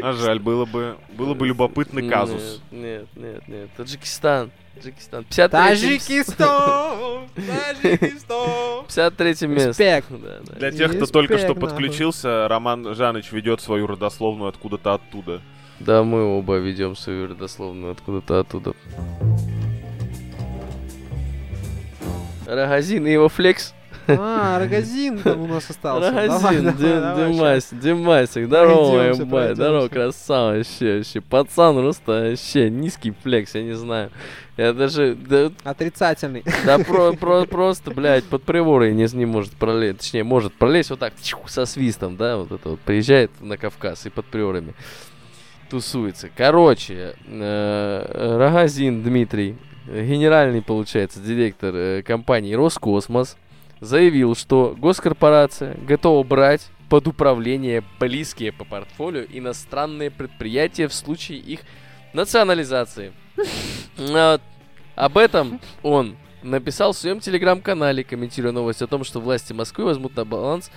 А 0.01 0.13
жаль, 0.13 0.39
было 0.39 0.65
бы, 0.65 0.97
было 1.09 1.33
бы 1.33 1.45
любопытный 1.47 2.07
казус. 2.09 2.61
Нет, 2.71 3.05
нет, 3.15 3.47
нет. 3.47 3.69
Таджикистан. 3.75 4.51
Таджикистан. 4.75 5.23
53 5.25 5.59
Таджикистан! 5.59 7.27
Таджикистан! 7.81 8.85
53 8.88 9.47
место. 9.47 9.69
Респект. 9.69 10.07
Да, 10.09 10.39
да. 10.45 10.53
Для 10.55 10.71
тех, 10.71 10.95
кто 10.95 11.05
только 11.07 11.38
что 11.38 11.47
Респект, 11.47 11.61
нахуй. 11.61 11.69
подключился, 11.77 12.47
Роман 12.47 12.95
Жаныч 12.95 13.31
ведет 13.31 13.59
свою 13.61 13.88
родословную 13.88 14.49
откуда-то 14.49 14.93
оттуда. 14.93 15.41
Да, 15.79 16.03
мы 16.03 16.23
оба 16.23 16.57
ведем 16.57 16.95
свою 16.95 17.27
родословную 17.27 17.91
откуда-то 17.91 18.39
оттуда. 18.39 18.73
Рогозин 22.48 23.06
и 23.06 23.12
его 23.12 23.28
флекс. 23.28 23.74
А, 24.08 24.58
Рогозин 24.60 25.20
там 25.20 25.41
у 25.41 25.48
нас 25.48 25.70
остался. 25.70 26.12
Рогозин, 26.12 26.78
Димасик, 26.78 27.80
Димасик, 27.80 28.45
здорово, 28.45 29.26
мать, 29.26 29.56
здорово, 29.56 29.89
красава, 29.89 30.58
вообще, 30.58 30.98
вообще, 30.98 31.20
пацан 31.20 31.76
просто 31.76 32.30
вообще, 32.30 32.70
низкий 32.70 33.14
флекс, 33.24 33.54
я 33.56 33.64
не 33.64 33.74
знаю. 33.74 34.12
Я 34.56 34.74
даже, 34.74 35.16
да. 35.16 35.52
Отрицательный. 35.64 36.43
да 36.66 36.80
про, 36.80 37.12
про- 37.20 37.45
просто, 37.45 37.91
блядь, 37.91 38.24
под 38.24 38.43
приворой 38.43 38.93
не, 38.93 39.14
не 39.14 39.26
может 39.26 39.54
пролезть, 39.54 40.00
точнее, 40.00 40.24
может 40.24 40.54
пролезть 40.54 40.89
вот 40.89 41.00
так, 41.00 41.14
со 41.48 41.66
свистом, 41.66 42.16
да, 42.16 42.38
вот 42.38 42.52
это 42.54 42.70
вот, 42.70 42.80
приезжает 42.80 43.32
на 43.41 43.58
Кавказ 43.58 44.06
и 44.06 44.10
под 44.10 44.26
приорами 44.26 44.74
тусуется. 45.70 46.30
Короче, 46.36 47.16
э, 47.28 48.38
Рогозин 48.39 49.04
Дмитрий, 49.04 49.52
э, 49.52 49.66
генеральный, 49.88 50.61
получается, 50.61 51.19
директор 51.19 51.73
э, 51.75 52.03
компании 52.03 52.53
Роскосмос, 52.53 53.38
заявил, 53.79 54.35
что 54.35 54.75
госкорпорация 54.77 55.75
готова 55.75 56.23
брать 56.23 56.67
под 56.89 57.07
управление 57.07 57.83
близкие 57.99 58.51
по 58.51 58.65
портфолио 58.65 59.23
иностранные 59.29 60.09
предприятия 60.09 60.88
в 60.88 60.93
случае 60.93 61.39
их 61.39 61.61
национализации. 62.13 63.11
Вот. 63.97 64.41
Об 64.95 65.17
этом 65.17 65.59
он 65.83 66.15
написал 66.41 66.93
в 66.93 66.97
своем 66.97 67.19
телеграм-канале, 67.19 68.03
комментируя 68.03 68.51
новость 68.51 68.81
о 68.81 68.88
том, 68.88 69.03
что 69.03 69.19
власти 69.19 69.53
Москвы 69.53 69.85
возьмут 69.85 70.15
на 70.15 70.25
баланс, 70.25 70.71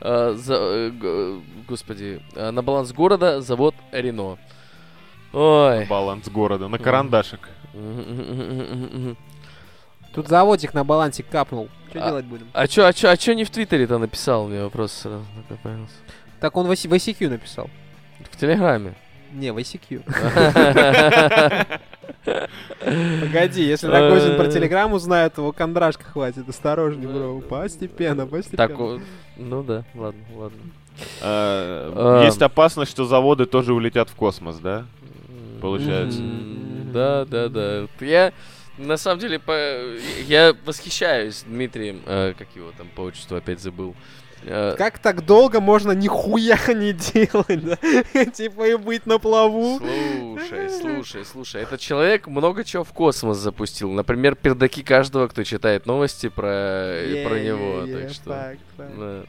э, 0.00 0.34
за- 0.36 0.90
э, 1.02 1.40
господи, 1.66 2.20
на 2.36 2.62
баланс 2.62 2.92
города 2.92 3.40
завод 3.40 3.74
Рено. 3.90 4.38
Ой. 5.32 5.86
Баланс 5.86 6.28
города. 6.28 6.68
На 6.68 6.78
карандашик. 6.78 7.48
Тут 10.14 10.28
заводик 10.28 10.74
на 10.74 10.84
балансе 10.84 11.22
капнул. 11.24 11.68
Что 11.90 12.04
А- 12.04 12.08
делать 12.08 12.24
будем? 12.26 12.46
А 12.52 12.68
чё, 12.68 12.86
а 12.86 12.92
чё, 12.92 13.10
а 13.10 13.16
чё 13.16 13.34
не 13.34 13.44
в 13.44 13.50
Твиттере-то 13.50 13.98
написал? 13.98 14.46
Меня 14.48 14.64
вопрос 14.64 14.92
сразу 14.92 15.24
такой 15.42 15.56
появился. 15.62 15.94
Так 16.40 16.56
он 16.56 16.66
в 16.66 16.70
IC 16.70 16.88
в 16.88 16.92
ICQ 16.92 17.28
написал. 17.30 17.68
В 18.30 18.36
Телеграме. 18.36 18.94
Не, 19.32 19.52
в 19.52 19.58
ICQ. 19.58 20.02
Погоди, 23.20 23.64
если 23.64 23.88
Рогозин 23.88 24.36
про 24.36 24.46
Телеграм 24.46 24.92
узнает, 24.92 25.36
его 25.36 25.52
кондрашка 25.52 26.04
хватит. 26.04 26.48
Осторожней, 26.48 27.06
бро. 27.08 27.40
Постепенно, 27.40 28.26
постепенно. 28.26 28.68
Так, 28.68 28.78
ну 29.36 29.62
да, 29.62 29.84
ладно, 29.94 30.20
ладно. 30.34 30.58
Э, 31.22 31.92
А. 31.96 32.24
Есть 32.24 32.40
опасность, 32.40 32.92
что 32.92 33.04
заводы 33.04 33.46
тоже 33.46 33.74
улетят 33.74 34.08
в 34.08 34.14
космос, 34.14 34.58
да? 34.58 34.86
Получается. 35.60 36.20
Да, 36.94 37.24
да, 37.26 37.48
да. 37.48 37.86
Я 38.00 38.32
на 38.78 38.96
самом 38.96 39.18
деле 39.20 39.38
по- 39.38 39.96
я 40.26 40.54
восхищаюсь 40.64 41.44
Дмитрием, 41.46 42.02
э, 42.06 42.32
как 42.38 42.48
его 42.56 42.72
там 42.78 42.88
по 42.94 43.02
отчеству 43.02 43.36
опять 43.36 43.60
забыл. 43.60 43.94
Э, 44.46 44.74
Как 44.76 44.98
так 44.98 45.24
долго 45.24 45.60
можно 45.60 45.92
нихуя 45.92 46.58
не 46.74 46.92
делать, 46.92 47.64
да? 47.64 48.24
Типа 48.26 48.68
и 48.68 48.76
быть 48.76 49.06
на 49.06 49.18
плаву. 49.18 49.78
Слушай, 49.78 50.68
слушай, 50.70 51.24
слушай, 51.24 51.62
этот 51.62 51.80
человек 51.80 52.26
много 52.26 52.62
чего 52.64 52.84
в 52.84 52.92
космос 52.92 53.38
запустил. 53.38 53.90
Например, 53.92 54.34
пердаки 54.34 54.82
каждого, 54.82 55.28
кто 55.28 55.44
читает 55.44 55.86
новости 55.86 56.28
про, 56.28 56.42
про 57.24 57.38
него. 57.40 57.84
Е-е-е, 57.84 58.02
Так 58.02 58.12
что. 58.12 58.30
факт, 58.30 58.60
факт. 58.76 58.92
да. 58.98 59.22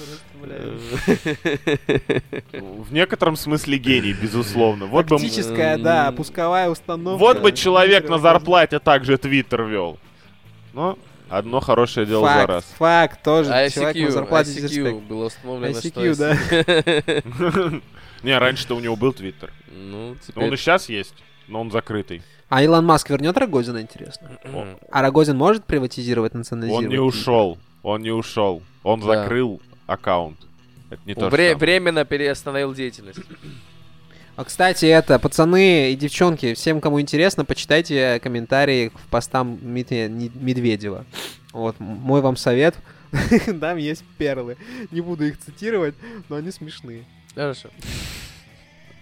В 2.52 2.92
некотором 2.92 3.36
смысле 3.36 3.78
гений, 3.78 4.12
безусловно. 4.12 4.86
Вот 4.86 5.08
Тактическая, 5.08 5.78
да, 5.78 6.12
пусковая 6.12 6.68
установка. 6.70 7.18
вот 7.18 7.40
бы 7.40 7.52
человек 7.52 8.08
на 8.08 8.18
зарплате 8.18 8.78
также 8.78 9.18
Твиттер 9.18 9.64
вел. 9.64 9.98
Но 10.72 10.98
одно 11.28 11.60
хорошее 11.60 12.06
дело 12.06 12.26
за 12.26 12.32
Факт, 12.34 12.48
раз. 12.48 12.64
факт, 12.78 13.22
тоже 13.22 13.52
А 13.52 13.68
человек 13.70 13.96
на 13.96 14.00
ICQ, 14.00 14.10
зарплате 14.10 14.50
ICQ 14.52 14.62
респект. 14.62 14.98
было 15.08 15.26
установлено, 15.26 15.78
ICQ, 15.78 16.14
что... 16.14 17.42
да. 17.42 17.80
Не, 18.22 18.38
раньше-то 18.38 18.76
у 18.76 18.80
него 18.80 18.96
был 18.96 19.12
Твиттер. 19.12 19.52
Ну, 19.72 20.10
Он 20.10 20.14
и 20.14 20.18
теперь... 20.26 20.56
сейчас 20.58 20.88
есть, 20.88 21.14
но 21.48 21.60
он 21.60 21.70
закрытый. 21.70 22.22
А 22.48 22.62
Илон 22.62 22.84
Маск 22.84 23.08
вернет 23.10 23.36
Рогозина, 23.38 23.80
интересно? 23.80 24.38
А 24.90 25.02
Рогозин 25.02 25.36
может 25.36 25.64
приватизировать, 25.64 26.34
Он 26.34 26.40
национализировать? 26.40 26.88
не 26.90 26.98
ушел. 26.98 27.58
Он 27.82 28.02
не 28.02 28.10
ушел. 28.10 28.62
Он 28.82 29.02
закрыл 29.02 29.60
аккаунт. 29.90 30.38
Это 30.90 31.00
не 31.04 31.14
то 31.14 31.22
же 31.22 31.30
Вре- 31.30 31.50
самое. 31.52 31.56
Временно 31.56 32.04
переостановил 32.04 32.74
деятельность. 32.74 33.20
А, 34.36 34.44
кстати, 34.44 34.86
это, 34.86 35.18
пацаны 35.18 35.92
и 35.92 35.96
девчонки, 35.96 36.54
всем, 36.54 36.80
кому 36.80 36.98
интересно, 36.98 37.44
почитайте 37.44 38.18
комментарии 38.20 38.88
к 38.88 38.98
постам 39.10 39.58
Дмитрия 39.58 40.08
Медведева. 40.08 41.04
Вот, 41.52 41.78
мой 41.78 42.22
вам 42.22 42.36
совет. 42.36 42.74
Там 43.60 43.76
есть 43.76 44.02
перлы. 44.16 44.56
Не 44.92 45.02
буду 45.02 45.26
их 45.26 45.38
цитировать, 45.38 45.94
но 46.30 46.36
они 46.36 46.52
смешные. 46.52 47.04
Хорошо. 47.34 47.68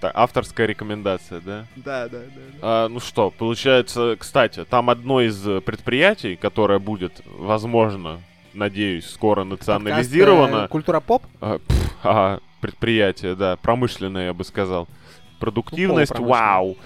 Так, 0.00 0.12
авторская 0.16 0.66
рекомендация, 0.66 1.40
да? 1.40 1.66
Да, 1.76 2.08
да, 2.08 2.18
да. 2.18 2.58
А, 2.62 2.88
ну 2.88 2.98
что, 2.98 3.30
получается, 3.30 4.16
кстати, 4.18 4.64
там 4.64 4.90
одно 4.90 5.20
из 5.20 5.40
предприятий, 5.62 6.34
которое 6.34 6.80
будет, 6.80 7.20
возможно, 7.26 8.20
надеюсь, 8.58 9.06
скоро 9.06 9.44
национализировано. 9.44 10.46
Подкаст, 10.46 10.64
э, 10.64 10.68
Культура 10.68 11.00
поп? 11.00 11.22
А, 11.40 11.58
пф, 11.58 11.96
ага, 12.02 12.40
предприятие, 12.60 13.34
да, 13.34 13.56
промышленное, 13.56 14.26
я 14.26 14.34
бы 14.34 14.44
сказал. 14.44 14.88
Продуктивность, 15.38 16.12
полупромышленное. 16.12 16.50
вау. 16.50 16.76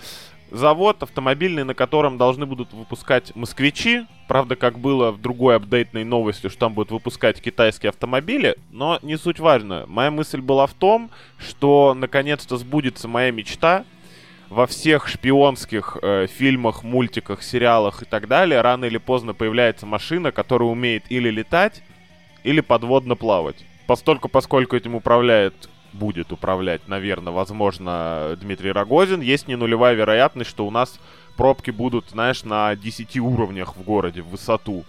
Завод 0.51 1.03
автомобильный, 1.03 1.65
на 1.65 1.73
котором 1.73 2.19
должны 2.19 2.45
будут 2.45 2.75
выпускать 2.75 3.35
москвичи. 3.35 4.07
Правда, 4.29 4.55
как 4.55 4.79
было 4.79 5.11
в 5.11 5.19
другой 5.19 5.57
апдейтной 5.57 6.05
новости, 6.05 6.49
что 6.51 6.59
там 6.59 6.75
будут 6.75 6.91
выпускать 6.91 7.41
китайские 7.41 7.89
автомобили. 7.89 8.59
Но 8.71 8.99
не 9.01 9.17
суть 9.17 9.41
важно. 9.41 9.85
Моя 9.89 10.11
мысль 10.11 10.43
была 10.43 10.67
в 10.67 10.75
том, 10.75 11.11
что 11.39 11.95
наконец-то 11.95 12.59
сбудется 12.59 13.09
моя 13.09 13.31
мечта. 13.31 13.85
Во 14.53 14.67
всех 14.67 15.09
шпионских 15.09 15.97
э, 16.03 16.27
фильмах, 16.27 16.83
мультиках, 16.83 17.43
сериалах 17.43 18.03
и 18.03 18.05
так 18.05 18.29
далее 18.29 18.61
рано 18.61 18.85
или 18.85 18.99
поздно 18.99 19.33
появляется 19.33 19.87
машина, 19.87 20.31
которая 20.31 20.69
умеет 20.69 21.05
или 21.09 21.31
летать, 21.31 21.83
или 22.45 22.61
подводно 22.61 23.17
плавать. 23.17 23.65
Постольку, 23.87 24.29
поскольку 24.29 24.77
этим 24.77 24.95
управляет, 24.95 25.71
будет 25.95 26.33
управлять, 26.33 26.87
наверное, 26.87 27.33
возможно, 27.33 28.37
Дмитрий 28.43 28.73
Рогозин, 28.73 29.23
есть 29.23 29.49
не 29.49 29.57
нулевая 29.57 29.95
вероятность, 29.95 30.51
что 30.51 30.67
у 30.67 30.71
нас 30.71 31.01
пробки 31.39 31.71
будут, 31.71 32.11
знаешь, 32.11 32.45
на 32.45 32.77
10 32.77 33.17
уровнях 33.21 33.75
в 33.75 33.83
городе, 33.83 34.21
в 34.21 34.29
высоту. 34.29 34.85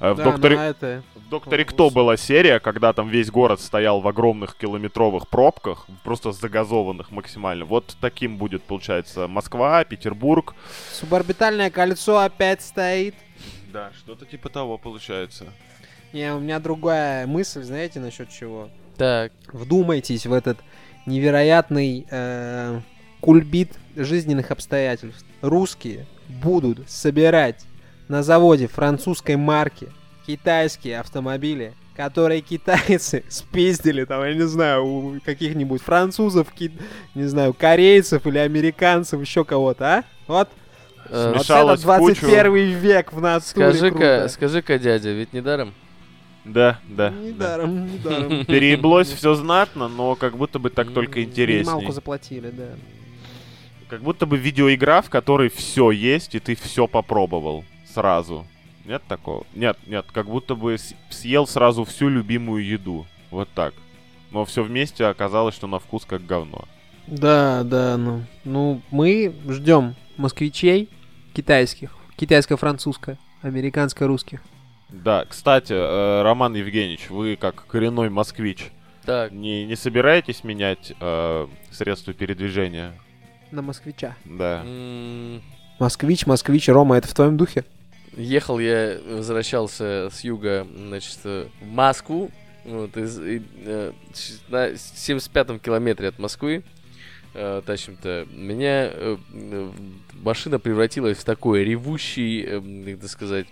Э, 0.00 0.12
В 0.12 0.16
Да, 0.16 0.24
«Докторе, 0.24 0.56
это... 0.56 1.02
в 1.14 1.28
«Докторе 1.28 1.64
Кто» 1.64 1.90
была 1.90 2.16
серия, 2.16 2.60
когда 2.60 2.92
там 2.92 3.08
весь 3.08 3.30
город 3.30 3.60
стоял 3.60 4.00
в 4.00 4.08
огромных 4.08 4.56
километровых 4.56 5.28
пробках, 5.28 5.86
просто 6.04 6.32
загазованных 6.32 7.10
максимально. 7.10 7.64
Вот 7.64 7.96
таким 8.00 8.36
будет, 8.36 8.62
получается, 8.62 9.26
Москва, 9.28 9.84
Петербург. 9.84 10.54
Суборбитальное 10.92 11.70
кольцо 11.70 12.18
опять 12.18 12.62
стоит. 12.62 13.14
Да, 13.72 13.90
что-то 13.98 14.24
типа 14.24 14.48
того 14.48 14.78
получается. 14.78 15.46
Не, 16.12 16.32
у 16.32 16.40
меня 16.40 16.58
другая 16.58 17.26
мысль, 17.26 17.62
знаете, 17.62 18.00
насчет 18.00 18.30
чего? 18.30 18.70
Так. 18.96 19.32
Вдумайтесь 19.52 20.26
в 20.26 20.32
этот 20.32 20.58
невероятный 21.06 22.06
э, 22.10 22.80
кульбит 23.20 23.72
жизненных 23.94 24.50
обстоятельств. 24.50 25.24
Русские 25.42 26.06
будут 26.28 26.88
собирать 26.88 27.67
на 28.08 28.22
заводе 28.22 28.66
французской 28.68 29.36
марки 29.36 29.88
китайские 30.26 31.00
автомобили, 31.00 31.74
которые 31.96 32.40
китайцы 32.42 33.24
спиздили, 33.28 34.04
там, 34.04 34.22
я 34.24 34.34
не 34.34 34.46
знаю, 34.46 34.84
у 34.86 35.20
каких-нибудь 35.24 35.82
французов, 35.82 36.48
ки- 36.52 36.72
не 37.14 37.24
знаю, 37.24 37.54
корейцев 37.54 38.26
или 38.26 38.38
американцев, 38.38 39.20
еще 39.20 39.44
кого-то, 39.44 39.84
а? 39.86 40.04
Вот, 40.26 40.48
Э, 41.10 41.28
вот 41.28 41.36
это 41.36 41.38
Смешалось 41.44 41.84
в 41.84 41.98
кучу. 41.98 42.20
21 42.26 42.78
век 42.78 43.12
в 43.14 43.20
натуре 43.22 43.72
Скажи-ка, 43.72 44.28
скажи-ка, 44.28 44.78
дядя, 44.78 45.10
ведь 45.10 45.32
недаром? 45.32 45.72
Да, 46.44 46.78
да. 46.86 47.10
да. 47.10 47.16
Недаром, 47.16 47.86
недаром. 47.86 48.44
Перееблось 48.46 49.08
все 49.08 49.34
знатно, 49.34 49.88
но 49.88 50.16
как 50.16 50.36
будто 50.36 50.58
бы 50.58 50.68
так 50.68 50.90
только 50.92 51.20
Минималку 51.20 51.40
интересней. 51.40 51.92
заплатили, 51.92 52.50
да. 52.50 52.68
Как 53.88 54.02
будто 54.02 54.26
бы 54.26 54.36
видеоигра, 54.36 55.00
в 55.00 55.08
которой 55.08 55.48
все 55.48 55.90
есть, 55.92 56.34
и 56.34 56.40
ты 56.40 56.54
все 56.54 56.86
попробовал 56.86 57.64
сразу. 57.98 58.46
Нет 58.84 59.02
такого? 59.08 59.44
Нет, 59.54 59.76
нет, 59.86 60.06
как 60.12 60.26
будто 60.26 60.54
бы 60.54 60.76
съел 61.10 61.46
сразу 61.46 61.84
всю 61.84 62.08
любимую 62.08 62.64
еду. 62.64 63.06
Вот 63.30 63.48
так. 63.54 63.74
Но 64.30 64.44
все 64.44 64.62
вместе 64.62 65.04
оказалось, 65.06 65.54
что 65.54 65.66
на 65.66 65.78
вкус 65.78 66.04
как 66.06 66.24
говно. 66.24 66.64
Да, 67.06 67.64
да, 67.64 67.96
ну. 67.96 68.22
Ну, 68.44 68.80
мы 68.90 69.34
ждем 69.48 69.94
москвичей 70.16 70.88
китайских. 71.34 71.94
Китайско-французско, 72.16 73.18
американско-русских. 73.42 74.42
Да, 74.90 75.24
кстати, 75.28 75.72
э, 75.72 76.22
Роман 76.22 76.54
Евгеньевич, 76.54 77.10
вы 77.10 77.36
как 77.36 77.66
коренной 77.66 78.08
москвич, 78.10 78.70
Так, 79.04 79.32
не, 79.32 79.66
не 79.66 79.76
собираетесь 79.76 80.44
менять 80.44 80.92
э, 81.00 81.46
средства 81.70 82.14
передвижения? 82.14 82.92
На 83.50 83.60
москвича. 83.62 84.16
Да. 84.24 84.62
м, 84.64 85.42
Москвич, 85.78 86.26
москвич, 86.26 86.68
Рома, 86.68 86.96
это 86.96 87.08
в 87.08 87.14
твоем 87.14 87.36
духе? 87.36 87.64
Ехал 88.18 88.58
я, 88.58 88.98
возвращался 89.06 90.08
с 90.12 90.22
юга, 90.24 90.66
значит, 90.76 91.18
в 91.24 91.48
Москву, 91.62 92.30
вот, 92.64 92.96
из, 92.96 93.18
и, 93.18 93.42
э, 93.64 93.92
на 94.48 94.70
75-м 94.72 95.58
километре 95.58 96.08
от 96.08 96.18
Москвы, 96.18 96.62
э, 97.34 97.62
тащим-то, 97.64 98.26
меня 98.30 98.90
э, 98.92 99.16
машина 100.14 100.58
превратилась 100.58 101.18
в 101.18 101.24
такой 101.24 101.64
ревущий, 101.64 102.42
э, 102.42 102.60
как 102.60 102.98
это 102.98 103.08
сказать, 103.08 103.46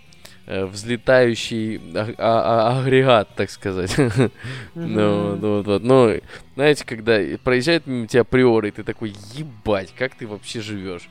э, 0.47 0.65
взлетающий 0.67 1.81
а- 1.95 2.15
а- 2.19 2.77
а- 2.77 2.81
агрегат, 2.81 3.35
так 3.35 3.51
сказать. 3.51 3.95
Ну, 4.75 5.37
ну, 5.37 5.57
вот, 5.57 5.67
вот. 5.67 5.83
Ну, 5.83 6.21
знаете, 6.55 6.85
когда 6.85 7.19
проезжает 7.43 7.87
мимо 7.87 8.07
тебя 8.07 8.25
приоры, 8.25 8.71
ты 8.71 8.83
такой, 8.83 9.15
ебать, 9.35 9.93
как 9.97 10.15
ты 10.15 10.27
вообще 10.27 10.61
живешь, 10.61 11.09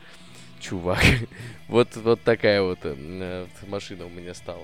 чувак. 0.59 1.03
Вот, 1.67 1.95
вот 1.95 2.21
такая 2.21 2.61
вот 2.61 2.77
э, 2.83 3.47
машина 3.67 4.05
у 4.05 4.09
меня 4.09 4.35
стала. 4.35 4.61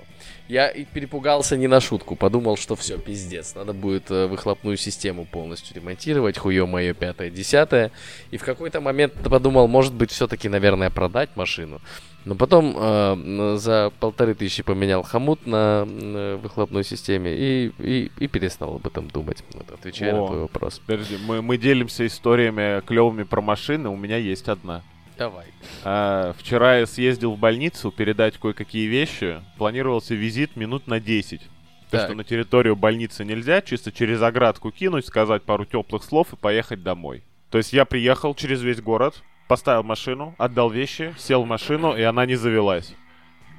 Я 0.47 0.69
и 0.69 0.85
перепугался 0.85 1.57
не 1.57 1.67
на 1.67 1.81
шутку, 1.81 2.15
подумал, 2.15 2.57
что 2.57 2.75
все, 2.75 2.99
пиздец, 2.99 3.55
надо 3.55 3.73
будет 3.73 4.11
э, 4.11 4.27
выхлопную 4.27 4.77
систему 4.77 5.25
полностью 5.25 5.75
ремонтировать, 5.75 6.37
хуё 6.37 6.67
мое 6.67 6.93
пятое, 6.93 7.31
десятое. 7.31 7.91
И 8.29 8.37
в 8.37 8.43
какой-то 8.43 8.81
момент 8.81 9.13
подумал, 9.13 9.67
может 9.67 9.95
быть, 9.95 10.11
все-таки, 10.11 10.47
наверное, 10.47 10.91
продать 10.91 11.35
машину. 11.35 11.81
Но 12.23 12.35
потом 12.35 12.75
э, 12.77 13.55
за 13.57 13.91
полторы 13.99 14.35
тысячи 14.35 14.61
поменял 14.61 15.01
хомут 15.01 15.47
на 15.47 15.87
э, 15.87 16.39
выхлопной 16.41 16.83
системе 16.83 17.33
и, 17.35 17.71
и, 17.79 18.11
и 18.19 18.27
перестал 18.27 18.75
об 18.75 18.85
этом 18.85 19.07
думать. 19.09 19.43
Вот, 19.53 19.71
отвечая 19.71 20.13
на 20.13 20.23
О. 20.23 20.27
твой 20.27 20.39
вопрос. 20.41 20.79
Подожди, 20.85 21.17
мы, 21.25 21.41
мы 21.41 21.57
делимся 21.57 22.05
историями 22.05 22.81
клевыми 22.81 23.23
про 23.23 23.41
машины, 23.41 23.89
у 23.89 23.97
меня 23.97 24.17
есть 24.17 24.47
одна. 24.49 24.83
Давай. 25.21 25.45
А, 25.83 26.33
вчера 26.39 26.79
я 26.79 26.87
съездил 26.87 27.33
в 27.33 27.37
больницу 27.37 27.91
передать 27.91 28.39
кое-какие 28.39 28.87
вещи. 28.87 29.39
Планировался 29.55 30.15
визит 30.15 30.55
минут 30.55 30.87
на 30.87 30.99
10. 30.99 31.41
То, 31.41 31.47
Так. 31.91 32.05
что 32.07 32.15
на 32.15 32.23
территорию 32.23 32.75
больницы 32.75 33.23
нельзя, 33.23 33.61
чисто 33.61 33.91
через 33.91 34.19
оградку 34.23 34.71
кинуть, 34.71 35.05
сказать 35.05 35.43
пару 35.43 35.65
теплых 35.65 36.03
слов 36.03 36.33
и 36.33 36.37
поехать 36.37 36.81
домой. 36.81 37.21
То 37.51 37.59
есть 37.59 37.71
я 37.71 37.85
приехал 37.85 38.33
через 38.33 38.63
весь 38.63 38.81
город, 38.81 39.21
поставил 39.47 39.83
машину, 39.83 40.33
отдал 40.39 40.71
вещи, 40.71 41.13
сел 41.19 41.43
в 41.43 41.47
машину, 41.47 41.95
и 41.95 42.01
она 42.01 42.25
не 42.25 42.35
завелась. 42.35 42.95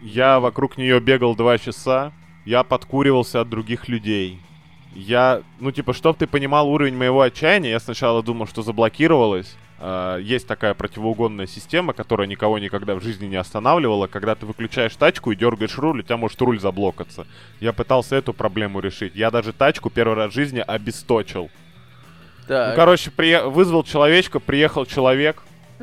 Я 0.02 0.40
вокруг 0.40 0.76
нее 0.76 0.98
бегал 0.98 1.36
два 1.36 1.58
часа, 1.58 2.12
я 2.44 2.64
подкуривался 2.64 3.40
от 3.40 3.48
других 3.48 3.88
людей. 3.88 4.40
Я, 4.96 5.42
ну 5.60 5.70
типа, 5.70 5.92
чтоб 5.92 6.16
ты 6.18 6.26
понимал 6.26 6.68
уровень 6.68 6.96
моего 6.96 7.20
отчаяния, 7.20 7.70
я 7.70 7.78
сначала 7.78 8.20
думал, 8.20 8.48
что 8.48 8.62
заблокировалось. 8.62 9.56
А, 9.84 10.16
есть 10.18 10.46
такая 10.46 10.74
противоугонная 10.74 11.48
система, 11.48 11.92
которая 11.92 12.28
никого 12.28 12.60
никогда 12.60 12.94
в 12.94 13.02
жизни 13.02 13.26
не 13.26 13.34
останавливала. 13.34 14.06
Когда 14.06 14.36
ты 14.36 14.46
выключаешь 14.46 14.94
тачку 14.94 15.32
и 15.32 15.36
дергаешь 15.36 15.76
руль, 15.76 16.00
у 16.00 16.02
тебя 16.02 16.16
может 16.16 16.40
руль 16.40 16.60
заблокаться. 16.60 17.26
Я 17.58 17.72
пытался 17.72 18.14
эту 18.14 18.32
проблему 18.32 18.78
решить. 18.78 19.16
Я 19.16 19.32
даже 19.32 19.52
тачку 19.52 19.90
первый 19.90 20.14
раз 20.14 20.30
в 20.30 20.34
жизни 20.34 20.62
обесточил. 20.64 21.50
Так. 22.46 22.70
Ну, 22.70 22.76
короче, 22.76 23.10
прие- 23.10 23.48
вызвал 23.48 23.82
человечка, 23.82 24.38
приехал 24.38 24.86
человек. 24.86 25.42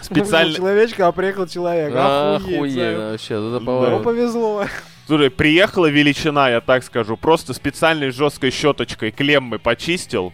Специально... 0.00 0.52
Человечка, 0.52 1.06
а 1.06 1.12
приехал 1.12 1.46
человек. 1.46 1.94
Охуеть, 1.94 2.72
Охуенно 2.76 3.10
вообще, 3.12 3.34
это 3.34 3.50
Да. 3.52 3.60
Ну, 3.60 3.66
поворот. 3.66 4.02
повезло. 4.02 4.64
Слушай, 5.06 5.30
приехала 5.30 5.86
величина, 5.86 6.50
я 6.50 6.60
так 6.60 6.82
скажу, 6.82 7.16
просто 7.16 7.54
специальной 7.54 8.10
жесткой 8.10 8.50
щеточкой 8.50 9.12
клеммы 9.12 9.60
почистил 9.60 10.32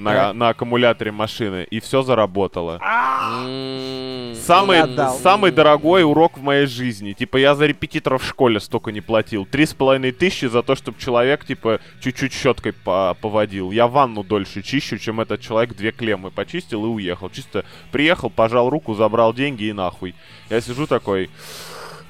на, 0.00 0.32
на 0.32 0.48
аккумуляторе 0.50 1.12
машины, 1.12 1.66
и 1.70 1.80
все 1.80 2.02
заработало. 2.02 2.78
М, 2.82 4.34
Самый, 4.34 4.78
самый 5.22 5.50
дорогой 5.52 6.02
урок 6.02 6.38
в 6.38 6.42
моей 6.42 6.66
жизни. 6.66 7.12
Типа, 7.12 7.36
я 7.36 7.54
за 7.54 7.66
репетитора 7.66 8.18
в 8.18 8.24
школе 8.24 8.58
столько 8.60 8.90
не 8.92 9.00
платил. 9.00 9.44
Три 9.46 9.66
с 9.66 9.74
половиной 9.74 10.12
тысячи 10.12 10.46
за 10.46 10.62
то, 10.62 10.74
чтобы 10.74 10.98
человек, 10.98 11.44
типа, 11.44 11.78
чуть-чуть 12.00 12.32
щеткой 12.32 12.72
по- 12.72 13.16
поводил. 13.20 13.70
Я 13.70 13.86
ванну 13.86 14.24
дольше 14.24 14.62
чищу, 14.62 14.98
чем 14.98 15.20
этот 15.20 15.40
человек 15.40 15.76
две 15.76 15.92
клеммы 15.92 16.30
почистил 16.30 16.84
и 16.84 16.88
уехал. 16.88 17.30
Чисто 17.30 17.64
приехал, 17.92 18.30
пожал 18.30 18.70
руку, 18.70 18.94
забрал 18.94 19.34
деньги 19.34 19.64
и 19.64 19.72
нахуй. 19.72 20.14
Я 20.48 20.60
сижу 20.60 20.86
такой... 20.86 21.30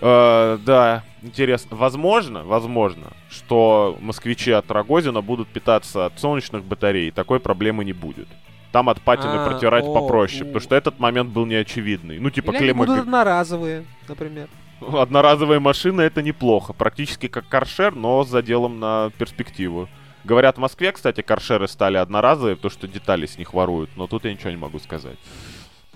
«Э, 0.02 0.56
да, 0.64 1.04
интересно. 1.22 1.76
Возможно, 1.76 2.44
возможно, 2.44 3.08
что 3.30 3.96
москвичи 4.00 4.50
от 4.50 4.70
Рогозина 4.70 5.20
будут 5.20 5.48
питаться 5.48 6.06
от 6.06 6.18
солнечных 6.18 6.64
батарей. 6.64 7.10
Такой 7.10 7.40
проблемы 7.40 7.84
не 7.84 7.92
будет. 7.92 8.28
Там 8.72 8.88
от 8.88 9.00
патины 9.00 9.32
А, 9.34 9.48
протирать 9.48 9.84
о, 9.84 9.92
попроще, 9.92 10.42
у. 10.42 10.46
потому 10.46 10.60
что 10.60 10.76
этот 10.76 10.98
момент 11.00 11.30
был 11.30 11.44
неочевидный. 11.44 12.18
Ну, 12.20 12.30
типа 12.30 12.50
Или 12.52 12.58
клеммы... 12.58 12.86
будут 12.86 13.00
одноразовые, 13.00 13.84
например. 14.08 14.48
Одноразовая 14.80 15.58
машина 15.60 16.02
это 16.02 16.22
неплохо. 16.22 16.72
Практически 16.72 17.26
как 17.26 17.48
каршер, 17.48 17.94
но 17.94 18.24
с 18.24 18.28
заделом 18.28 18.78
на 18.78 19.10
перспективу. 19.18 19.88
Говорят, 20.22 20.56
в 20.56 20.60
Москве, 20.60 20.92
кстати, 20.92 21.22
каршеры 21.22 21.66
стали 21.66 21.96
одноразовые, 21.96 22.54
потому 22.54 22.70
что 22.70 22.86
детали 22.86 23.26
с 23.26 23.38
них 23.38 23.54
воруют. 23.54 23.90
Но 23.96 24.06
тут 24.06 24.24
я 24.24 24.32
ничего 24.32 24.50
не 24.50 24.56
могу 24.56 24.78
сказать. 24.78 25.16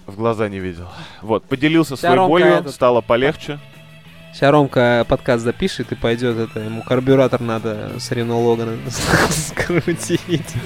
В 0.06 0.16
глаза 0.16 0.48
не 0.48 0.58
видел. 0.58 0.88
Вот, 1.22 1.44
поделился 1.44 1.96
Вся 1.96 2.08
своей 2.12 2.26
болью, 2.26 2.48
этот- 2.48 2.74
стало 2.74 3.00
полегче. 3.02 3.58
Сейчас 4.34 4.50
Ромка 4.50 5.06
подкаст 5.08 5.44
запишет 5.44 5.92
и 5.92 5.94
пойдет 5.94 6.36
это, 6.36 6.58
ему 6.58 6.82
карбюратор 6.82 7.40
надо 7.40 7.92
с 8.00 8.10
Рено 8.10 8.36
Логана 8.36 8.76
скрутить. 9.30 10.56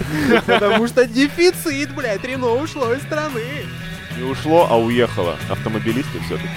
Потому 0.46 0.86
что 0.86 1.04
дефицит, 1.04 1.94
блядь, 1.94 2.24
Рено 2.24 2.48
ушло 2.54 2.94
из 2.94 3.02
страны. 3.02 3.42
Не 4.16 4.22
ушло, 4.24 4.66
а 4.70 4.78
уехало. 4.78 5.36
Автомобилисты 5.50 6.18
все-таки. 6.20 6.48